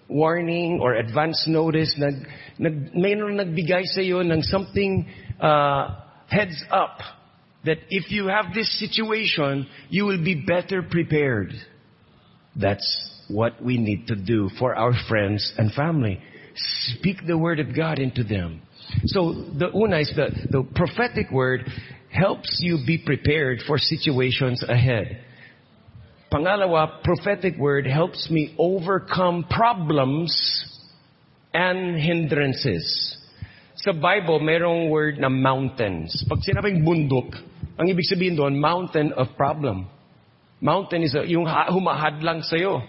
warning 0.08 0.80
or 0.82 0.95
advanced 0.95 1.47
notice 1.47 1.95
nag, 1.97 2.27
nag 2.60 2.93
mayroong 2.93 3.39
nagbigay 3.39 3.86
sa 3.86 4.01
iyo 4.01 4.19
ng 4.19 4.43
something 4.43 5.08
uh, 5.39 5.95
heads 6.27 6.63
up 6.69 6.99
that 7.65 7.77
if 7.89 8.12
you 8.12 8.27
have 8.27 8.54
this 8.54 8.80
situation, 8.80 9.67
you 9.89 10.06
will 10.06 10.23
be 10.23 10.36
better 10.36 10.82
prepared. 10.82 11.54
That's 12.56 12.84
what 13.30 13.63
we 13.63 13.77
need 13.77 14.08
to 14.08 14.15
do 14.15 14.49
for 14.60 14.75
our 14.75 14.93
friends 15.08 15.54
and 15.58 15.71
family. 15.73 16.19
Speak 16.97 17.25
the 17.25 17.38
word 17.38 17.60
of 17.60 17.75
God 17.75 17.99
into 17.99 18.23
them. 18.23 18.62
So 19.06 19.45
the 19.58 19.69
una 19.73 19.99
is 19.99 20.12
the, 20.15 20.30
the 20.49 20.63
prophetic 20.75 21.32
word 21.32 21.69
helps 22.12 22.60
you 22.60 22.84
be 22.86 23.00
prepared 23.00 23.63
for 23.65 23.78
situations 23.78 24.63
ahead. 24.67 25.24
Pangalawa, 26.32 27.04
prophetic 27.04 27.58
word 27.58 27.88
helps 27.88 28.30
me 28.30 28.56
overcome 28.60 29.45
problems 29.50 30.32
and 31.54 32.00
hindrances. 32.00 33.17
Sa 33.76 33.91
Bible, 33.91 34.39
mayroong 34.39 34.91
word 34.91 35.19
na 35.19 35.28
mountains. 35.28 36.24
Pag 36.28 36.39
sinabing 36.43 36.84
bundok, 36.88 37.36
ang 37.80 37.88
ibig 37.89 38.08
sabihin 38.08 38.38
doon, 38.38 38.60
mountain 38.60 39.12
of 39.15 39.34
problem. 39.36 39.88
Mountain 40.62 41.02
is 41.02 41.17
a, 41.17 41.26
yung 41.26 41.50
humahadlang 41.50 42.45
sa'yo. 42.45 42.86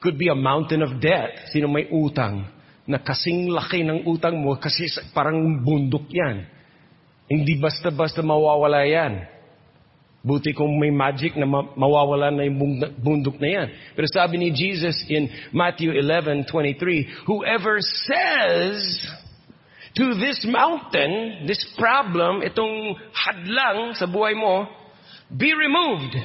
Could 0.00 0.16
be 0.16 0.32
a 0.32 0.38
mountain 0.38 0.80
of 0.80 0.96
debt. 1.02 1.52
Sino 1.52 1.68
may 1.68 1.86
utang? 1.92 2.48
Na 2.88 3.02
kasing 3.02 3.52
laki 3.52 3.84
ng 3.84 4.08
utang 4.08 4.40
mo 4.40 4.56
kasi 4.56 4.88
parang 5.12 5.60
bundok 5.60 6.08
yan. 6.08 6.48
Hindi 7.26 7.58
basta-basta 7.58 8.22
mawawala 8.22 8.86
yan. 8.86 9.26
Buti 10.26 10.50
kung 10.54 10.74
may 10.82 10.90
magic 10.90 11.38
na 11.38 11.46
mawawala 11.46 12.34
na 12.34 12.42
yung 12.46 12.82
bundok 12.98 13.38
na 13.38 13.46
yan. 13.46 13.68
Pero 13.94 14.06
sabi 14.10 14.42
ni 14.42 14.50
Jesus 14.50 14.98
in 15.06 15.30
Matthew 15.54 15.94
11:23, 15.94 17.30
Whoever 17.30 17.78
says 17.78 19.06
to 19.94 20.18
this 20.18 20.42
mountain, 20.42 21.46
this 21.46 21.62
problem, 21.78 22.42
itong 22.42 22.98
hadlang 23.14 23.94
sa 23.94 24.10
buhay 24.10 24.34
mo, 24.34 24.66
be 25.30 25.54
removed 25.54 26.18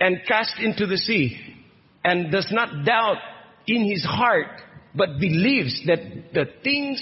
and 0.00 0.24
cast 0.24 0.56
into 0.60 0.88
the 0.88 0.96
sea 0.96 1.36
and 2.04 2.32
does 2.32 2.48
not 2.50 2.84
doubt 2.84 3.20
in 3.66 3.84
his 3.84 4.04
heart, 4.04 4.64
but 4.94 5.20
believes 5.20 5.84
that 5.86 6.00
the 6.32 6.46
things 6.64 7.00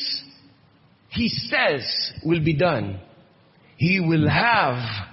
he 1.10 1.28
says 1.28 1.86
will 2.24 2.42
be 2.42 2.58
done, 2.58 2.98
he 3.76 4.00
will 4.00 4.28
have 4.28 5.08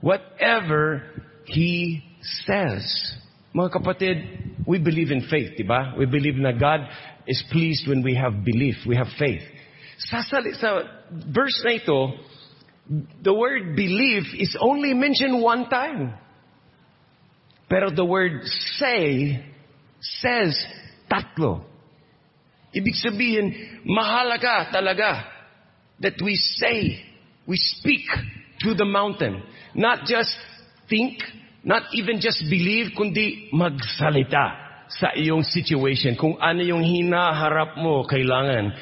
whatever 0.00 1.02
he 1.46 2.02
says. 2.44 3.14
Mga 3.54 3.70
kapatid, 3.72 4.66
we 4.66 4.78
believe 4.78 5.10
in 5.10 5.26
faith, 5.28 5.52
diba? 5.58 5.96
We 5.96 6.06
believe 6.06 6.36
that 6.42 6.60
God 6.60 6.80
is 7.26 7.42
pleased 7.50 7.88
when 7.88 8.02
we 8.02 8.14
have 8.14 8.44
belief, 8.44 8.76
we 8.86 8.96
have 8.96 9.08
faith. 9.18 9.42
Sa, 9.98 10.22
sa, 10.22 10.40
sa 10.60 10.82
verse 11.32 11.62
na 11.64 11.72
ito, 11.72 12.12
the 13.22 13.32
word 13.32 13.74
believe 13.74 14.24
is 14.38 14.56
only 14.60 14.94
mentioned 14.94 15.42
one 15.42 15.68
time. 15.68 16.14
Pero 17.68 17.90
the 17.90 18.04
word 18.04 18.44
say 18.78 19.42
says 20.00 20.54
tatlo. 21.10 21.64
Ibig 22.76 22.94
sabihin, 23.02 23.46
mahalaga 23.88 24.70
talaga 24.70 25.24
that 26.00 26.14
we 26.22 26.36
say, 26.36 27.02
we 27.46 27.56
speak 27.56 28.04
to 28.60 28.74
the 28.74 28.84
mountain. 28.84 29.42
Not 29.74 30.06
just 30.06 30.34
think, 30.88 31.22
not 31.64 31.82
even 31.92 32.20
just 32.20 32.42
believe, 32.50 32.92
kundi 32.98 33.50
magsalita 33.52 34.66
sa 34.88 35.14
iyong 35.14 35.42
situation. 35.42 36.14
Kung 36.14 36.38
ano 36.38 36.62
yung 36.62 36.82
hinaharap 36.82 37.78
mo, 37.78 38.06
kailangan 38.06 38.74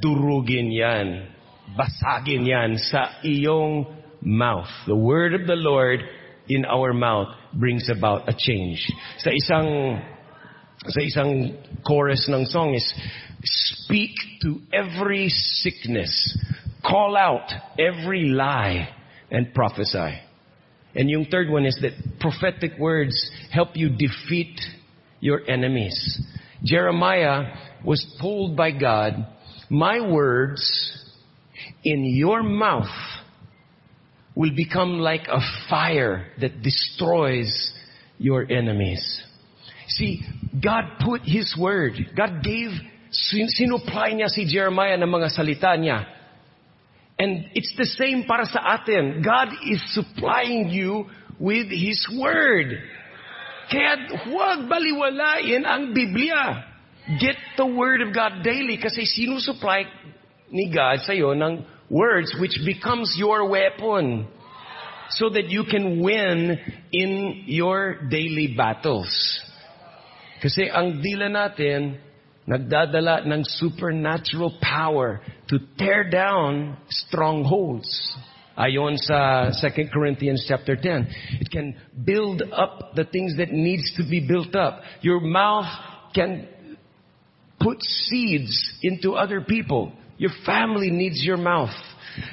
durugin 0.00 0.72
yan, 0.72 1.28
basagin 1.76 2.48
yan 2.48 2.80
sa 2.80 3.20
iyong 3.24 3.86
mouth. 4.22 4.70
The 4.86 4.96
word 4.96 5.34
of 5.34 5.46
the 5.46 5.58
Lord 5.58 6.00
in 6.48 6.64
our 6.64 6.92
mouth 6.92 7.28
brings 7.52 7.88
about 7.88 8.28
a 8.28 8.34
change. 8.36 8.88
Sa 9.18 9.30
isang 9.30 10.00
sa 10.82 10.98
isang 10.98 11.54
chorus 11.86 12.26
ng 12.26 12.42
song 12.50 12.74
is 12.74 12.86
speak 13.44 14.14
to 14.42 14.58
every 14.74 15.30
sickness, 15.30 16.10
call 16.84 17.16
out 17.16 17.50
every 17.78 18.24
lie 18.24 18.88
and 19.30 19.54
prophesy. 19.54 20.18
And 20.94 21.08
yung 21.08 21.26
third 21.30 21.48
one 21.48 21.64
is 21.64 21.78
that 21.80 21.92
prophetic 22.20 22.72
words 22.78 23.30
help 23.50 23.70
you 23.74 23.88
defeat 23.88 24.60
your 25.20 25.40
enemies. 25.48 26.20
Jeremiah 26.62 27.54
was 27.84 28.04
told 28.20 28.56
by 28.56 28.72
God, 28.72 29.26
my 29.70 30.00
words 30.00 30.62
in 31.82 32.04
your 32.04 32.42
mouth 32.42 32.90
will 34.34 34.54
become 34.54 34.98
like 34.98 35.28
a 35.28 35.40
fire 35.68 36.26
that 36.40 36.62
destroys 36.62 37.72
your 38.18 38.50
enemies. 38.50 39.22
See, 39.88 40.22
God 40.62 40.84
put 41.04 41.22
His 41.24 41.56
word. 41.58 41.94
God 42.16 42.42
gave, 42.42 42.70
sinupply 43.10 44.14
niya 44.14 44.28
si 44.28 44.46
Jeremiah 44.46 44.96
ng 44.96 45.10
mga 45.10 45.28
salita 45.36 45.76
niya. 45.76 46.06
And 47.22 47.54
it's 47.54 47.70
the 47.78 47.86
same 47.86 48.26
para 48.26 48.42
sa 48.50 48.82
atin. 48.82 49.22
God 49.22 49.54
is 49.70 49.78
supplying 49.94 50.74
you 50.74 51.06
with 51.38 51.70
His 51.70 52.02
word. 52.18 52.82
Kaya 53.70 54.10
huwag 54.26 54.66
baliwalain 54.66 55.62
ang 55.62 55.94
Biblia. 55.94 56.66
Get 57.22 57.38
the 57.54 57.66
word 57.66 58.02
of 58.02 58.10
God 58.10 58.42
daily 58.42 58.74
kasi 58.74 59.06
sinusupply 59.06 59.86
ni 60.50 60.74
God 60.74 61.06
sa 61.06 61.14
iyo 61.14 61.30
ng 61.30 61.62
words 61.86 62.34
which 62.42 62.58
becomes 62.66 63.14
your 63.14 63.46
weapon 63.46 64.26
so 65.14 65.30
that 65.30 65.46
you 65.46 65.62
can 65.62 66.02
win 66.02 66.58
in 66.90 67.46
your 67.46 68.02
daily 68.10 68.50
battles. 68.50 69.10
Kasi 70.42 70.66
ang 70.66 70.98
dila 70.98 71.30
natin, 71.30 72.02
nagdadala 72.50 73.22
ng 73.30 73.46
supernatural 73.46 74.58
power 74.58 75.22
to 75.52 75.58
tear 75.76 76.08
down 76.08 76.78
strongholds. 76.88 78.16
Ayon 78.56 78.96
sa 78.96 79.52
2 79.52 79.92
Corinthians 79.92 80.44
chapter 80.48 80.76
10. 80.76 81.44
It 81.44 81.50
can 81.52 81.76
build 81.92 82.42
up 82.52 82.96
the 82.96 83.04
things 83.04 83.36
that 83.36 83.52
needs 83.52 83.92
to 83.96 84.02
be 84.08 84.26
built 84.26 84.56
up. 84.56 84.80
Your 85.02 85.20
mouth 85.20 85.68
can 86.14 86.48
put 87.60 87.82
seeds 87.82 88.78
into 88.82 89.12
other 89.12 89.42
people. 89.42 89.92
Your 90.16 90.32
family 90.44 90.90
needs 90.90 91.22
your 91.22 91.36
mouth. 91.36 91.76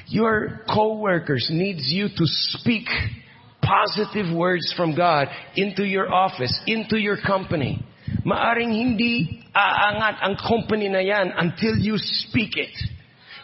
Your 0.08 0.64
co-workers 0.72 1.48
needs 1.52 1.92
you 1.92 2.08
to 2.08 2.24
speak 2.24 2.88
positive 3.60 4.34
words 4.34 4.72
from 4.74 4.96
God 4.96 5.28
into 5.56 5.84
your 5.84 6.10
office, 6.12 6.58
into 6.66 6.96
your 6.96 7.18
company. 7.20 7.84
Maaring 8.24 8.72
hindi 8.72 9.44
aangat 9.52 10.24
ang 10.24 10.36
company 10.40 10.88
na 10.88 11.00
yan 11.04 11.32
until 11.36 11.76
you 11.76 11.96
speak 11.96 12.56
it. 12.56 12.72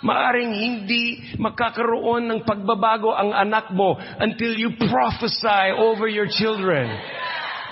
Maaring 0.04 0.52
hindi 0.52 1.37
magkakaroon 1.40 2.28
ng 2.28 2.40
pagbabago 2.44 3.16
ang 3.16 3.32
anak 3.32 3.72
mo 3.72 3.96
until 3.96 4.52
you 4.52 4.76
prophesy 4.76 5.72
over 5.72 6.04
your 6.04 6.28
children. 6.28 6.92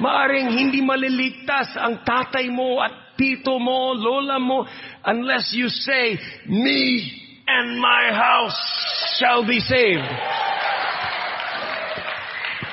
Maaring 0.00 0.50
hindi 0.56 0.80
maliligtas 0.80 1.76
ang 1.76 2.02
tatay 2.02 2.48
mo 2.48 2.80
at 2.80 3.16
tito 3.20 3.60
mo, 3.60 3.92
lola 3.94 4.40
mo, 4.40 4.66
unless 5.04 5.52
you 5.52 5.68
say, 5.68 6.18
me 6.48 7.12
and 7.46 7.78
my 7.78 8.10
house 8.10 8.60
shall 9.20 9.46
be 9.46 9.60
saved. 9.60 10.08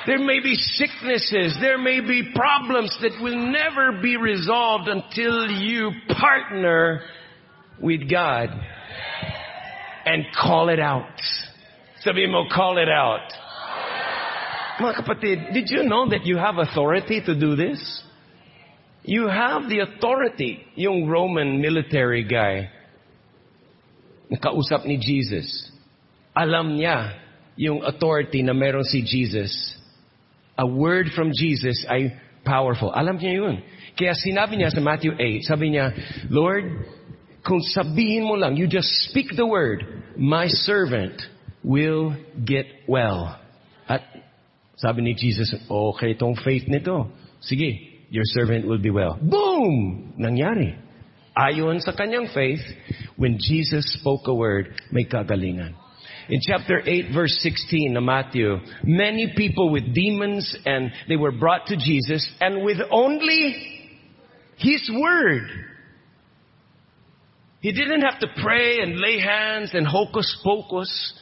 There 0.04 0.18
may 0.18 0.40
be 0.40 0.56
sicknesses, 0.56 1.56
there 1.60 1.78
may 1.78 2.00
be 2.00 2.32
problems 2.34 2.90
that 3.02 3.22
will 3.22 3.38
never 3.38 4.02
be 4.02 4.16
resolved 4.16 4.88
until 4.88 5.46
you 5.62 5.92
partner 6.18 7.02
with 7.78 8.10
God 8.10 8.50
and 10.04 10.24
call 10.34 10.68
it 10.68 10.80
out. 10.80 11.16
Sabi 12.00 12.26
mo, 12.26 12.44
call 12.52 12.78
it 12.78 12.88
out. 12.88 13.26
Mga 14.80 15.52
did 15.52 15.70
you 15.70 15.84
know 15.84 16.08
that 16.08 16.26
you 16.26 16.36
have 16.36 16.58
authority 16.58 17.20
to 17.24 17.38
do 17.38 17.54
this? 17.54 17.78
You 19.04 19.28
have 19.28 19.68
the 19.68 19.80
authority. 19.80 20.64
Yung 20.74 21.06
Roman 21.06 21.60
military 21.60 22.24
guy, 22.24 22.70
nakausap 24.30 24.86
ni 24.86 24.98
Jesus, 24.98 25.70
alam 26.34 26.78
niya 26.78 27.18
yung 27.54 27.84
authority 27.84 28.42
na 28.42 28.56
meron 28.56 28.84
si 28.84 29.02
Jesus. 29.04 29.52
A 30.56 30.66
word 30.66 31.12
from 31.14 31.30
Jesus 31.34 31.84
ay 31.88 32.16
powerful. 32.44 32.92
Alam 32.94 33.18
niya 33.18 33.34
yun. 33.38 33.56
Kaya 33.92 34.16
sinabi 34.16 34.56
niya 34.56 34.72
sa 34.72 34.80
Matthew 34.80 35.12
8, 35.14 35.44
sabi 35.44 35.76
niya, 35.76 35.92
Lord, 36.32 36.64
kung 37.42 37.60
sabihin 37.60 38.22
mo 38.24 38.34
lang, 38.34 38.56
you 38.56 38.66
just 38.66 38.88
speak 39.10 39.34
the 39.34 39.46
word, 39.46 39.84
my 40.16 40.46
servant 40.46 41.20
will 41.62 42.14
get 42.44 42.66
well. 42.86 43.38
At 43.88 44.02
sabi 44.76 45.02
ni 45.02 45.14
Jesus, 45.14 45.54
okay 45.68 46.14
tong 46.14 46.38
faith 46.38 46.66
nito. 46.66 47.10
Sige, 47.42 48.06
your 48.10 48.24
servant 48.26 48.66
will 48.66 48.78
be 48.78 48.90
well. 48.90 49.18
Boom! 49.18 50.14
Nangyari. 50.18 50.78
Ayon 51.32 51.80
sa 51.80 51.92
kanyang 51.96 52.28
faith, 52.34 52.60
when 53.16 53.38
Jesus 53.40 53.88
spoke 53.98 54.28
a 54.28 54.34
word, 54.34 54.74
may 54.92 55.04
kagalingan. 55.04 55.74
In 56.28 56.38
chapter 56.40 56.78
8 56.84 57.10
verse 57.12 57.34
16 57.42 57.96
of 57.96 58.02
Matthew, 58.04 58.58
many 58.84 59.34
people 59.34 59.72
with 59.72 59.94
demons 59.94 60.54
and 60.64 60.92
they 61.08 61.16
were 61.16 61.32
brought 61.32 61.66
to 61.66 61.76
Jesus 61.76 62.22
and 62.40 62.62
with 62.64 62.78
only 62.90 63.90
His 64.58 64.88
word. 64.94 65.71
He 67.62 67.70
didn't 67.70 68.00
have 68.02 68.18
to 68.18 68.26
pray 68.42 68.80
and 68.80 68.98
lay 68.98 69.20
hands 69.20 69.70
and 69.72 69.86
hocus 69.86 70.36
pocus. 70.44 71.14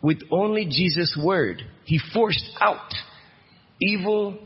With 0.00 0.20
only 0.30 0.66
Jesus' 0.66 1.18
word, 1.20 1.62
He 1.84 2.00
forced 2.14 2.48
out 2.60 2.94
evil 3.80 4.38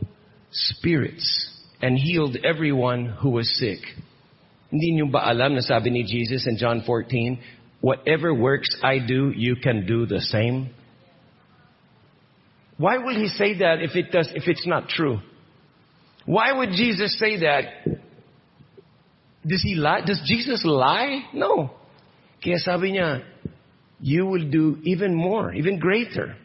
spirits 0.50 1.52
and 1.82 1.98
healed 1.98 2.38
everyone 2.42 3.06
who 3.06 3.30
was 3.30 3.58
sick. 3.58 3.80
Hindi 4.70 4.92
niyo 4.96 5.12
ba 5.12 5.20
alam 5.28 5.54
na 5.54 5.60
sabi 5.60 5.90
ni 5.90 6.02
Jesus 6.02 6.46
in 6.46 6.56
John 6.56 6.82
14, 6.84 7.38
whatever 7.82 8.32
works 8.32 8.68
I 8.82 8.98
do, 8.98 9.32
you 9.36 9.56
can 9.56 9.86
do 9.86 10.06
the 10.06 10.20
same? 10.20 10.70
Why 12.78 12.96
would 12.96 13.16
he 13.16 13.28
say 13.28 13.58
that 13.58 13.82
if 13.82 13.94
it 13.96 14.10
does, 14.10 14.30
if 14.34 14.48
it's 14.48 14.66
not 14.66 14.88
true? 14.88 15.20
Why 16.24 16.52
would 16.52 16.70
Jesus 16.70 17.18
say 17.18 17.40
that? 17.40 17.64
Does 19.46 19.62
he 19.62 19.74
lie? 19.74 20.00
Does 20.04 20.20
Jesus 20.26 20.62
lie? 20.64 21.26
No. 21.32 21.70
Kaya 22.42 22.58
sabi 22.58 22.92
niya, 22.92 23.22
you 24.00 24.26
will 24.26 24.50
do 24.50 24.78
even 24.82 25.14
more, 25.14 25.54
even 25.54 25.78
greater. 25.78 26.36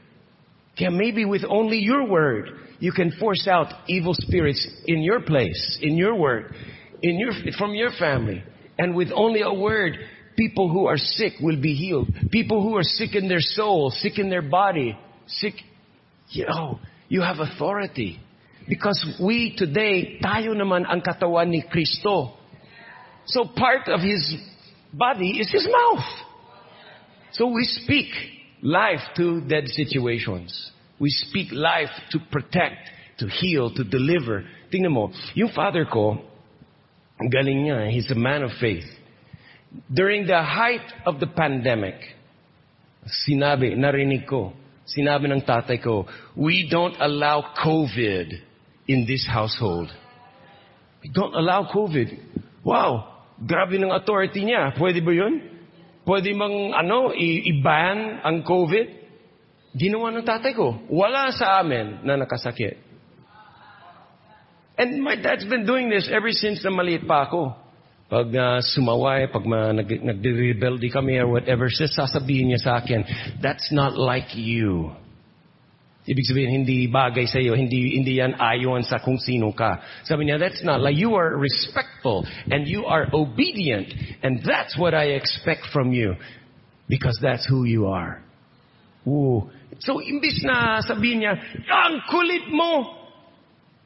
Kaya 0.77 0.91
maybe 0.91 1.25
with 1.25 1.43
only 1.47 1.77
your 1.79 2.07
word, 2.07 2.49
you 2.79 2.91
can 2.91 3.11
force 3.19 3.47
out 3.47 3.73
evil 3.87 4.13
spirits 4.13 4.67
in 4.85 5.01
your 5.01 5.21
place, 5.21 5.79
in 5.81 5.97
your 5.97 6.15
work, 6.15 6.53
in 7.01 7.19
your, 7.19 7.31
from 7.57 7.73
your 7.73 7.91
family. 7.97 8.43
And 8.77 8.95
with 8.95 9.09
only 9.13 9.41
a 9.41 9.53
word, 9.53 9.97
people 10.37 10.69
who 10.69 10.85
are 10.85 10.97
sick 10.97 11.33
will 11.41 11.59
be 11.61 11.73
healed. 11.73 12.09
People 12.31 12.61
who 12.63 12.75
are 12.77 12.83
sick 12.83 13.15
in 13.15 13.27
their 13.27 13.41
soul, 13.41 13.91
sick 13.91 14.17
in 14.17 14.29
their 14.29 14.41
body, 14.41 14.97
sick, 15.27 15.53
you 16.29 16.45
know, 16.47 16.79
you 17.09 17.21
have 17.21 17.37
authority. 17.39 18.19
Because 18.67 19.17
we 19.21 19.55
today, 19.57 20.19
tayo 20.23 20.53
naman 20.53 20.85
ang 20.89 21.01
katawan 21.01 21.49
ni 21.49 21.61
Kristo. 21.65 22.40
So 23.31 23.45
part 23.45 23.87
of 23.87 24.01
His 24.01 24.35
body 24.93 25.39
is 25.39 25.51
His 25.51 25.67
mouth. 25.67 26.05
So 27.33 27.47
we 27.47 27.63
speak 27.63 28.07
life 28.61 28.99
to 29.15 29.41
dead 29.41 29.67
situations. 29.67 30.71
We 30.99 31.09
speak 31.09 31.51
life 31.51 31.89
to 32.11 32.19
protect, 32.31 32.89
to 33.19 33.27
heal, 33.27 33.73
to 33.73 33.83
deliver. 33.83 34.43
Tingnan 34.71 34.91
mo, 34.91 35.11
yung 35.33 35.51
father 35.55 35.85
ko, 35.85 36.19
galing 37.31 37.65
niya, 37.65 37.89
he's 37.89 38.11
a 38.11 38.15
man 38.15 38.43
of 38.43 38.51
faith. 38.59 38.85
During 39.91 40.27
the 40.27 40.41
height 40.43 40.85
of 41.05 41.19
the 41.19 41.27
pandemic, 41.27 41.95
sinabi, 43.07 43.75
narinig 43.77 44.27
ko, 44.27 44.53
sinabi 44.85 45.31
ng 45.31 45.41
tatay 45.41 45.81
ko, 45.81 46.05
we 46.35 46.67
don't 46.69 46.95
allow 46.99 47.55
COVID 47.63 48.33
in 48.87 49.05
this 49.07 49.25
household. 49.25 49.89
We 51.01 51.09
don't 51.09 51.33
allow 51.33 51.71
COVID. 51.71 52.19
Wow, 52.63 53.10
grabe 53.41 53.81
ng 53.81 53.89
authority 53.89 54.45
niya. 54.45 54.73
Pwede 54.77 55.01
ba 55.01 55.11
yun? 55.11 55.41
Pwede 56.05 56.33
mang 56.33 56.73
ano, 56.73 57.13
i-ban 57.13 58.21
ang 58.25 58.41
COVID? 58.45 59.01
Ginawa 59.77 60.11
ng 60.11 60.25
tatay 60.25 60.51
ko. 60.53 60.77
Wala 60.91 61.31
sa 61.31 61.63
amin 61.63 62.03
na 62.03 62.19
nakasakit. 62.19 62.77
And 64.81 64.99
my 65.03 65.15
dad's 65.15 65.45
been 65.45 65.65
doing 65.65 65.93
this 65.93 66.09
ever 66.09 66.33
since 66.33 66.65
na 66.65 66.73
maliit 66.73 67.05
pa 67.05 67.29
ako. 67.29 67.53
Pag 68.11 68.27
uh, 68.35 68.59
sumaway, 68.59 69.31
pag 69.31 69.45
ma, 69.47 69.71
nag, 69.71 69.87
nag-rebelde 69.87 70.91
kami 70.91 71.15
or 71.15 71.31
whatever, 71.31 71.71
sasabihin 71.71 72.51
niya 72.51 72.59
sa 72.59 72.71
akin, 72.83 73.07
that's 73.39 73.71
not 73.71 73.95
like 73.95 74.35
you. 74.35 74.91
Ibig 76.01 76.25
sabihin, 76.25 76.65
hindi 76.65 76.89
bagay 76.89 77.29
sa 77.29 77.37
iyo, 77.37 77.53
hindi, 77.53 77.93
hindi 77.93 78.17
yan 78.17 78.33
ayon 78.41 78.81
sa 78.81 78.97
kung 78.97 79.21
sino 79.21 79.53
ka. 79.53 79.85
Sabi 80.01 80.25
niya, 80.25 80.41
that's 80.41 80.65
not 80.65 80.81
like, 80.81 80.97
you 80.97 81.13
are 81.13 81.37
respectful 81.37 82.25
and 82.49 82.65
you 82.65 82.89
are 82.89 83.05
obedient 83.13 83.93
and 84.25 84.41
that's 84.41 84.73
what 84.81 84.97
I 84.97 85.13
expect 85.13 85.69
from 85.69 85.93
you 85.93 86.17
because 86.89 87.13
that's 87.21 87.45
who 87.45 87.69
you 87.69 87.85
are. 87.85 88.17
Ooh. 89.05 89.45
So, 89.77 90.01
imbis 90.01 90.41
na 90.41 90.81
sabihin 90.81 91.21
niya, 91.21 91.37
ang 91.69 92.01
kulit 92.09 92.49
mo! 92.49 92.97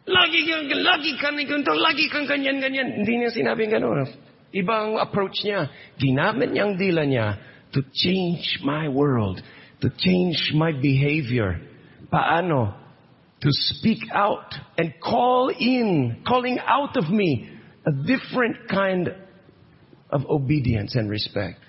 Lagi 0.06 0.46
kang, 0.48 0.70
lagi 0.72 1.12
kang 1.20 1.36
ganito, 1.36 1.74
lagi 1.76 2.06
kang 2.08 2.30
ganyan, 2.30 2.62
ganyan. 2.62 3.04
Hindi 3.04 3.26
niya 3.26 3.34
sinabing 3.34 3.76
gano'n. 3.76 4.08
Ibang 4.56 5.02
approach 5.02 5.44
niya. 5.44 5.68
Ginamit 6.00 6.54
niya 6.54 6.64
ang 6.64 6.80
dila 6.80 7.04
niya 7.04 7.42
to 7.76 7.84
change 7.92 8.64
my 8.64 8.88
world, 8.88 9.42
to 9.84 9.92
change 10.00 10.56
my 10.56 10.72
behavior. 10.72 11.60
Paano? 12.12 12.74
To 13.42 13.50
speak 13.52 14.00
out 14.14 14.54
and 14.78 14.94
call 15.04 15.50
in, 15.50 16.24
calling 16.26 16.58
out 16.60 16.98
of 16.98 17.10
me 17.10 17.50
a 17.86 17.92
different 17.92 18.68
kind 18.70 19.14
of 20.10 20.26
obedience 20.30 20.96
and 20.96 21.10
respect. 21.10 21.60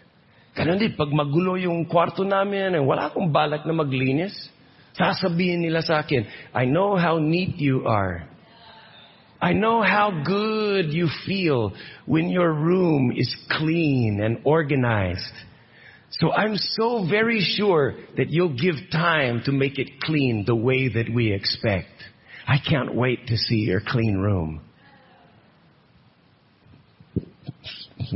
Ganun 0.56 0.80
din, 0.80 0.96
pag 0.96 1.12
magulo 1.12 1.60
yung 1.60 1.84
kwarto 1.84 2.24
namin, 2.24 2.80
eh, 2.80 2.80
wala 2.80 3.12
akong 3.12 3.28
balak 3.28 3.68
na 3.68 3.76
maglinis. 3.76 4.32
Sasabihin 4.96 5.60
nila 5.60 5.84
sa 5.84 6.00
akin, 6.00 6.24
I 6.56 6.64
know 6.64 6.96
how 6.96 7.20
neat 7.20 7.60
you 7.60 7.84
are. 7.84 8.24
I 9.36 9.52
know 9.52 9.84
how 9.84 10.24
good 10.24 10.96
you 10.96 11.12
feel 11.28 11.76
when 12.08 12.32
your 12.32 12.56
room 12.56 13.12
is 13.12 13.28
clean 13.52 14.24
and 14.24 14.40
organized. 14.48 15.36
So 16.10 16.32
I'm 16.32 16.56
so 16.56 17.06
very 17.08 17.40
sure 17.40 17.94
that 18.16 18.30
you'll 18.30 18.56
give 18.56 18.76
time 18.92 19.42
to 19.44 19.52
make 19.52 19.78
it 19.78 20.00
clean 20.00 20.44
the 20.46 20.54
way 20.54 20.88
that 20.88 21.12
we 21.12 21.32
expect. 21.32 21.90
I 22.46 22.58
can't 22.58 22.94
wait 22.94 23.26
to 23.26 23.36
see 23.36 23.66
your 23.66 23.82
clean 23.84 24.16
room. 24.18 24.60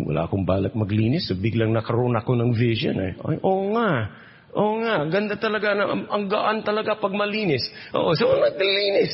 Wala 0.06 0.28
akong 0.30 0.46
balak 0.46 0.78
maglinis. 0.78 1.26
So 1.26 1.34
biglang 1.34 1.74
nakaroon 1.74 2.14
ako 2.14 2.38
ng 2.38 2.54
vision. 2.54 2.94
Eh. 3.00 3.12
Ay, 3.26 3.36
oo 3.42 3.74
nga. 3.74 3.90
Oo 4.54 4.78
nga. 4.86 4.96
Ganda 5.10 5.34
talaga. 5.34 5.74
Na, 5.74 5.90
ang 5.90 6.30
gaan 6.30 6.62
talaga 6.62 6.94
pag 6.94 7.10
malinis. 7.10 7.66
Oo, 7.90 8.14
so 8.14 8.30
naglinis. 8.38 9.10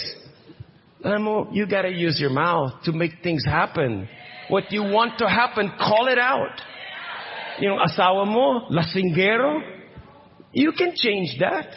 Alam 1.01 1.23
mo, 1.23 1.37
you 1.53 1.65
gotta 1.65 1.93
use 1.93 2.21
your 2.21 2.35
mouth 2.35 2.77
to 2.85 2.93
make 2.93 3.25
things 3.25 3.45
happen. 3.45 4.05
What 4.53 4.69
you 4.69 4.85
want 4.85 5.19
to 5.19 5.27
happen, 5.29 5.73
call 5.81 6.09
it 6.13 6.19
out. 6.19 6.55
Yung 7.63 7.81
asawa 7.81 8.29
mo, 8.29 8.69
lasinggero, 8.69 9.61
you 10.53 10.73
can 10.77 10.93
change 10.93 11.37
that. 11.41 11.73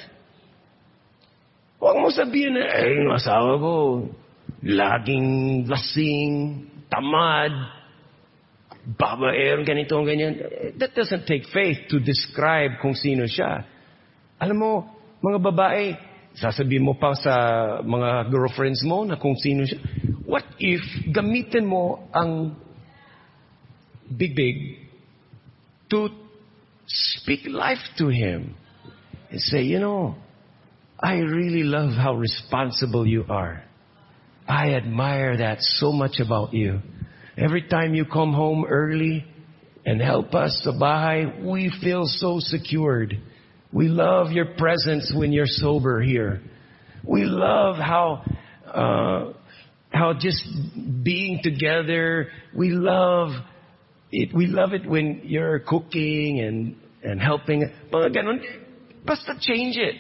Huwag 1.80 1.96
mo 2.04 2.12
sabihin 2.12 2.60
na, 2.60 2.68
eh, 2.68 2.92
yung 3.00 3.16
asawa 3.16 3.56
ko, 3.56 3.74
laging 4.60 5.28
lasing, 5.64 6.32
tamad, 6.92 7.56
babaero, 9.00 9.64
ganito, 9.64 9.96
ganyan. 10.04 10.36
That 10.76 10.92
doesn't 10.92 11.24
take 11.24 11.48
faith 11.56 11.88
to 11.88 12.04
describe 12.04 12.84
kung 12.84 13.00
sino 13.00 13.24
siya. 13.24 13.64
Alam 14.44 14.58
mo, 14.60 14.72
mga 15.24 15.40
babae, 15.40 15.96
sasabihin 16.36 16.84
mo 16.84 17.00
pa 17.00 17.16
sa 17.16 17.36
mga 17.84 18.28
girlfriends 18.28 18.84
mo 18.84 19.08
na 19.08 19.16
kung 19.16 19.40
sino 19.40 19.64
siya. 19.64 19.80
What 20.28 20.46
if 20.60 20.84
gamitin 21.16 21.64
mo 21.64 22.12
ang 22.12 22.60
big-big 24.10 24.89
to 25.90 26.10
speak 26.88 27.42
life 27.48 27.78
to 27.98 28.08
him 28.08 28.56
and 29.30 29.40
say, 29.40 29.62
you 29.62 29.80
know, 29.80 30.16
I 31.00 31.14
really 31.14 31.64
love 31.64 31.92
how 31.92 32.16
responsible 32.16 33.06
you 33.06 33.26
are. 33.30 33.64
I 34.48 34.74
admire 34.74 35.38
that 35.38 35.62
so 35.62 35.92
much 35.92 36.20
about 36.20 36.54
you. 36.54 36.80
Every 37.38 37.62
time 37.68 37.94
you 37.94 38.06
come 38.06 38.34
home 38.34 38.66
early 38.68 39.26
and 39.86 40.02
help 40.02 40.34
us 40.34 40.68
bahay, 40.68 41.46
we 41.46 41.72
feel 41.82 42.04
so 42.06 42.40
secured. 42.40 43.18
We 43.72 43.88
love 43.88 44.32
your 44.32 44.56
presence 44.58 45.14
when 45.16 45.32
you're 45.32 45.46
sober 45.48 46.02
here. 46.02 46.42
We 47.06 47.24
love 47.24 47.78
how, 47.78 48.24
uh, 48.66 49.34
how 49.92 50.14
just 50.20 50.44
being 51.04 51.40
together, 51.44 52.30
we 52.56 52.72
love 52.72 53.30
we 54.12 54.47
love 54.47 54.74
it 54.74 54.86
when 54.88 55.22
you're 55.24 55.60
cooking 55.60 56.39
and, 56.39 56.76
and 57.03 57.22
helping. 57.22 57.70
Mga 57.93 58.16
ganun, 58.16 58.39
basta 59.05 59.36
change 59.39 59.78
it. 59.78 59.95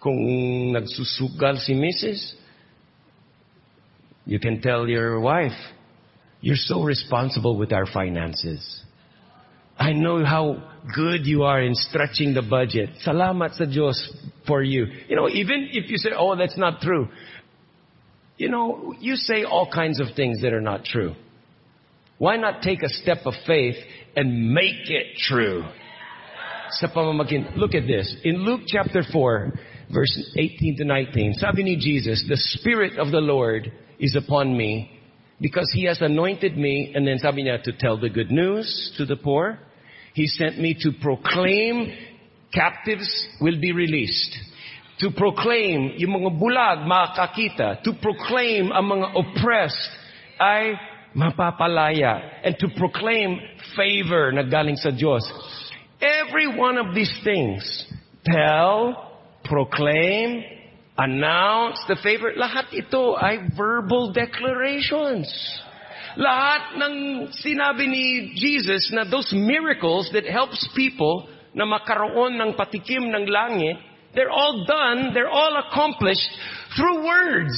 Kung 0.00 0.72
nagsusugal 0.72 1.58
si 1.58 1.74
Mrs., 1.74 2.34
you 4.24 4.38
can 4.38 4.60
tell 4.60 4.88
your 4.88 5.20
wife, 5.20 5.56
you're 6.40 6.56
so 6.56 6.82
responsible 6.82 7.56
with 7.56 7.72
our 7.72 7.86
finances. 7.86 8.82
I 9.78 9.92
know 9.92 10.24
how 10.24 10.62
good 10.94 11.26
you 11.26 11.44
are 11.44 11.62
in 11.62 11.74
stretching 11.74 12.34
the 12.34 12.42
budget. 12.42 12.90
Salamat 13.04 13.54
sa 13.54 13.64
Diyos 13.64 13.96
for 14.46 14.62
you. 14.62 14.86
You 15.08 15.16
know, 15.16 15.28
even 15.28 15.68
if 15.72 15.90
you 15.90 15.98
say, 15.98 16.10
oh, 16.16 16.36
that's 16.36 16.58
not 16.58 16.80
true. 16.80 17.08
You 18.36 18.48
know, 18.48 18.94
you 19.00 19.16
say 19.16 19.44
all 19.44 19.70
kinds 19.70 20.00
of 20.00 20.08
things 20.16 20.42
that 20.42 20.52
are 20.52 20.60
not 20.60 20.84
true. 20.84 21.14
Why 22.18 22.36
not 22.36 22.62
take 22.62 22.82
a 22.82 22.88
step 22.88 23.18
of 23.24 23.34
faith 23.46 23.76
and 24.16 24.52
make 24.52 24.90
it 24.90 25.16
true? 25.18 25.64
Look 27.56 27.74
at 27.74 27.86
this. 27.86 28.16
In 28.24 28.44
Luke 28.44 28.62
chapter 28.66 29.02
4, 29.10 29.52
verse 29.92 30.32
18 30.36 30.76
to 30.78 30.84
19, 30.84 31.34
sabi 31.34 31.62
ni 31.62 31.76
Jesus, 31.76 32.24
the 32.28 32.36
Spirit 32.36 32.98
of 32.98 33.10
the 33.10 33.20
Lord 33.20 33.72
is 33.98 34.16
upon 34.16 34.56
me 34.56 35.00
because 35.40 35.70
He 35.72 35.84
has 35.84 36.00
anointed 36.02 36.58
me, 36.58 36.92
and 36.94 37.06
then 37.06 37.18
sabi 37.18 37.44
niya, 37.44 37.62
to 37.62 37.72
tell 37.72 37.98
the 37.98 38.10
good 38.10 38.30
news 38.30 38.92
to 38.98 39.06
the 39.06 39.16
poor. 39.16 39.58
He 40.14 40.26
sent 40.26 40.58
me 40.58 40.76
to 40.82 40.90
proclaim 41.00 41.92
captives 42.52 43.28
will 43.40 43.60
be 43.60 43.72
released. 43.72 44.36
To 45.00 45.10
proclaim 45.12 45.94
yung 45.96 46.10
mga 46.10 46.34
bulag 46.34 46.78
makakita. 46.82 47.84
To 47.84 47.92
proclaim 48.02 48.72
ang 48.72 48.82
mga 48.90 49.14
oppressed 49.14 49.90
ay 50.40 50.74
mapapalaya. 51.16 52.44
And 52.44 52.56
to 52.58 52.68
proclaim 52.76 53.40
favor 53.76 54.32
na 54.32 54.42
galing 54.42 54.76
sa 54.76 54.90
Diyos. 54.90 55.24
Every 56.00 56.46
one 56.46 56.78
of 56.78 56.94
these 56.94 57.12
things, 57.24 57.62
tell, 58.24 59.18
proclaim, 59.44 60.44
announce 60.98 61.78
the 61.86 61.96
favor, 62.02 62.34
lahat 62.34 62.70
ito 62.74 63.14
ay 63.14 63.50
verbal 63.54 64.10
declarations. 64.10 65.26
Lahat 66.18 66.74
ng 66.74 66.94
sinabi 67.30 67.86
ni 67.86 68.34
Jesus 68.34 68.90
na 68.90 69.06
those 69.06 69.30
miracles 69.30 70.10
that 70.10 70.26
helps 70.26 70.58
people 70.74 71.30
na 71.54 71.62
makaroon 71.62 72.38
ng 72.38 72.58
patikim 72.58 73.14
ng 73.14 73.26
langit, 73.30 73.78
they're 74.14 74.30
all 74.30 74.66
done, 74.66 75.14
they're 75.14 75.30
all 75.30 75.62
accomplished 75.62 76.26
through 76.74 77.06
words. 77.06 77.54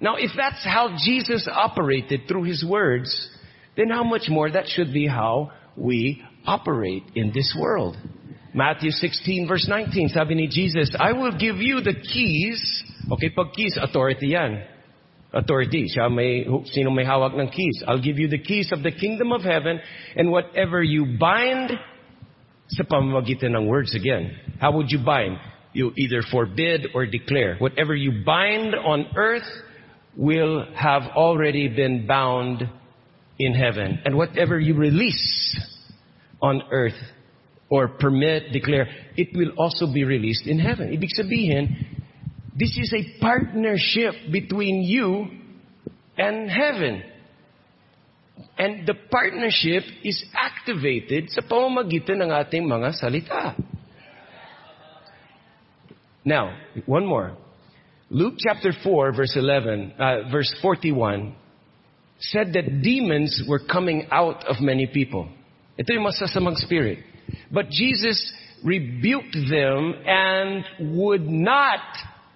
Now, 0.00 0.16
if 0.16 0.30
that's 0.36 0.64
how 0.64 0.96
Jesus 1.04 1.48
operated 1.50 2.22
through 2.28 2.44
His 2.44 2.64
words, 2.64 3.10
then 3.76 3.88
how 3.88 4.04
much 4.04 4.28
more 4.28 4.50
that 4.50 4.66
should 4.68 4.92
be 4.92 5.06
how 5.06 5.52
we 5.76 6.22
operate 6.46 7.04
in 7.14 7.32
this 7.32 7.54
world. 7.58 7.96
Matthew 8.54 8.90
16 8.90 9.46
verse 9.46 9.66
19, 9.68 10.08
sabi 10.08 10.34
ni 10.34 10.48
Jesus, 10.48 10.94
I 10.98 11.12
will 11.12 11.36
give 11.36 11.56
you 11.56 11.80
the 11.80 11.94
keys. 11.94 12.58
Okay, 13.12 13.30
pag 13.30 13.52
keys, 13.52 13.78
authority 13.80 14.28
yan. 14.28 14.64
Authority. 15.32 15.86
Siya 15.94 16.10
may, 16.10 16.48
sino 16.72 16.90
may 16.90 17.04
hawak 17.04 17.36
ng 17.38 17.50
keys. 17.50 17.84
I'll 17.86 18.00
give 18.00 18.18
you 18.18 18.28
the 18.28 18.38
keys 18.38 18.72
of 18.72 18.82
the 18.82 18.90
kingdom 18.90 19.30
of 19.32 19.42
heaven 19.42 19.78
and 20.16 20.30
whatever 20.30 20.82
you 20.82 21.18
bind 21.20 21.70
sa 22.68 22.82
pamamagitan 22.84 23.54
ng 23.54 23.68
words 23.68 23.94
again. 23.94 24.32
How 24.58 24.72
would 24.72 24.90
you 24.90 24.98
bind? 25.04 25.36
You 25.72 25.92
either 25.96 26.22
forbid 26.32 26.88
or 26.94 27.04
declare. 27.04 27.56
Whatever 27.60 27.94
you 27.94 28.24
bind 28.24 28.74
on 28.74 29.06
earth 29.16 29.46
will 30.18 30.66
have 30.74 31.02
already 31.14 31.68
been 31.68 32.06
bound 32.06 32.68
in 33.38 33.54
heaven. 33.54 34.00
And 34.04 34.16
whatever 34.16 34.58
you 34.58 34.74
release 34.74 35.56
on 36.42 36.62
earth 36.72 36.98
or 37.70 37.86
permit, 37.86 38.52
declare, 38.52 38.88
it 39.16 39.28
will 39.32 39.52
also 39.56 39.92
be 39.92 40.02
released 40.02 40.46
in 40.46 40.58
heaven. 40.58 40.88
Ibig 40.88 41.08
sabihin, 41.16 41.86
this 42.58 42.76
is 42.76 42.92
a 42.92 43.20
partnership 43.20 44.14
between 44.32 44.82
you 44.82 45.28
and 46.16 46.50
heaven. 46.50 47.04
And 48.58 48.86
the 48.86 48.94
partnership 49.10 49.84
is 50.02 50.24
activated 50.34 51.30
sa 51.30 51.42
pamamagitan 51.42 52.18
ng 52.18 52.30
ating 52.34 52.66
mga 52.66 52.98
salita. 52.98 53.54
Now, 56.24 56.58
one 56.86 57.06
more. 57.06 57.38
Luke 58.10 58.34
chapter 58.38 58.72
4 58.72 59.12
verse 59.12 59.36
11, 59.36 59.92
uh, 59.98 60.30
verse 60.32 60.54
41 60.62 61.34
said 62.20 62.52
that 62.54 62.82
demons 62.82 63.44
were 63.46 63.60
coming 63.60 64.08
out 64.10 64.44
of 64.48 64.60
many 64.60 64.86
people. 64.86 65.28
Ito 65.78 65.92
yung 65.92 66.08
masasamang 66.08 66.56
spirit. 66.56 67.04
But 67.52 67.68
Jesus 67.68 68.16
rebuked 68.64 69.36
them 69.36 69.94
and 70.08 70.64
would 70.96 71.28
not 71.28 71.84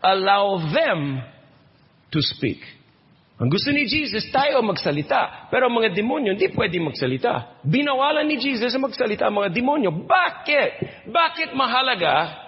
allow 0.05 0.61
them 0.71 1.25
to 2.13 2.21
speak. 2.21 2.61
Ang 3.41 3.51
gusto 3.51 3.73
ni 3.75 3.89
Jesus, 3.89 4.29
tayo 4.31 4.63
magsalita. 4.63 5.51
Pero 5.51 5.67
ang 5.67 5.75
mga 5.75 5.97
demonyo, 5.97 6.37
hindi 6.37 6.53
pwede 6.55 6.79
magsalita. 6.79 7.65
Binawalan 7.65 8.29
ni 8.29 8.39
Jesus 8.39 8.71
ang 8.77 8.87
magsalita 8.87 9.27
ang 9.27 9.41
mga 9.41 9.51
demonyo. 9.51 9.91
Bakit? 9.91 10.71
Bakit 11.11 11.57
mahalaga 11.57 12.42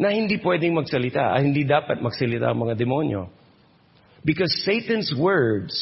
na 0.00 0.08
hindi 0.08 0.40
pwedeng 0.40 0.72
magsalita, 0.72 1.36
ah, 1.36 1.40
hindi 1.44 1.68
dapat 1.68 2.00
magsalita 2.00 2.48
ang 2.48 2.64
mga 2.64 2.80
demonyo? 2.80 3.28
Because 4.24 4.48
Satan's 4.64 5.12
words 5.12 5.76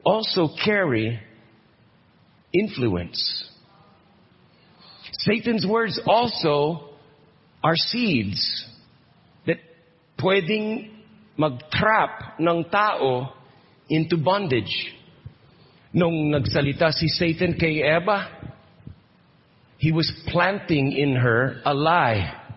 also 0.00 0.48
carry 0.56 1.20
influence. 2.48 3.20
Satan's 5.12 5.68
words 5.68 6.00
also 6.08 6.88
are 7.62 7.76
seeds 7.76 8.40
that 9.44 9.60
pwedeng 10.16 10.88
mag-trap 11.36 12.40
ng 12.40 12.64
tao 12.72 13.36
into 13.92 14.16
bondage. 14.16 14.96
Nung 15.92 16.32
nagsalita 16.32 16.92
si 16.92 17.08
Satan 17.08 17.52
kay 17.52 17.84
Eva, 17.84 18.32
he 19.76 19.92
was 19.92 20.08
planting 20.28 20.92
in 20.92 21.16
her 21.16 21.60
a 21.64 21.72
lie. 21.72 22.47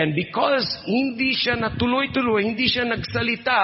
And 0.00 0.16
because 0.16 0.64
hindi 0.88 1.36
siya 1.36 1.60
natuloy-tuloy, 1.60 2.40
hindi 2.40 2.72
siya 2.72 2.88
nagsalita 2.88 3.60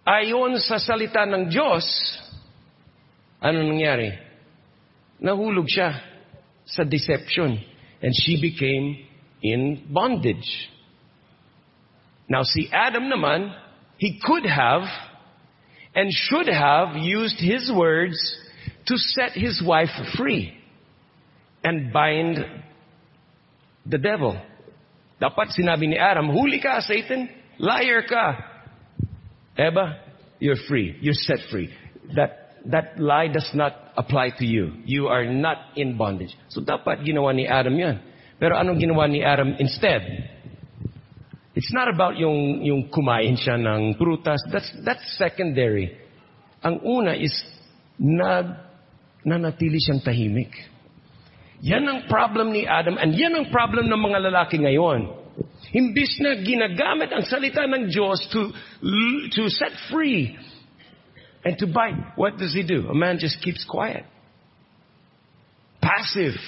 ayon 0.00 0.56
sa 0.56 0.80
salita 0.80 1.28
ng 1.28 1.52
Diyos, 1.52 1.84
ano 3.44 3.60
nangyari? 3.60 4.08
Nahulog 5.20 5.68
siya 5.68 6.00
sa 6.64 6.80
deception. 6.88 7.60
And 8.00 8.12
she 8.16 8.40
became 8.40 9.04
in 9.44 9.84
bondage. 9.92 10.48
Now 12.24 12.40
si 12.48 12.72
Adam 12.72 13.12
naman, 13.12 13.52
he 14.00 14.16
could 14.24 14.48
have 14.48 14.88
and 15.92 16.08
should 16.08 16.48
have 16.48 16.96
used 16.96 17.36
his 17.36 17.68
words 17.68 18.16
to 18.88 18.96
set 18.96 19.36
his 19.36 19.60
wife 19.60 19.92
free 20.16 20.56
and 21.60 21.92
bind 21.92 22.40
the 23.84 24.00
devil. 24.00 24.40
Dapat 25.20 25.54
sinabi 25.54 25.88
ni 25.90 25.96
Adam, 25.96 26.34
huli 26.34 26.58
ka, 26.58 26.82
Satan, 26.82 27.30
liar 27.58 28.02
ka. 28.04 28.26
Eva, 29.54 30.02
you're 30.42 30.58
free. 30.66 30.98
You're 31.00 31.16
set 31.16 31.38
free. 31.50 31.70
That, 32.18 32.58
that 32.66 32.98
lie 32.98 33.28
does 33.30 33.48
not 33.54 33.94
apply 33.96 34.34
to 34.38 34.44
you. 34.44 34.82
You 34.84 35.06
are 35.06 35.24
not 35.24 35.78
in 35.78 35.96
bondage. 35.96 36.34
So 36.50 36.60
dapat 36.60 37.06
ginawa 37.06 37.34
ni 37.34 37.46
Adam 37.46 37.78
yan. 37.78 38.02
Pero 38.42 38.58
anong 38.58 38.82
ginawa 38.82 39.06
ni 39.06 39.22
Adam 39.22 39.54
instead? 39.62 40.02
It's 41.54 41.70
not 41.70 41.86
about 41.86 42.18
yung, 42.18 42.66
yung 42.66 42.90
kumain 42.90 43.38
siya 43.38 43.54
ng 43.54 43.94
prutas. 43.94 44.42
That's, 44.50 44.70
that's 44.82 45.06
secondary. 45.14 45.94
Ang 46.66 46.82
una 46.82 47.14
is 47.14 47.30
nag, 47.94 48.58
nanatili 49.22 49.78
siyang 49.78 50.02
tahimik. 50.02 50.50
Yan 51.62 51.86
ang 51.86 52.00
problem 52.10 52.50
ni 52.50 52.66
Adam 52.66 52.98
and 52.98 53.14
yan 53.14 53.34
ang 53.34 53.46
problem 53.52 53.86
ng 53.86 54.00
mga 54.00 54.18
lalaki 54.30 54.58
ngayon. 54.58 55.10
Imbis 55.74 56.22
na 56.22 56.38
ginagamit 56.38 57.10
ang 57.10 57.26
salita 57.26 57.66
ng 57.66 57.90
Diyos 57.90 58.22
to, 58.30 58.54
to 59.34 59.42
set 59.50 59.74
free 59.90 60.38
and 61.44 61.58
to 61.58 61.66
bind, 61.66 61.98
what 62.16 62.38
does 62.38 62.54
he 62.54 62.62
do? 62.62 62.86
A 62.88 62.94
man 62.94 63.18
just 63.18 63.42
keeps 63.42 63.64
quiet. 63.64 64.04
Passive. 65.82 66.38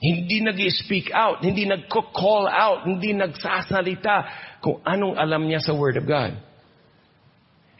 Hindi 0.00 0.44
nag-speak 0.44 1.10
out, 1.12 1.42
hindi 1.42 1.64
nag-call 1.64 2.46
out, 2.46 2.84
hindi 2.84 3.12
nagsasalita 3.16 4.60
kung 4.60 4.80
anong 4.84 5.16
alam 5.16 5.48
niya 5.48 5.60
sa 5.60 5.72
Word 5.72 5.96
of 5.96 6.06
God. 6.06 6.36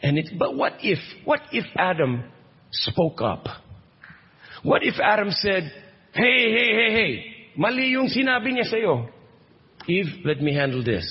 And 0.01 0.17
it, 0.17 0.37
but 0.37 0.55
what 0.55 0.77
if, 0.81 0.99
what 1.25 1.41
if 1.51 1.65
Adam 1.77 2.23
spoke 2.71 3.21
up? 3.21 3.45
What 4.63 4.83
if 4.83 4.99
Adam 4.99 5.29
said, 5.31 5.71
hey, 6.13 6.41
hey, 6.51 6.69
hey, 6.75 6.89
hey, 6.91 7.11
mali 7.55 7.95
yung 7.95 8.07
sinabi 8.07 8.53
niya 8.53 8.67
sa'yo. 8.67 9.07
Eve, 9.87 10.23
let 10.27 10.43
me 10.43 10.51
handle 10.51 10.83
this. 10.83 11.05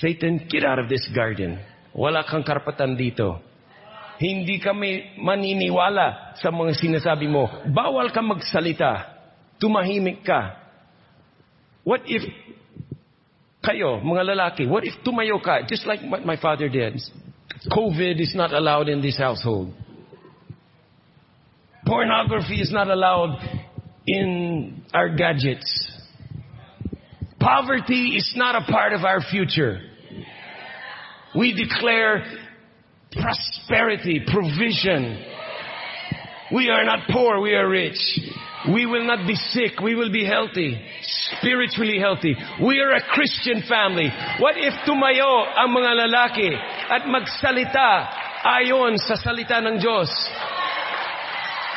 Satan, 0.00 0.48
get 0.48 0.64
out 0.64 0.80
of 0.80 0.88
this 0.88 1.04
garden. 1.12 1.60
Wala 1.92 2.24
kang 2.24 2.44
karapatan 2.44 2.96
dito. 2.96 3.40
Hindi 4.20 4.60
kami 4.60 5.16
maniniwala 5.16 6.36
sa 6.36 6.52
mga 6.52 6.76
sinasabi 6.76 7.24
mo. 7.24 7.48
Bawal 7.72 8.12
ka 8.12 8.20
magsalita. 8.20 8.92
Tumahimik 9.56 10.24
ka. 10.24 10.60
What 11.84 12.04
if 12.04 12.24
kayo, 13.60 14.00
mga 14.00 14.36
lalaki, 14.36 14.64
what 14.68 14.84
if 14.84 14.96
tumayo 15.04 15.36
ka, 15.40 15.64
just 15.68 15.84
like 15.84 16.00
what 16.08 16.24
my 16.24 16.36
father 16.40 16.68
did? 16.68 16.96
COVID 17.68 18.16
is 18.20 18.32
not 18.32 18.52
allowed 18.52 18.88
in 18.88 19.04
this 19.04 19.18
household. 19.20 19.72
Pornography 21.84 22.60
is 22.60 22.72
not 22.72 22.88
allowed 22.88 23.36
in 24.12 24.82
our 24.92 25.08
gadgets. 25.14 25.90
Poverty 27.38 28.16
is 28.16 28.32
not 28.36 28.54
a 28.54 28.70
part 28.70 28.92
of 28.92 29.04
our 29.04 29.20
future. 29.22 29.80
We 31.34 31.54
declare 31.54 32.24
prosperity, 33.12 34.20
provision. 34.26 35.24
We 36.52 36.68
are 36.68 36.84
not 36.84 37.08
poor, 37.10 37.40
we 37.40 37.54
are 37.54 37.68
rich. 37.68 37.98
We 38.68 38.84
will 38.84 39.06
not 39.06 39.26
be 39.26 39.36
sick, 39.36 39.80
we 39.80 39.94
will 39.94 40.12
be 40.12 40.26
healthy, 40.26 40.78
spiritually 41.38 41.98
healthy. 41.98 42.36
We 42.62 42.78
are 42.80 42.92
a 42.92 43.00
Christian 43.14 43.62
family. 43.66 44.10
What 44.38 44.56
if 44.58 44.74
tumayo 44.84 45.48
ang 45.56 45.72
mga 45.72 45.92
lalaki 45.96 46.50
at 46.90 47.08
magsalita 47.08 47.88
ayon 48.44 48.98
sa 49.00 49.16
salita 49.16 49.64
ng 49.64 49.80
Diyos? 49.80 50.12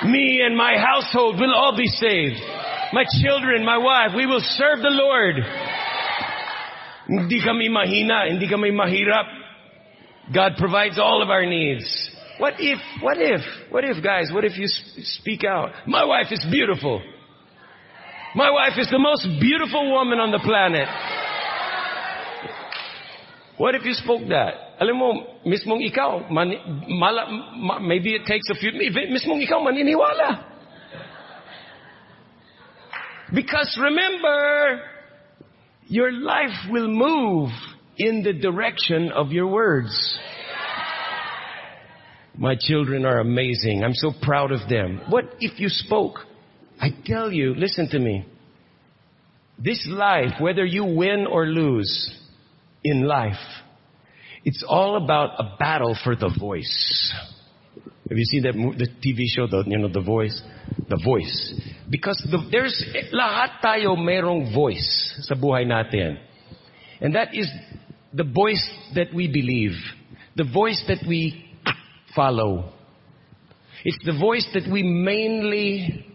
Me 0.05 0.41
and 0.45 0.55
my 0.57 0.75
household 0.77 1.39
will 1.39 1.53
all 1.53 1.75
be 1.77 1.87
saved. 1.87 2.39
My 2.91 3.05
children, 3.21 3.65
my 3.65 3.77
wife, 3.77 4.11
we 4.15 4.25
will 4.25 4.41
serve 4.41 4.81
the 4.81 4.89
Lord. 4.89 5.35
Hindi 7.07 7.43
kami 7.43 7.69
mahina, 7.69 8.29
hindi 8.29 8.47
kami 8.47 8.71
mahirap. 8.71 9.25
God 10.33 10.53
provides 10.57 10.99
all 10.99 11.21
of 11.21 11.29
our 11.29 11.45
needs. 11.45 11.85
What 12.37 12.55
if, 12.59 12.79
what 13.01 13.17
if, 13.17 13.41
what 13.69 13.83
if 13.83 14.03
guys, 14.03 14.31
what 14.33 14.45
if 14.45 14.57
you 14.57 14.67
speak 14.67 15.43
out? 15.43 15.71
My 15.87 16.03
wife 16.03 16.27
is 16.31 16.45
beautiful. 16.49 17.01
My 18.35 18.49
wife 18.49 18.73
is 18.77 18.89
the 18.89 18.99
most 18.99 19.27
beautiful 19.39 19.91
woman 19.91 20.19
on 20.19 20.31
the 20.31 20.39
planet. 20.39 20.87
What 23.57 23.75
if 23.75 23.85
you 23.85 23.93
spoke 23.93 24.27
that? 24.29 24.81
Alam 24.81 24.97
mo, 24.97 25.09
mismong 25.45 25.85
ikaw, 25.85 26.29
mani, 26.31 26.57
mala, 26.87 27.29
ma, 27.55 27.79
maybe 27.79 28.15
it 28.15 28.25
takes 28.25 28.49
a 28.49 28.55
few, 28.55 28.71
mismong 28.71 29.45
ikaw 29.47 29.61
maniniwala. 29.61 30.45
Because 33.33 33.77
remember, 33.81 34.81
your 35.85 36.11
life 36.11 36.69
will 36.69 36.87
move 36.87 37.49
in 37.97 38.23
the 38.23 38.33
direction 38.33 39.11
of 39.11 39.31
your 39.31 39.47
words. 39.47 40.19
My 42.35 42.55
children 42.59 43.05
are 43.05 43.19
amazing. 43.19 43.83
I'm 43.83 43.93
so 43.93 44.11
proud 44.21 44.51
of 44.51 44.67
them. 44.67 45.01
What 45.09 45.25
if 45.39 45.59
you 45.59 45.69
spoke? 45.69 46.17
I 46.81 46.89
tell 47.05 47.31
you, 47.31 47.53
listen 47.55 47.87
to 47.89 47.99
me. 47.99 48.25
This 49.59 49.85
life, 49.87 50.33
whether 50.39 50.65
you 50.65 50.83
win 50.83 51.27
or 51.27 51.45
lose 51.45 52.19
in 52.84 53.03
life, 53.03 53.39
it's 54.43 54.63
all 54.67 54.97
about 54.97 55.39
a 55.39 55.55
battle 55.57 55.97
for 56.03 56.15
the 56.15 56.29
voice. 56.39 57.13
Have 58.09 58.17
you 58.17 58.25
seen 58.25 58.43
that 58.43 58.53
the 58.53 58.88
TV 59.01 59.23
show, 59.27 59.47
the 59.47 59.63
you 59.65 59.77
know 59.77 59.88
the 59.88 60.01
voice, 60.01 60.39
the 60.89 60.99
voice? 61.03 61.53
Because 61.89 62.21
the, 62.29 62.38
there's 62.51 62.84
lahat 63.13 63.63
tayo 63.63 63.95
merong 63.95 64.53
voice 64.53 65.15
sa 65.21 65.36
buhay 65.36 65.65
natin, 65.65 66.19
and 66.99 67.15
that 67.15 67.34
is 67.34 67.47
the 68.13 68.25
voice 68.25 68.63
that 68.93 69.13
we 69.15 69.27
believe, 69.27 69.71
the 70.36 70.43
voice 70.43 70.84
that 70.88 71.07
we 71.07 71.49
follow. 72.13 72.73
It's 73.86 73.99
the 74.05 74.17
voice 74.17 74.47
that 74.53 74.71
we 74.71 74.84
mainly 74.84 76.05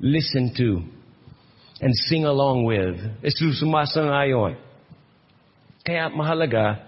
listen 0.00 0.54
to 0.56 0.82
and 1.80 1.94
sing 2.06 2.24
along 2.24 2.64
with. 2.64 2.96
It's 3.22 3.42
sumasangayon. 3.62 4.56
Kaya 5.84 6.10
mahalaga, 6.10 6.78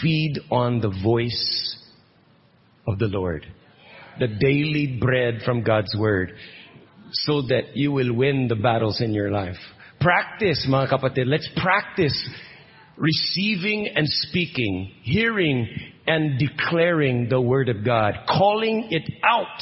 feed 0.00 0.40
on 0.50 0.80
the 0.80 0.88
voice 1.02 1.76
of 2.86 2.98
the 2.98 3.06
Lord. 3.06 3.44
The 4.18 4.28
daily 4.28 4.98
bread 4.98 5.40
from 5.44 5.62
God's 5.62 5.94
Word. 5.98 6.32
So 7.12 7.42
that 7.42 7.76
you 7.76 7.92
will 7.92 8.14
win 8.14 8.48
the 8.48 8.56
battles 8.56 9.02
in 9.02 9.12
your 9.12 9.30
life. 9.30 9.58
Practice, 10.00 10.66
mga 10.68 10.90
kapatid. 10.90 11.26
Let's 11.26 11.48
practice 11.56 12.16
receiving 12.96 13.88
and 13.94 14.06
speaking, 14.08 14.92
hearing 15.02 15.68
and 16.06 16.38
declaring 16.38 17.28
the 17.28 17.40
Word 17.40 17.68
of 17.68 17.84
God, 17.84 18.14
calling 18.26 18.88
it 18.90 19.10
out 19.22 19.60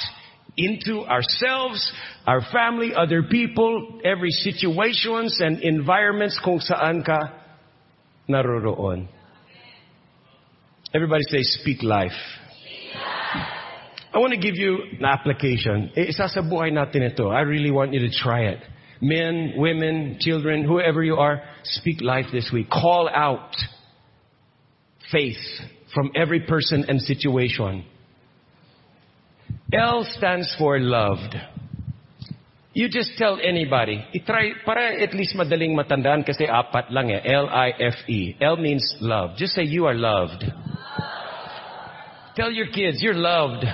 into 0.56 1.00
ourselves, 1.00 1.92
our 2.24 2.40
family, 2.52 2.92
other 2.94 3.24
people, 3.24 4.00
every 4.04 4.30
situations 4.30 5.38
and 5.40 5.58
environments 5.60 6.38
kung 6.44 6.60
saan 6.60 7.04
ka 7.04 7.39
naroroon. 8.30 9.08
Everybody 10.94 11.22
say, 11.28 11.42
speak 11.42 11.82
life. 11.82 12.16
I 14.12 14.18
want 14.18 14.32
to 14.32 14.40
give 14.40 14.56
you 14.56 14.78
an 14.98 15.04
application. 15.04 15.92
Isa 15.96 16.28
sa 16.28 16.40
buhay 16.40 16.72
natin 16.72 17.06
ito. 17.06 17.28
I 17.28 17.42
really 17.42 17.70
want 17.70 17.92
you 17.92 18.00
to 18.00 18.10
try 18.10 18.50
it. 18.50 18.58
Men, 19.00 19.54
women, 19.56 20.18
children, 20.18 20.64
whoever 20.64 21.02
you 21.02 21.16
are, 21.16 21.42
speak 21.62 22.02
life 22.02 22.26
this 22.32 22.50
week. 22.52 22.68
Call 22.68 23.08
out. 23.08 23.54
faith 25.10 25.36
from 25.94 26.10
every 26.14 26.40
person 26.40 26.84
and 26.88 27.00
situation. 27.00 27.84
L 29.72 30.06
stands 30.16 30.54
for 30.58 30.78
loved. 30.78 31.34
You 32.72 32.88
just 32.88 33.18
tell 33.18 33.38
anybody. 33.42 33.98
I-try, 34.14 34.62
para 34.64 35.02
at 35.02 35.12
least 35.14 35.34
madaling 35.34 35.74
matandaan 35.74 36.22
kasi 36.22 36.46
apat 36.46 36.94
lang 36.94 37.10
eh. 37.10 37.18
L-I-F-E. 37.18 38.38
L 38.38 38.56
means 38.56 38.96
love. 39.00 39.34
Just 39.34 39.54
say 39.54 39.64
you 39.66 39.86
are 39.86 39.94
loved. 39.94 40.44
Tell 42.36 42.50
your 42.50 42.70
kids, 42.70 43.02
you're 43.02 43.18
loved. 43.18 43.66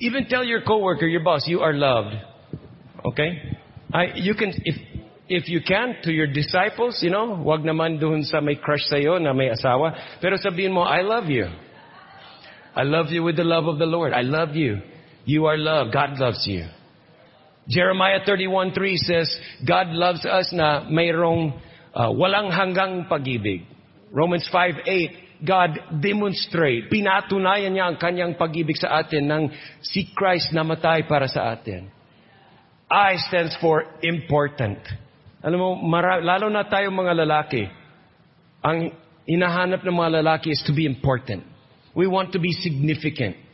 Even 0.00 0.26
tell 0.26 0.42
your 0.42 0.60
coworker, 0.62 1.06
your 1.06 1.22
boss, 1.22 1.46
you 1.46 1.60
are 1.60 1.72
loved. 1.72 2.18
Okay? 3.04 3.58
I, 3.94 4.18
you 4.18 4.34
can, 4.34 4.52
if, 4.64 4.74
if 5.28 5.48
you 5.48 5.60
can, 5.62 5.94
to 6.02 6.10
your 6.10 6.26
disciples, 6.26 6.98
you 7.02 7.10
know, 7.10 7.40
wag 7.46 7.62
naman 7.62 8.00
doon 8.00 8.24
sa 8.24 8.40
may 8.40 8.56
crush 8.56 8.82
sa'yo 8.90 9.18
na 9.22 9.32
may 9.32 9.54
asawa. 9.54 9.94
Pero 10.20 10.34
sabihin 10.34 10.74
mo, 10.74 10.82
I 10.82 11.02
love 11.02 11.30
you. 11.30 11.46
I 12.74 12.82
love 12.82 13.06
you 13.14 13.22
with 13.22 13.36
the 13.36 13.46
love 13.46 13.70
of 13.70 13.78
the 13.78 13.86
Lord. 13.86 14.12
I 14.12 14.22
love 14.22 14.56
you. 14.56 14.82
You 15.24 15.46
are 15.46 15.56
loved. 15.56 15.94
God 15.94 16.18
loves 16.18 16.44
you. 16.46 16.66
Jeremiah 17.66 18.22
31:3 18.22 18.96
says, 19.02 19.28
God 19.66 19.90
loves 19.90 20.22
us 20.22 20.54
na 20.54 20.86
mayroong 20.86 21.50
uh, 21.90 22.10
walang 22.14 22.54
hanggang 22.54 23.10
pag-ibig. 23.10 23.66
Romans 24.14 24.46
5:8, 24.48 25.42
God 25.42 26.00
demonstrate, 26.00 26.88
pinatunayan 26.88 27.74
niya 27.74 27.90
ang 27.90 27.98
kanyang 27.98 28.38
pag-ibig 28.38 28.78
sa 28.78 29.02
atin 29.02 29.26
nang 29.26 29.44
si 29.82 30.08
Christ 30.14 30.54
namatay 30.54 31.04
para 31.04 31.26
sa 31.28 31.52
atin. 31.52 31.90
I 32.86 33.18
stands 33.26 33.58
for 33.58 33.82
important. 34.00 34.78
Alam 35.42 35.58
mo, 35.58 35.70
mara- 35.74 36.22
lalo 36.22 36.46
na 36.46 36.64
tayo 36.70 36.94
mga 36.94 37.14
lalaki, 37.26 37.66
ang 38.62 38.94
inahanap 39.26 39.82
ng 39.82 39.94
mga 39.94 40.22
lalaki 40.22 40.54
is 40.54 40.62
to 40.64 40.72
be 40.72 40.86
important. 40.86 41.42
We 41.98 42.06
want 42.06 42.30
to 42.34 42.40
be 42.40 42.54
significant. 42.54 43.45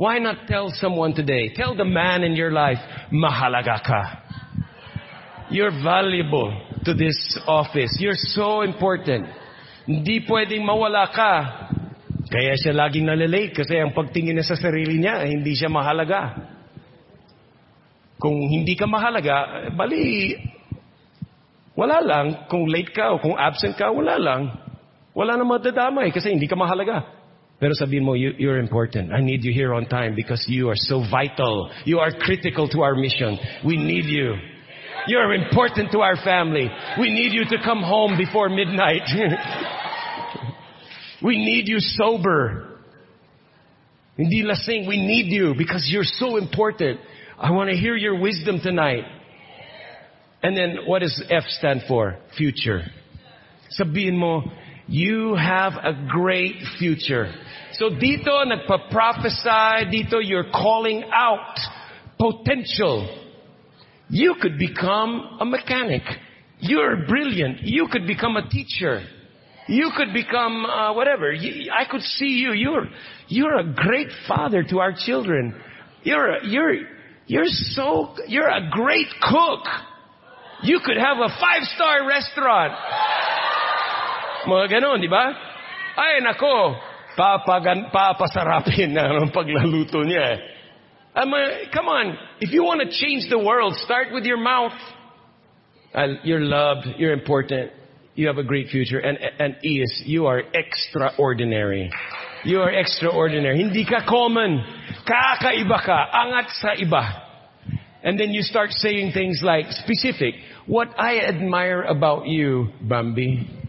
Why 0.00 0.16
not 0.16 0.48
tell 0.48 0.72
someone 0.72 1.12
today? 1.12 1.52
Tell 1.52 1.76
the 1.76 1.84
man 1.84 2.24
in 2.24 2.32
your 2.32 2.48
life, 2.48 2.80
mahalagaka. 3.12 4.24
You're 5.52 5.76
valuable 5.76 6.56
to 6.88 6.96
this 6.96 7.36
office. 7.44 8.00
You're 8.00 8.16
so 8.16 8.64
important. 8.64 9.28
Hindi 9.84 10.24
pwedeng 10.24 10.64
mawala 10.64 11.04
ka. 11.12 11.32
Kaya 12.32 12.56
siya 12.56 12.72
laging 12.72 13.12
nalilate 13.12 13.52
kasi 13.52 13.76
ang 13.76 13.92
pagtingin 13.92 14.40
niya 14.40 14.48
sa 14.48 14.56
sarili 14.56 14.96
niya, 14.96 15.20
eh, 15.20 15.36
hindi 15.36 15.52
siya 15.52 15.68
mahalaga. 15.68 16.48
Kung 18.16 18.40
hindi 18.48 18.80
ka 18.80 18.88
mahalaga, 18.88 19.68
eh, 19.68 19.72
bali, 19.76 20.32
wala 21.76 22.00
lang. 22.00 22.48
Kung 22.48 22.64
late 22.72 22.96
ka 22.96 23.12
o 23.12 23.20
kung 23.20 23.36
absent 23.36 23.76
ka, 23.76 23.92
wala 23.92 24.16
lang. 24.16 24.48
Wala 25.12 25.36
na 25.36 25.44
madadamay 25.44 26.08
kasi 26.08 26.32
hindi 26.32 26.48
ka 26.48 26.56
mahalaga. 26.56 27.19
Pero 27.60 27.76
sabihin 27.76 28.02
mo, 28.02 28.14
you, 28.14 28.32
you're 28.38 28.58
important. 28.58 29.12
I 29.12 29.20
need 29.20 29.44
you 29.44 29.52
here 29.52 29.74
on 29.74 29.84
time 29.84 30.16
because 30.16 30.42
you 30.48 30.70
are 30.70 30.80
so 30.88 31.04
vital. 31.10 31.70
You 31.84 31.98
are 31.98 32.10
critical 32.10 32.66
to 32.70 32.80
our 32.80 32.94
mission. 32.94 33.38
We 33.64 33.76
need 33.76 34.06
you. 34.06 34.34
You're 35.06 35.34
important 35.34 35.92
to 35.92 36.00
our 36.00 36.16
family. 36.24 36.70
We 36.98 37.12
need 37.12 37.32
you 37.32 37.44
to 37.44 37.62
come 37.62 37.82
home 37.82 38.16
before 38.16 38.48
midnight. 38.48 39.04
we 41.22 41.36
need 41.36 41.68
you 41.68 41.80
sober. 41.80 42.78
Hindi 44.16 44.42
lasing. 44.42 44.88
We 44.88 44.96
need 44.96 45.32
you 45.32 45.54
because 45.56 45.88
you're 45.90 46.04
so 46.04 46.36
important. 46.36 47.00
I 47.38 47.50
want 47.50 47.70
to 47.70 47.76
hear 47.76 47.96
your 47.96 48.18
wisdom 48.18 48.60
tonight. 48.62 49.04
And 50.42 50.56
then 50.56 50.78
what 50.86 51.00
does 51.00 51.22
F 51.30 51.44
stand 51.48 51.82
for? 51.86 52.16
Future. 52.36 52.82
Sabihin 53.78 54.16
mo, 54.16 54.42
you 54.90 55.36
have 55.36 55.74
a 55.74 55.92
great 56.10 56.56
future. 56.78 57.32
So 57.74 57.90
dito, 57.90 58.44
nagpa-prophesy, 58.44 59.86
dito 59.94 60.18
you're 60.20 60.50
calling 60.50 61.04
out 61.14 61.56
potential. 62.18 63.08
You 64.08 64.34
could 64.42 64.58
become 64.58 65.38
a 65.40 65.44
mechanic. 65.44 66.02
You're 66.58 67.06
brilliant. 67.06 67.62
You 67.62 67.86
could 67.90 68.04
become 68.08 68.36
a 68.36 68.48
teacher. 68.48 69.04
You 69.68 69.92
could 69.96 70.12
become 70.12 70.66
uh, 70.66 70.92
whatever. 70.94 71.32
You, 71.32 71.70
I 71.70 71.88
could 71.88 72.02
see 72.02 72.26
you. 72.26 72.52
You're 72.52 72.88
you're 73.28 73.58
a 73.58 73.72
great 73.72 74.08
father 74.26 74.64
to 74.64 74.80
our 74.80 74.92
children. 75.06 75.54
You're 76.02 76.34
a, 76.34 76.46
you're 76.48 76.74
you're 77.26 77.46
so 77.46 78.16
you're 78.26 78.48
a 78.48 78.68
great 78.72 79.06
cook. 79.22 79.60
You 80.64 80.80
could 80.84 80.96
have 80.96 81.18
a 81.18 81.28
five 81.28 81.62
star 81.76 82.08
restaurant. 82.08 82.74
Mga 84.46 85.00
di 85.00 85.08
ba? 85.08 85.24
Ay, 85.96 86.20
nako, 86.24 86.76
papagan, 87.16 87.92
papasarapin 87.92 88.94
na 88.96 89.20
ang 89.20 89.28
paglaluto 89.28 90.00
niya. 90.06 90.38
I 91.14 91.24
mean, 91.26 91.68
come 91.74 91.88
on, 91.88 92.16
if 92.40 92.52
you 92.52 92.62
want 92.62 92.80
to 92.80 92.88
change 92.88 93.28
the 93.28 93.38
world, 93.38 93.74
start 93.84 94.08
with 94.12 94.24
your 94.24 94.38
mouth. 94.38 94.76
Uh, 95.92 96.22
you're 96.22 96.40
loved, 96.40 96.86
you're 96.98 97.12
important, 97.12 97.72
you 98.14 98.28
have 98.28 98.38
a 98.38 98.44
great 98.44 98.68
future, 98.68 99.00
and, 99.00 99.18
and 99.18 99.56
is, 99.62 100.02
you 100.06 100.26
are 100.26 100.40
extraordinary. 100.54 101.90
You 102.44 102.60
are 102.60 102.70
extraordinary. 102.70 103.58
Hindi 103.58 103.84
ka 103.84 104.06
common. 104.08 104.64
Kakaiba 105.04 105.84
ka. 105.84 105.98
Angat 106.14 106.48
sa 106.56 106.72
iba. 106.78 107.26
And 108.02 108.18
then 108.18 108.30
you 108.30 108.40
start 108.42 108.70
saying 108.70 109.12
things 109.12 109.42
like, 109.42 109.66
specific, 109.72 110.34
what 110.66 110.88
I 110.96 111.20
admire 111.20 111.82
about 111.82 112.26
you, 112.28 112.70
Bambi, 112.80 113.59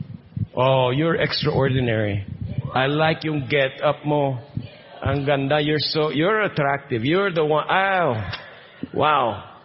Oh, 0.55 0.89
you're 0.91 1.15
extraordinary. 1.15 2.25
I 2.73 2.87
like 2.87 3.23
yung 3.23 3.47
get 3.47 3.81
up 3.83 4.05
mo. 4.05 4.39
Ang 5.03 5.25
ganda. 5.25 5.59
You're 5.61 5.79
so, 5.79 6.09
you're 6.11 6.41
attractive. 6.41 7.03
You're 7.03 7.31
the 7.31 7.45
one. 7.45 7.67
Wow. 7.67 8.31
Wow. 8.93 9.57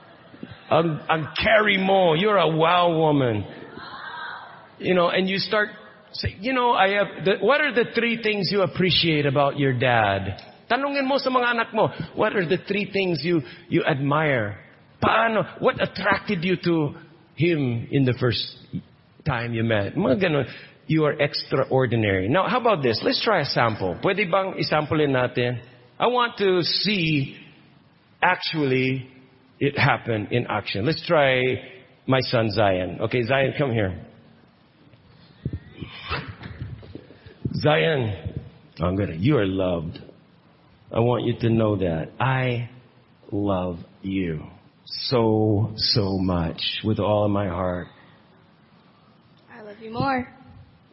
Ang, 0.71 1.01
ang 1.09 1.29
carry 1.37 1.79
mo. 1.79 2.15
You're 2.15 2.39
a 2.39 2.49
wow 2.49 2.97
woman. 2.97 3.45
You 4.79 4.95
know, 4.95 5.09
and 5.09 5.29
you 5.29 5.39
start 5.39 5.71
say, 6.13 6.37
you 6.41 6.53
know, 6.53 6.73
I 6.73 6.89
have, 6.91 7.25
the, 7.25 7.33
what 7.41 7.61
are 7.61 7.73
the 7.73 7.91
three 7.95 8.23
things 8.23 8.49
you 8.51 8.63
appreciate 8.63 9.27
about 9.27 9.59
your 9.59 9.73
dad? 9.73 10.41
Tanungin 10.71 11.07
mo 11.07 11.19
sa 11.19 11.31
mga 11.31 11.51
anak 11.51 11.75
mo, 11.75 11.89
what 12.15 12.35
are 12.35 12.47
the 12.47 12.59
three 12.67 12.91
things 12.91 13.21
you, 13.23 13.43
you 13.69 13.85
admire? 13.85 14.59
Paano, 15.03 15.61
what 15.61 15.81
attracted 15.83 16.43
you 16.43 16.57
to 16.57 16.95
him 17.35 17.89
in 17.91 18.05
the 18.05 18.15
first 18.19 18.43
time 19.27 19.53
you 19.53 19.63
met? 19.63 19.95
Mga 19.95 20.23
ganun 20.23 20.47
you 20.87 21.05
are 21.05 21.13
extraordinary. 21.13 22.29
Now, 22.29 22.49
how 22.49 22.61
about 22.61 22.83
this? 22.83 23.01
Let's 23.05 23.23
try 23.23 23.41
a 23.41 23.45
sample. 23.45 23.99
Pwede 24.03 24.31
bang 24.31 24.55
isamplein 24.55 25.11
natin? 25.11 25.61
I 25.99 26.07
want 26.07 26.39
to 26.39 26.63
see 26.63 27.37
actually 28.23 29.09
it 29.59 29.79
happen 29.79 30.29
in 30.31 30.47
action. 30.49 30.87
Let's 30.87 31.05
try 31.07 31.43
my 32.07 32.21
son 32.21 32.51
Zion. 32.51 33.01
Okay, 33.03 33.23
Zion, 33.23 33.55
come 33.59 33.73
here. 33.73 34.07
Zion, 37.55 38.43
I'm 38.79 38.97
gonna, 38.97 39.15
you 39.17 39.39
are 39.39 39.47
loved. 39.47 39.99
I 40.93 41.01
want 41.01 41.25
you 41.25 41.39
to 41.41 41.51
know 41.51 41.77
that. 41.77 42.13
I 42.21 42.71
love 43.33 43.79
you 44.03 44.47
so, 44.85 45.73
so 45.77 46.19
much 46.19 46.61
with 46.85 47.01
all 47.01 47.25
of 47.25 47.31
my 47.31 47.49
heart. 47.49 47.89
I 49.51 49.63
love 49.63 49.79
you 49.81 49.91
more. 49.91 50.36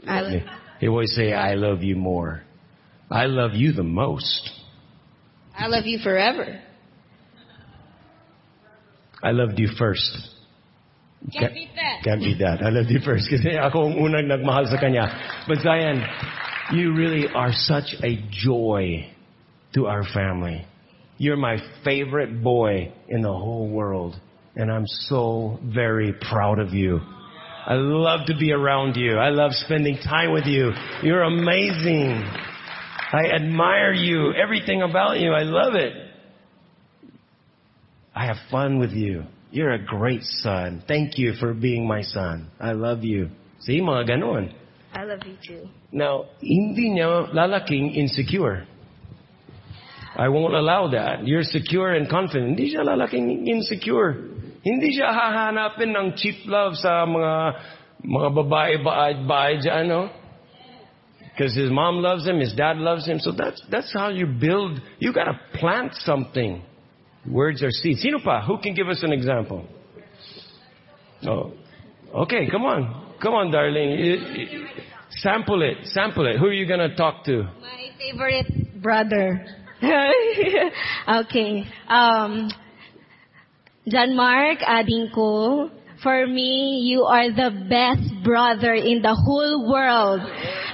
I 0.08 0.22
love 0.22 0.42
He 0.80 0.88
always 0.88 1.16
say, 1.16 1.34
I 1.34 1.56
love 1.56 1.82
you 1.84 1.96
more. 1.96 2.44
I 3.10 3.26
love 3.26 3.52
you 3.54 3.74
the 3.74 3.84
most. 3.84 4.50
I 5.58 5.68
love 5.68 5.86
you 5.86 6.00
forever. 6.00 6.60
I 9.22 9.32
loved 9.32 9.60
you 9.60 9.70
first. 9.78 10.34
Can't 11.32 11.54
beat 11.54 11.70
that. 11.76 12.04
Can't 12.04 12.20
beat 12.20 12.40
that. 12.40 12.62
I 12.62 12.70
loved 12.70 12.90
you 12.90 13.00
first. 13.00 13.30
Kasi 13.32 13.56
ako 13.56 13.88
ang 13.88 13.96
unang 13.96 14.28
nagmahal 14.28 14.68
sa 14.68 14.76
kanya. 14.76 15.08
But 15.48 15.64
Zion, 15.64 16.04
you 16.74 16.94
really 16.94 17.30
are 17.32 17.54
such 17.54 17.96
a 18.04 18.20
joy 18.30 19.08
to 19.76 19.88
our 19.88 20.04
family. 20.14 20.66
You're 21.18 21.38
my 21.38 21.58
favorite 21.86 22.44
boy 22.44 22.92
in 23.08 23.22
the 23.22 23.32
whole 23.32 23.70
world. 23.70 24.20
And 24.56 24.72
I'm 24.72 24.88
so 25.08 25.60
very 25.64 26.14
proud 26.14 26.60
of 26.60 26.74
you. 26.74 27.00
I 27.66 27.76
love 27.76 28.26
to 28.28 28.36
be 28.38 28.52
around 28.52 28.96
you. 28.96 29.16
I 29.18 29.30
love 29.30 29.52
spending 29.54 29.98
time 29.98 30.34
with 30.34 30.46
you. 30.46 30.72
You're 31.02 31.24
amazing. 31.24 32.22
I 33.14 33.30
admire 33.36 33.94
you. 33.94 34.34
Everything 34.34 34.82
about 34.82 35.20
you. 35.20 35.32
I 35.32 35.44
love 35.44 35.76
it. 35.76 35.94
I 38.14 38.26
have 38.26 38.38
fun 38.52 38.80
with 38.80 38.92
you. 38.92 39.24
You're 39.52 39.72
a 39.72 39.84
great 39.84 40.24
son. 40.24 40.84
Thank 40.88 41.18
you 41.18 41.34
for 41.40 41.54
being 41.54 41.88
my 41.88 42.02
son. 42.02 42.50
I 42.60 42.74
love 42.74 43.04
you. 43.04 43.30
See, 43.60 43.80
mga 43.80 44.10
ganon. 44.10 44.54
I 44.94 45.04
love 45.06 45.20
you 45.26 45.38
too. 45.48 45.70
Now, 45.92 46.26
hindi 46.42 46.90
niya 46.90 47.34
lalaking 47.34 47.92
insecure. 47.96 48.68
I 50.16 50.30
won't 50.30 50.54
allow 50.54 50.90
that. 50.90 51.26
You're 51.26 51.44
secure 51.44 51.94
and 51.94 52.10
confident. 52.10 52.58
Hindi 52.58 52.76
siya 52.76 52.86
lalaking 52.86 53.48
insecure. 53.48 54.30
Hindi 54.64 54.96
siya 54.96 55.12
hahanapin 55.12 55.92
ng 55.92 56.08
cheap 56.16 56.48
love 56.48 56.80
sa 56.80 57.04
mga 57.04 57.34
mga 58.04 58.30
babae 58.32 58.74
baad 58.80 59.18
baad 59.28 59.60
dyan, 59.60 59.86
no? 59.92 60.08
Because 61.34 61.56
his 61.56 61.72
mom 61.72 61.98
loves 61.98 62.28
him, 62.28 62.40
his 62.40 62.54
dad 62.54 62.78
loves 62.78 63.08
him. 63.08 63.20
So 63.20 63.32
that's, 63.32 63.62
that's 63.70 63.92
how 63.92 64.10
you 64.10 64.28
build. 64.28 64.80
You 65.00 65.12
gotta 65.12 65.40
plant 65.56 65.96
something. 65.96 66.62
Words 67.28 67.64
are 67.64 67.72
seeds. 67.72 68.02
Sino 68.02 68.20
pa? 68.20 68.46
Who 68.46 68.60
can 68.60 68.76
give 68.76 68.88
us 68.88 69.02
an 69.02 69.12
example? 69.12 69.66
Oh. 71.26 71.54
Okay, 72.14 72.48
come 72.52 72.64
on. 72.64 73.18
Come 73.22 73.34
on, 73.34 73.52
darling. 73.52 74.20
Sample 75.10 75.64
it. 75.64 75.78
Sample 75.86 76.28
it. 76.28 76.38
Who 76.38 76.46
are 76.46 76.54
you 76.54 76.68
gonna 76.68 76.96
talk 76.96 77.26
to? 77.26 77.44
My 77.62 77.90
favorite 77.98 78.82
brother. 78.82 79.46
okay. 79.82 81.64
Um, 81.88 82.50
John 83.84 84.16
Mark, 84.16 84.64
ading 84.64 85.12
ko, 85.14 85.70
for 86.02 86.26
me, 86.26 86.80
you 86.88 87.04
are 87.04 87.28
the 87.32 87.52
best 87.68 88.24
brother 88.24 88.74
in 88.74 89.02
the 89.02 89.12
whole 89.12 89.68
world. 89.68 90.22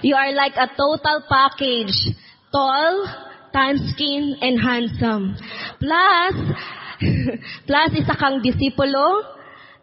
You 0.02 0.14
are 0.16 0.32
like 0.34 0.54
a 0.54 0.70
total 0.78 1.26
package. 1.26 2.14
Tall, 2.54 3.10
tan 3.54 3.78
skin, 3.94 4.38
and 4.42 4.62
handsome. 4.62 5.38
Plus, 5.82 6.36
plus 7.68 7.90
isa 7.98 8.14
kang 8.14 8.46
disipulo, 8.46 9.39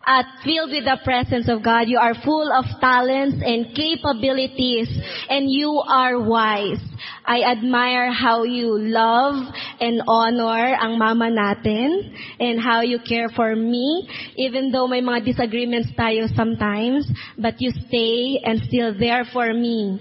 at 0.07 0.25
filled 0.45 0.71
with 0.71 0.85
the 0.85 0.99
presence 1.03 1.49
of 1.49 1.63
God. 1.63 1.89
You 1.89 1.99
are 1.99 2.15
full 2.15 2.53
of 2.53 2.65
talents 2.81 3.43
and 3.43 3.75
capabilities 3.75 4.89
and 5.29 5.51
you 5.51 5.83
are 5.83 6.23
wise. 6.23 6.79
I 7.27 7.43
admire 7.43 8.13
how 8.13 8.45
you 8.45 8.79
love 8.79 9.35
and 9.81 10.03
honor 10.07 10.79
ang 10.79 10.99
mama 10.99 11.27
natin 11.27 12.15
and 12.39 12.61
how 12.63 12.83
you 12.83 13.01
care 13.03 13.29
for 13.35 13.55
me 13.57 14.09
even 14.37 14.71
though 14.71 14.87
may 14.87 15.03
mga 15.03 15.27
disagreements 15.27 15.91
tayo 15.99 16.31
sometimes 16.35 17.11
but 17.37 17.61
you 17.61 17.75
stay 17.91 18.39
and 18.47 18.63
still 18.71 18.95
there 18.97 19.27
for 19.33 19.53
me. 19.53 19.99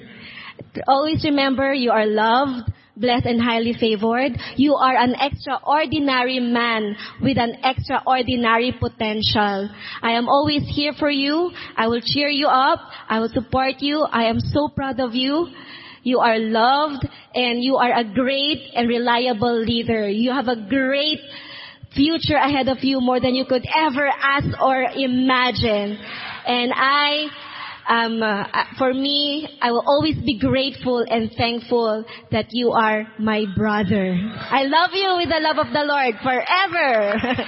Always 0.88 1.24
remember 1.24 1.74
you 1.74 1.90
are 1.90 2.06
loved, 2.06 2.70
blessed 2.98 3.26
and 3.26 3.42
highly 3.42 3.74
favored. 3.74 4.38
You 4.56 4.76
are 4.76 4.96
an 4.96 5.16
extraordinary 5.20 6.40
man 6.40 6.96
with 7.22 7.38
an 7.38 7.58
extraordinary 7.64 8.74
potential. 8.80 9.70
I 10.02 10.12
am 10.12 10.30
always 10.30 10.64
here 10.66 10.94
for 10.98 11.10
you. 11.10 11.52
I 11.76 11.88
will 11.88 12.02
cheer 12.02 12.30
you 12.30 12.48
up. 12.48 12.80
I 13.10 13.20
will 13.20 13.30
support 13.30 13.76
you. 13.80 14.02
I 14.02 14.26
am 14.26 14.40
so 14.40 14.70
proud 14.70 15.00
of 15.00 15.14
you. 15.14 15.48
You 16.04 16.20
are 16.20 16.38
loved 16.38 17.08
and 17.34 17.64
you 17.64 17.78
are 17.78 17.92
a 17.92 18.04
great 18.04 18.62
and 18.76 18.88
reliable 18.88 19.60
leader. 19.60 20.08
You 20.08 20.32
have 20.32 20.48
a 20.48 20.56
great 20.56 21.20
future 21.96 22.36
ahead 22.36 22.68
of 22.68 22.84
you 22.84 23.02
more 23.02 23.20
than 23.20 23.34
you 23.34 23.46
could 23.46 23.66
ever 23.76 24.08
ask 24.08 24.46
or 24.62 24.84
imagine. 24.96 25.98
And 26.46 26.72
I 26.76 27.28
um, 27.88 28.24
uh, 28.24 28.46
for 28.78 28.94
me, 28.94 29.48
I 29.62 29.72
will 29.72 29.84
always 29.86 30.16
be 30.16 30.40
grateful 30.40 31.06
and 31.08 31.32
thankful 31.38 32.06
that 32.32 32.48
you 32.52 32.72
are 32.72 33.08
my 33.20 33.46
brother. 33.56 34.18
I 34.50 34.64
love 34.64 34.92
you 34.94 35.18
with 35.18 35.30
the 35.30 35.40
love 35.42 35.58
of 35.58 35.72
the 35.72 35.84
Lord 35.86 36.16
forever. 36.24 37.14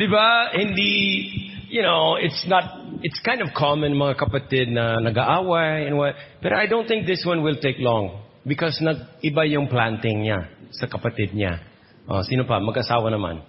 Diba? 0.00 0.54
Hindi, 0.54 1.66
you 1.68 1.82
know, 1.82 2.16
it's 2.16 2.46
not, 2.46 2.80
it's 3.02 3.20
kind 3.20 3.42
of 3.42 3.48
common 3.54 3.94
mga 3.94 4.16
kapatid 4.16 4.68
na 4.68 4.98
nag-aaway 5.00 5.86
and 5.86 5.98
what. 5.98 6.14
But 6.42 6.52
I 6.52 6.66
don't 6.66 6.86
think 6.86 7.06
this 7.06 7.24
one 7.26 7.42
will 7.42 7.56
take 7.56 7.76
long. 7.78 8.22
Because 8.46 8.78
nag-iba 8.80 9.50
yung 9.50 9.68
planting 9.68 10.22
niya 10.22 10.48
sa 10.70 10.86
kapatid 10.86 11.34
niya. 11.34 11.60
Oh, 12.08 12.22
sino 12.22 12.44
pa? 12.44 12.60
Mag-asawa 12.60 13.12
naman. 13.12 13.42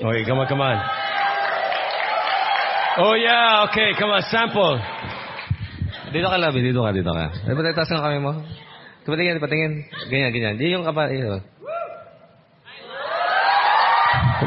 Okay, 0.00 0.24
come 0.24 0.40
on, 0.40 0.48
come 0.48 0.64
on. 0.64 1.09
Oh 2.98 3.14
yeah, 3.14 3.70
okay, 3.70 3.94
come 3.94 4.10
on, 4.10 4.22
sample. 4.26 4.74
Dito 6.10 6.26
ka, 6.26 6.36
Labi. 6.42 6.58
Dito 6.58 6.82
ka, 6.82 6.90
dito 6.90 7.14
ka. 7.14 7.30
Di 7.46 7.54
ba 7.54 7.70
taas 7.70 7.86
ng 7.86 8.02
kamay 8.02 8.18
mo? 8.18 8.42
Patingin, 9.06 9.38
patingin. 9.38 9.72
Ganyan, 10.10 10.30
ganyan. 10.34 10.54
Di 10.58 10.74
yung 10.74 10.82
kapa... 10.82 11.06
Ito. 11.06 11.38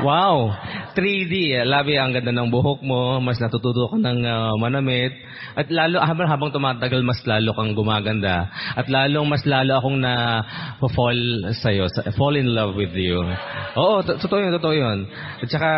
Wow! 0.04 0.52
3D. 0.94 1.34
eh. 1.58 1.66
Labi, 1.66 1.98
ang 1.98 2.14
ganda 2.14 2.30
ng 2.32 2.50
buhok 2.54 2.80
mo. 2.86 3.18
Mas 3.20 3.41
natututo 3.41 3.89
ka 3.89 3.98
ng 3.98 4.20
ah, 4.26 4.54
manamit. 4.62 5.14
At 5.58 5.70
lalo, 5.70 6.02
habang, 6.02 6.30
habang 6.30 6.50
tumatagal, 6.54 7.02
mas 7.02 7.22
lalo 7.26 7.54
kang 7.58 7.74
gumaganda. 7.74 8.50
At 8.78 8.89
lalong, 8.89 9.26
mas 9.30 9.46
lalo 9.46 9.78
akong 9.82 9.98
na 10.02 10.41
fall 10.94 11.50
sa'yo. 11.58 11.89
sa- 11.89 12.10
Fall 12.14 12.38
in 12.38 12.54
love 12.54 12.78
with 12.78 12.94
you. 12.94 13.18
Oo, 13.78 14.06
to- 14.06 14.22
totoo 14.22 14.39
yun, 14.39 14.52
totoo 14.54 14.74
yun. 14.78 15.10
At 15.41 15.50
saka, 15.50 15.70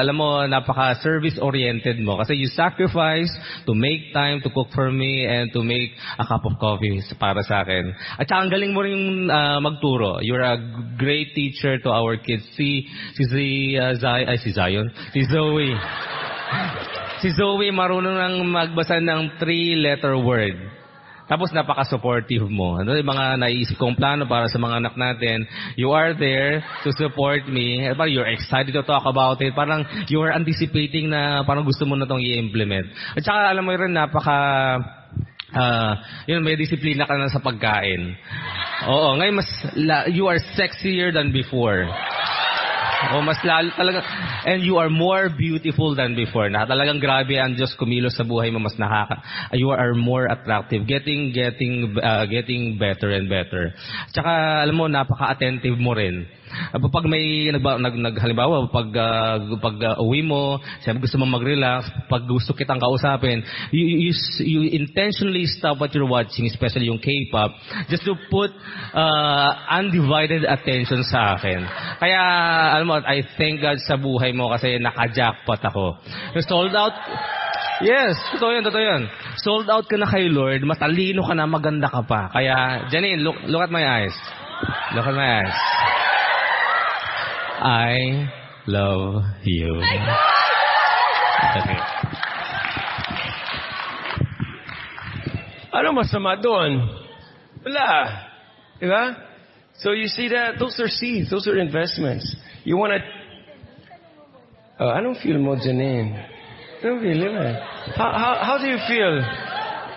alam 0.00 0.16
mo, 0.16 0.44
napaka-service-oriented 0.48 2.00
mo. 2.00 2.16
Kasi 2.20 2.34
you 2.36 2.48
sacrifice 2.52 3.28
to 3.68 3.72
make 3.76 4.12
time 4.16 4.40
to 4.40 4.48
cook 4.48 4.72
for 4.72 4.88
me 4.90 5.28
and 5.28 5.52
to 5.52 5.60
make 5.60 5.92
a 6.18 6.24
cup 6.24 6.44
of 6.48 6.56
coffee 6.56 7.04
para 7.20 7.44
sa 7.44 7.62
akin. 7.64 7.92
At 8.16 8.28
saka, 8.28 8.48
ang 8.48 8.50
galing 8.52 8.72
mo 8.72 8.80
rin 8.80 9.28
ah, 9.28 9.60
magturo. 9.60 10.24
You're 10.24 10.44
a 10.44 10.56
great 10.96 11.36
teacher 11.36 11.76
to 11.84 11.88
our 11.92 12.16
kids. 12.16 12.44
Si, 12.56 12.88
si, 13.14 13.22
si, 13.28 13.46
ah, 13.76 13.92
Zay, 13.94 14.24
ay, 14.24 14.38
si 14.40 14.53
Zion. 14.54 14.86
Si 15.10 15.26
Zoe. 15.26 15.74
si 17.18 17.28
Zoe 17.34 17.68
marunong 17.74 18.14
nang 18.14 18.36
magbasa 18.46 19.02
ng 19.02 19.36
three-letter 19.42 20.14
word. 20.22 20.54
Tapos 21.24 21.56
napaka-supportive 21.56 22.44
mo. 22.52 22.76
Ano 22.76 22.92
yung 22.92 23.08
mga 23.08 23.40
naisip 23.40 23.80
kong 23.80 23.96
plano 23.96 24.28
para 24.28 24.44
sa 24.44 24.60
mga 24.60 24.76
anak 24.84 24.94
natin? 24.94 25.48
You 25.72 25.88
are 25.96 26.12
there 26.12 26.60
to 26.84 26.92
support 26.92 27.48
me. 27.48 27.80
Eh, 27.80 27.96
Parang 27.96 28.12
you're 28.12 28.28
excited 28.28 28.76
to 28.76 28.84
talk 28.84 29.08
about 29.08 29.40
it. 29.40 29.56
Parang 29.56 29.88
you 30.12 30.20
are 30.20 30.36
anticipating 30.36 31.08
na 31.08 31.40
parang 31.48 31.64
gusto 31.64 31.88
mo 31.88 31.96
na 31.96 32.04
itong 32.04 32.20
i-implement. 32.20 32.92
At 33.16 33.24
saka 33.24 33.56
alam 33.56 33.64
mo 33.64 33.72
rin, 33.72 33.96
napaka... 33.96 34.36
ah, 35.56 35.92
yun, 36.28 36.44
may 36.44 36.60
disiplina 36.60 37.08
ka 37.08 37.16
na 37.16 37.32
sa 37.32 37.40
pagkain. 37.40 38.04
Oo, 38.84 39.16
ngayon 39.16 39.34
mas, 39.40 39.48
la- 39.80 40.04
you 40.12 40.28
are 40.28 40.36
sexier 40.60 41.08
than 41.08 41.32
before. 41.32 41.88
O 43.12 43.20
mas 43.20 43.40
lalo 43.44 43.68
talaga 43.76 44.00
and 44.48 44.64
you 44.64 44.80
are 44.80 44.88
more 44.88 45.28
beautiful 45.28 45.92
than 45.92 46.16
before. 46.16 46.48
Na 46.48 46.64
talagang 46.64 47.02
grabe 47.02 47.36
ang 47.36 47.52
Diyos 47.52 47.76
kumilos 47.76 48.16
sa 48.16 48.24
buhay 48.24 48.48
mo 48.48 48.62
mas 48.62 48.78
nakaka 48.80 49.20
you 49.52 49.68
are 49.68 49.92
more 49.92 50.30
attractive, 50.30 50.88
getting 50.88 51.34
getting 51.34 51.92
uh, 52.00 52.24
getting 52.24 52.80
better 52.80 53.12
and 53.12 53.28
better. 53.28 53.74
Tsaka 54.14 54.64
alam 54.64 54.76
mo 54.76 54.88
napaka-attentive 54.88 55.76
mo 55.76 55.92
rin. 55.92 56.24
Pag 56.74 57.04
may 57.06 57.50
nag, 57.50 57.62
nag 57.98 58.16
halimbawa 58.18 58.66
pag 58.70 58.88
uh, 58.94 59.36
pag 59.58 59.76
uh, 59.80 60.04
uwi 60.04 60.22
mo, 60.22 60.58
siyempre 60.82 61.06
gusto 61.06 61.18
mo 61.20 61.26
mag-relax, 61.26 61.90
pag 62.06 62.24
gusto 62.26 62.54
kitang 62.54 62.80
kausapin, 62.80 63.42
you, 63.70 64.10
you 64.10 64.12
you 64.42 64.60
intentionally 64.74 65.46
stop 65.46 65.80
what 65.80 65.92
you're 65.94 66.08
watching, 66.08 66.46
especially 66.46 66.86
yung 66.86 67.02
K-pop, 67.02 67.50
just 67.90 68.04
to 68.04 68.14
put 68.30 68.50
uh, 68.94 69.50
undivided 69.74 70.44
attention 70.44 71.02
sa 71.06 71.36
akin. 71.36 71.64
Kaya 71.98 72.20
alam 72.78 72.86
mo, 72.86 72.98
I 73.02 73.26
thank 73.36 73.60
God 73.60 73.78
sa 73.82 73.98
buhay 73.98 74.34
mo 74.34 74.50
kasi 74.52 74.78
naka-jackpot 74.78 75.60
ako. 75.64 75.98
Sold 76.46 76.74
out 76.74 76.94
Yes, 77.82 78.14
totoo 78.30 78.54
yun, 78.54 78.62
totoo 78.62 78.78
yun. 78.78 79.02
Sold 79.42 79.66
out 79.66 79.90
ka 79.90 79.98
na 79.98 80.06
kay 80.06 80.30
Lord, 80.30 80.62
matalino 80.62 81.26
ka 81.26 81.34
na, 81.34 81.50
maganda 81.50 81.90
ka 81.90 82.06
pa. 82.06 82.30
Kaya, 82.30 82.86
Janine, 82.86 83.18
look, 83.18 83.34
look 83.50 83.66
at 83.66 83.72
my 83.74 83.82
eyes. 83.82 84.14
Look 84.94 85.02
at 85.02 85.16
my 85.16 85.42
eyes. 85.42 85.56
I 87.64 88.28
love 88.66 89.24
you. 89.42 89.80
Oh 89.80 91.60
okay. 91.60 91.80
Ano 95.74 95.90
masama 95.90 96.38
doon? 96.38 96.86
Wala. 97.66 97.90
Diba? 98.78 99.16
So 99.82 99.90
you 99.90 100.06
see 100.06 100.28
that? 100.30 100.54
Those 100.54 100.78
are 100.78 100.86
seeds. 100.86 101.30
Those 101.34 101.48
are 101.48 101.58
investments. 101.58 102.30
You 102.62 102.76
want 102.76 102.94
to... 102.94 103.00
Oh, 104.78 104.94
anong 104.94 105.18
feel 105.18 105.42
mo, 105.42 105.58
Janine? 105.58 106.14
Anong 106.78 107.00
feel 107.02 107.26
mo? 107.26 107.42
How, 107.98 108.10
how, 108.14 108.32
how 108.44 108.56
do 108.62 108.70
you 108.70 108.78
feel? 108.86 109.18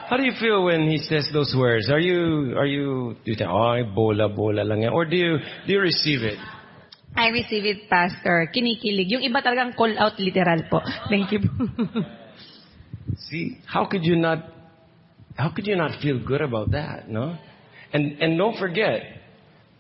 How 0.10 0.18
do 0.18 0.26
you 0.26 0.34
feel 0.40 0.66
when 0.66 0.90
he 0.90 0.98
says 0.98 1.30
those 1.32 1.54
words? 1.54 1.92
Are 1.92 2.00
you, 2.00 2.58
are 2.58 2.66
you, 2.66 3.14
do 3.22 3.32
you 3.32 3.38
think, 3.38 3.52
oh, 3.52 3.78
bola, 3.94 4.30
bola 4.30 4.66
lang 4.66 4.82
yan? 4.82 4.94
Or 4.94 5.06
do 5.06 5.16
you, 5.16 5.38
do 5.68 5.74
you 5.74 5.82
receive 5.82 6.24
it? 6.24 6.40
I 7.18 7.34
receive 7.34 7.66
it, 7.66 7.90
Pastor. 7.90 8.46
Kinikilig. 8.54 9.10
Yung 9.10 9.26
iba 9.26 9.42
talagang 9.42 9.74
call 9.74 9.98
out 9.98 10.22
literal 10.22 10.62
po. 10.70 10.86
Thank 11.10 11.34
you. 11.34 11.42
See, 13.28 13.58
how 13.66 13.90
could 13.90 14.06
you 14.06 14.16
not, 14.16 14.46
how 15.34 15.50
could 15.50 15.66
you 15.66 15.76
not 15.76 16.00
feel 16.00 16.22
good 16.22 16.42
about 16.42 16.72
that, 16.72 17.10
no? 17.10 17.36
And, 17.92 18.22
and 18.22 18.38
don't 18.38 18.58
forget, 18.62 19.02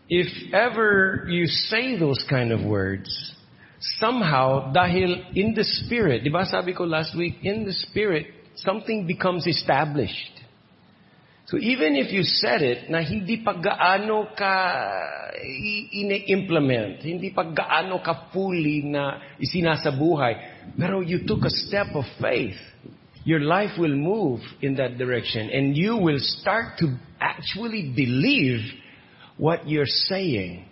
if 0.09 0.27
ever 0.51 1.27
you 1.29 1.45
say 1.45 1.99
those 1.99 2.25
kind 2.27 2.51
of 2.51 2.65
words, 2.65 3.05
somehow, 4.01 4.73
dahil 4.73 5.37
in 5.37 5.53
the 5.53 5.63
spirit, 5.63 6.23
di 6.23 6.33
ba 6.33 6.45
sabi 6.45 6.73
ko 6.73 6.83
last 6.89 7.15
week, 7.15 7.37
in 7.43 7.65
the 7.65 7.73
spirit, 7.73 8.27
something 8.55 9.05
becomes 9.05 9.45
established. 9.45 10.36
So 11.47 11.55
even 11.57 11.95
if 11.95 12.11
you 12.11 12.23
said 12.23 12.61
it 12.61 12.91
na 12.91 12.99
hindi 12.99 13.39
pa 13.39 13.55
gaano 13.55 14.35
ka 14.35 14.53
i- 15.39 15.87
ini-implement, 16.03 16.99
hindi 17.07 17.31
pa 17.31 17.47
gaano 17.47 18.03
ka 18.03 18.31
fully 18.35 18.83
na 18.83 19.35
isinasabuhay, 19.39 20.75
pero 20.75 20.99
you 20.99 21.23
took 21.23 21.47
a 21.47 21.53
step 21.53 21.95
of 21.95 22.03
faith. 22.19 22.59
your 23.27 23.41
life 23.41 23.71
will 23.77 23.93
move 23.93 24.39
in 24.61 24.75
that 24.75 24.97
direction 24.97 25.49
and 25.49 25.75
you 25.75 25.97
will 25.97 26.17
start 26.17 26.77
to 26.79 26.97
actually 27.19 27.91
believe 27.93 28.61
what 29.37 29.67
you're 29.67 29.83
saying. 30.07 30.65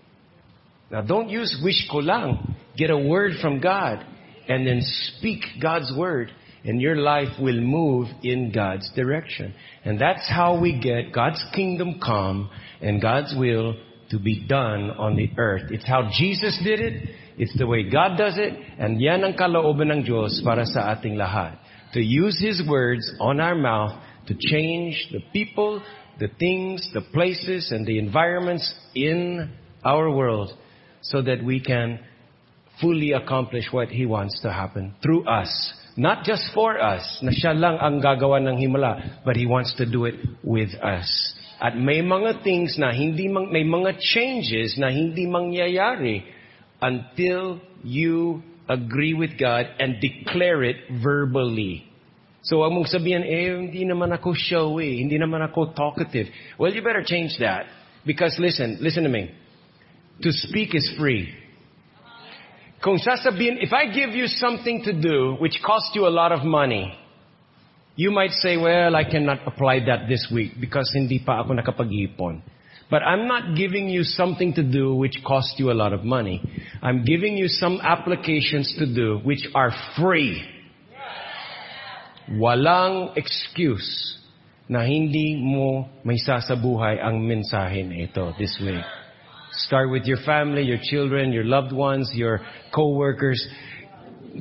Now 0.89 1.01
don't 1.01 1.27
use 1.27 1.59
wish 1.61 1.85
ko 1.91 1.97
lang. 1.97 2.55
Get 2.77 2.91
a 2.91 2.97
word 2.97 3.33
from 3.41 3.59
God 3.59 4.05
and 4.47 4.65
then 4.65 4.79
speak 4.81 5.43
God's 5.61 5.91
word 5.97 6.31
and 6.65 6.81
your 6.81 6.95
life 6.95 7.29
will 7.39 7.61
move 7.61 8.07
in 8.23 8.51
God's 8.51 8.89
direction. 8.95 9.53
And 9.83 9.99
that's 9.99 10.27
how 10.27 10.59
we 10.59 10.79
get 10.79 11.13
God's 11.13 11.43
kingdom 11.53 11.99
come 12.03 12.49
and 12.81 13.01
God's 13.01 13.33
will 13.37 13.75
to 14.09 14.19
be 14.19 14.45
done 14.47 14.91
on 14.91 15.15
the 15.15 15.29
earth. 15.37 15.71
It's 15.71 15.87
how 15.87 16.09
Jesus 16.17 16.59
did 16.63 16.79
it. 16.79 17.09
It's 17.37 17.55
the 17.57 17.67
way 17.67 17.89
God 17.89 18.17
does 18.17 18.37
it. 18.37 18.53
And 18.79 18.99
yan 18.99 19.23
ang 19.23 19.33
kalooban 19.33 19.91
ng 19.91 20.05
Diyos 20.05 20.41
para 20.43 20.65
sa 20.65 20.93
ating 20.95 21.15
lahat. 21.15 21.57
To 21.93 22.01
use 22.01 22.39
His 22.41 22.61
words 22.67 23.05
on 23.19 23.39
our 23.39 23.55
mouth 23.55 23.93
to 24.27 24.33
change 24.33 25.09
the 25.11 25.21
people, 25.31 25.83
the 26.19 26.29
things, 26.39 26.89
the 26.93 27.01
places, 27.13 27.71
and 27.71 27.85
the 27.85 27.99
environments 27.99 28.73
in 28.95 29.53
our 29.83 30.09
world 30.09 30.51
so 31.01 31.21
that 31.21 31.43
we 31.43 31.59
can 31.59 31.99
fully 32.81 33.11
accomplish 33.11 33.65
what 33.71 33.89
He 33.89 34.05
wants 34.05 34.41
to 34.41 34.51
happen 34.51 34.95
through 35.01 35.27
us. 35.27 35.73
Not 35.95 36.27
just 36.27 36.51
for 36.51 36.75
us, 36.75 37.03
na 37.23 37.31
siya 37.31 37.55
lang 37.55 37.79
ang 37.79 38.03
gagawa 38.03 38.43
ng 38.43 38.59
himala, 38.59 39.23
but 39.23 39.39
He 39.39 39.47
wants 39.47 39.71
to 39.79 39.87
do 39.87 40.03
it 40.03 40.19
with 40.43 40.75
us. 40.83 41.07
At 41.55 41.79
may 41.79 42.03
mga 42.03 42.43
things 42.43 42.75
na 42.75 42.91
hindi 42.91 43.31
mang, 43.31 43.47
may 43.47 43.63
mga 43.63 43.95
changes 44.03 44.75
na 44.75 44.91
hindi 44.91 45.23
mangyayari 45.23 46.27
until 46.83 47.63
you 47.79 48.43
agree 48.67 49.15
with 49.15 49.39
God 49.39 49.71
and 49.79 49.95
declare 50.03 50.67
it 50.67 50.83
verbally. 50.99 51.87
So 52.43 52.61
wag 52.61 52.75
mong 52.75 52.91
sabihin, 52.91 53.23
eh, 53.23 53.55
hindi 53.55 53.87
naman 53.87 54.11
ako 54.11 54.35
showy, 54.35 54.99
hindi 54.99 55.15
naman 55.15 55.41
ako 55.47 55.73
talkative. 55.73 56.27
Well, 56.59 56.75
you 56.75 56.83
better 56.83 57.07
change 57.07 57.39
that. 57.39 57.65
Because 58.05 58.35
listen, 58.37 58.77
listen 58.83 59.07
to 59.07 59.09
me. 59.09 59.33
To 60.21 60.29
speak 60.31 60.75
is 60.75 60.85
free. 60.99 61.33
Kung 62.83 62.99
sasabihin, 62.99 63.63
if 63.63 63.73
I 63.73 63.87
give 63.89 64.11
you 64.11 64.27
something 64.27 64.83
to 64.83 64.93
do 64.93 65.35
which 65.39 65.61
costs 65.63 65.91
you 65.95 66.07
a 66.07 66.13
lot 66.13 66.31
of 66.31 66.43
money, 66.43 66.93
you 67.95 68.11
might 68.11 68.31
say, 68.31 68.57
well, 68.57 68.95
I 68.95 69.03
cannot 69.03 69.47
apply 69.47 69.85
that 69.87 70.07
this 70.07 70.27
week 70.31 70.59
because 70.59 70.91
hindi 70.93 71.19
pa 71.23 71.41
ako 71.43 71.55
nakapag-ipon. 71.55 72.43
But 72.91 73.01
I'm 73.01 73.27
not 73.27 73.57
giving 73.57 73.89
you 73.89 74.03
something 74.03 74.53
to 74.53 74.63
do 74.63 74.93
which 74.93 75.17
costs 75.25 75.55
you 75.57 75.71
a 75.71 75.77
lot 75.77 75.93
of 75.93 76.03
money. 76.03 76.43
I'm 76.83 77.03
giving 77.03 77.35
you 77.35 77.47
some 77.47 77.81
applications 77.81 78.75
to 78.77 78.85
do 78.85 79.17
which 79.23 79.47
are 79.55 79.73
free. 79.97 80.43
Walang 82.29 83.17
excuse 83.17 84.19
na 84.69 84.81
hindi 84.81 85.37
mo 85.37 85.89
may 86.05 86.17
sasabuhay 86.17 87.01
ang 87.01 87.21
mensahe 87.21 87.85
ito 87.85 88.33
this 88.37 88.53
week. 88.61 88.85
Start 89.57 89.89
with 89.89 90.03
your 90.05 90.17
family, 90.25 90.63
your 90.63 90.79
children, 90.81 91.31
your 91.31 91.45
loved 91.45 91.71
ones, 91.71 92.11
your 92.13 92.41
co-workers. 92.73 93.45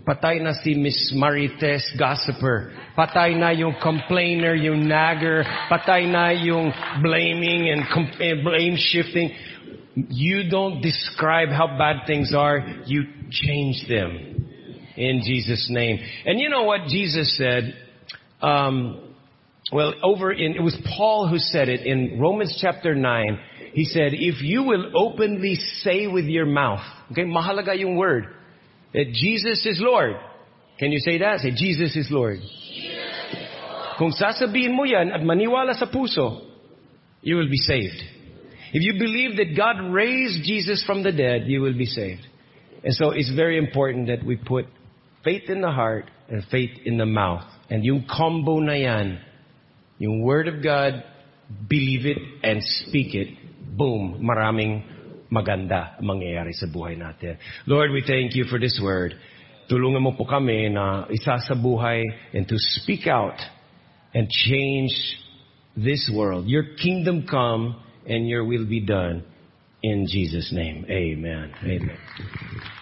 Patay 0.03 0.43
na 0.43 0.53
si 0.63 0.75
Miss 0.75 1.15
Marites 1.15 1.87
Gossiper. 1.97 2.73
Patay 2.99 3.39
na 3.39 3.51
yung 3.51 3.75
complainer, 3.81 4.55
yung 4.55 4.89
nagger. 4.89 5.45
Patay 5.71 6.11
na 6.11 6.31
yung 6.31 6.73
blaming 7.03 7.71
and 7.71 7.83
com- 7.93 8.11
eh, 8.21 8.35
blame 8.43 8.75
shifting. 8.77 9.31
You 9.95 10.51
don't 10.51 10.83
describe 10.83 11.51
how 11.51 11.79
bad 11.79 12.07
things 12.07 12.35
are. 12.35 12.83
You 12.87 13.05
change 13.31 13.87
them. 13.89 14.51
In 14.97 15.23
Jesus' 15.23 15.69
name. 15.71 15.99
And 16.27 16.41
you 16.41 16.51
know 16.51 16.65
what 16.65 16.87
Jesus 16.89 17.37
said? 17.37 17.75
Um, 18.43 19.14
well, 19.73 19.95
over 20.03 20.33
in, 20.33 20.55
it 20.55 20.63
was 20.63 20.77
Paul 20.97 21.29
who 21.29 21.39
said 21.39 21.69
it 21.69 21.87
in 21.87 22.19
Romans 22.21 22.57
chapter 22.61 22.95
9. 22.95 23.39
He 23.73 23.85
said, 23.85 24.13
if 24.13 24.43
you 24.43 24.63
will 24.63 24.93
openly 24.95 25.57
say 25.83 26.07
with 26.07 26.27
your 26.27 26.47
mouth, 26.47 26.85
okay, 27.11 27.23
mahalaga 27.23 27.79
yung 27.79 27.97
word, 27.97 28.27
that 28.93 29.07
Jesus 29.13 29.65
is 29.67 29.79
Lord. 29.81 30.15
Can 30.79 30.93
you 30.93 30.99
say 30.99 31.19
that? 31.19 31.41
Say, 31.41 31.53
Jesus 31.57 31.97
is 31.97 32.09
Lord. 32.11 32.39
Kung 33.99 34.13
sasabihin 34.13 34.75
mo 34.75 34.85
yan 34.85 35.13
at 35.13 35.21
maniwala 35.23 35.75
sa 35.75 35.87
puso, 35.87 36.43
you 37.23 37.37
will 37.37 37.49
be 37.49 37.59
saved. 37.59 38.03
If 38.73 38.83
you 38.83 38.95
believe 38.99 39.37
that 39.37 39.57
God 39.57 39.93
raised 39.93 40.45
Jesus 40.45 40.85
from 40.85 41.03
the 41.03 41.13
dead, 41.13 41.45
you 41.47 41.61
will 41.61 41.79
be 41.79 41.87
saved. 41.87 42.27
And 42.83 42.93
so 42.93 43.11
it's 43.11 43.33
very 43.35 43.57
important 43.57 44.09
that 44.09 44.25
we 44.25 44.37
put 44.37 44.67
faith 45.23 45.49
in 45.49 45.61
the 45.61 45.71
heart 45.71 46.11
and 46.29 46.43
faith 46.51 46.71
in 46.85 46.99
the 46.99 47.07
mouth. 47.07 47.45
And 47.71 47.85
yung 47.85 48.05
combo 48.05 48.59
na 48.59 48.75
yan, 48.75 49.21
yung 49.99 50.23
Word 50.23 50.49
of 50.49 50.63
God, 50.63 51.03
believe 51.69 52.07
it 52.07 52.19
and 52.43 52.63
speak 52.63 53.15
it, 53.15 53.29
boom, 53.77 54.21
maraming 54.23 54.83
maganda 55.35 55.99
ang 55.99 56.07
mangyayari 56.07 56.55
sa 56.55 56.71
buhay 56.71 56.95
natin. 56.95 57.37
Lord, 57.67 57.91
we 57.91 58.07
thank 58.07 58.35
you 58.39 58.47
for 58.47 58.63
this 58.63 58.79
word. 58.79 59.19
Tulungan 59.67 60.03
mo 60.03 60.13
po 60.15 60.29
kami 60.29 60.71
na 60.71 61.09
isa 61.11 61.41
sa 61.41 61.55
buhay 61.57 62.05
and 62.37 62.47
to 62.47 62.55
speak 62.79 63.11
out 63.11 63.37
and 64.15 64.29
change 64.31 64.93
this 65.75 66.07
world. 66.13 66.47
Your 66.47 66.77
kingdom 66.79 67.27
come 67.27 67.75
and 68.07 68.29
your 68.29 68.45
will 68.45 68.69
be 68.69 68.85
done. 68.85 69.25
In 69.83 70.07
Jesus' 70.09 70.53
name, 70.53 70.87
amen. 70.89 71.53
Amen. 71.65 72.73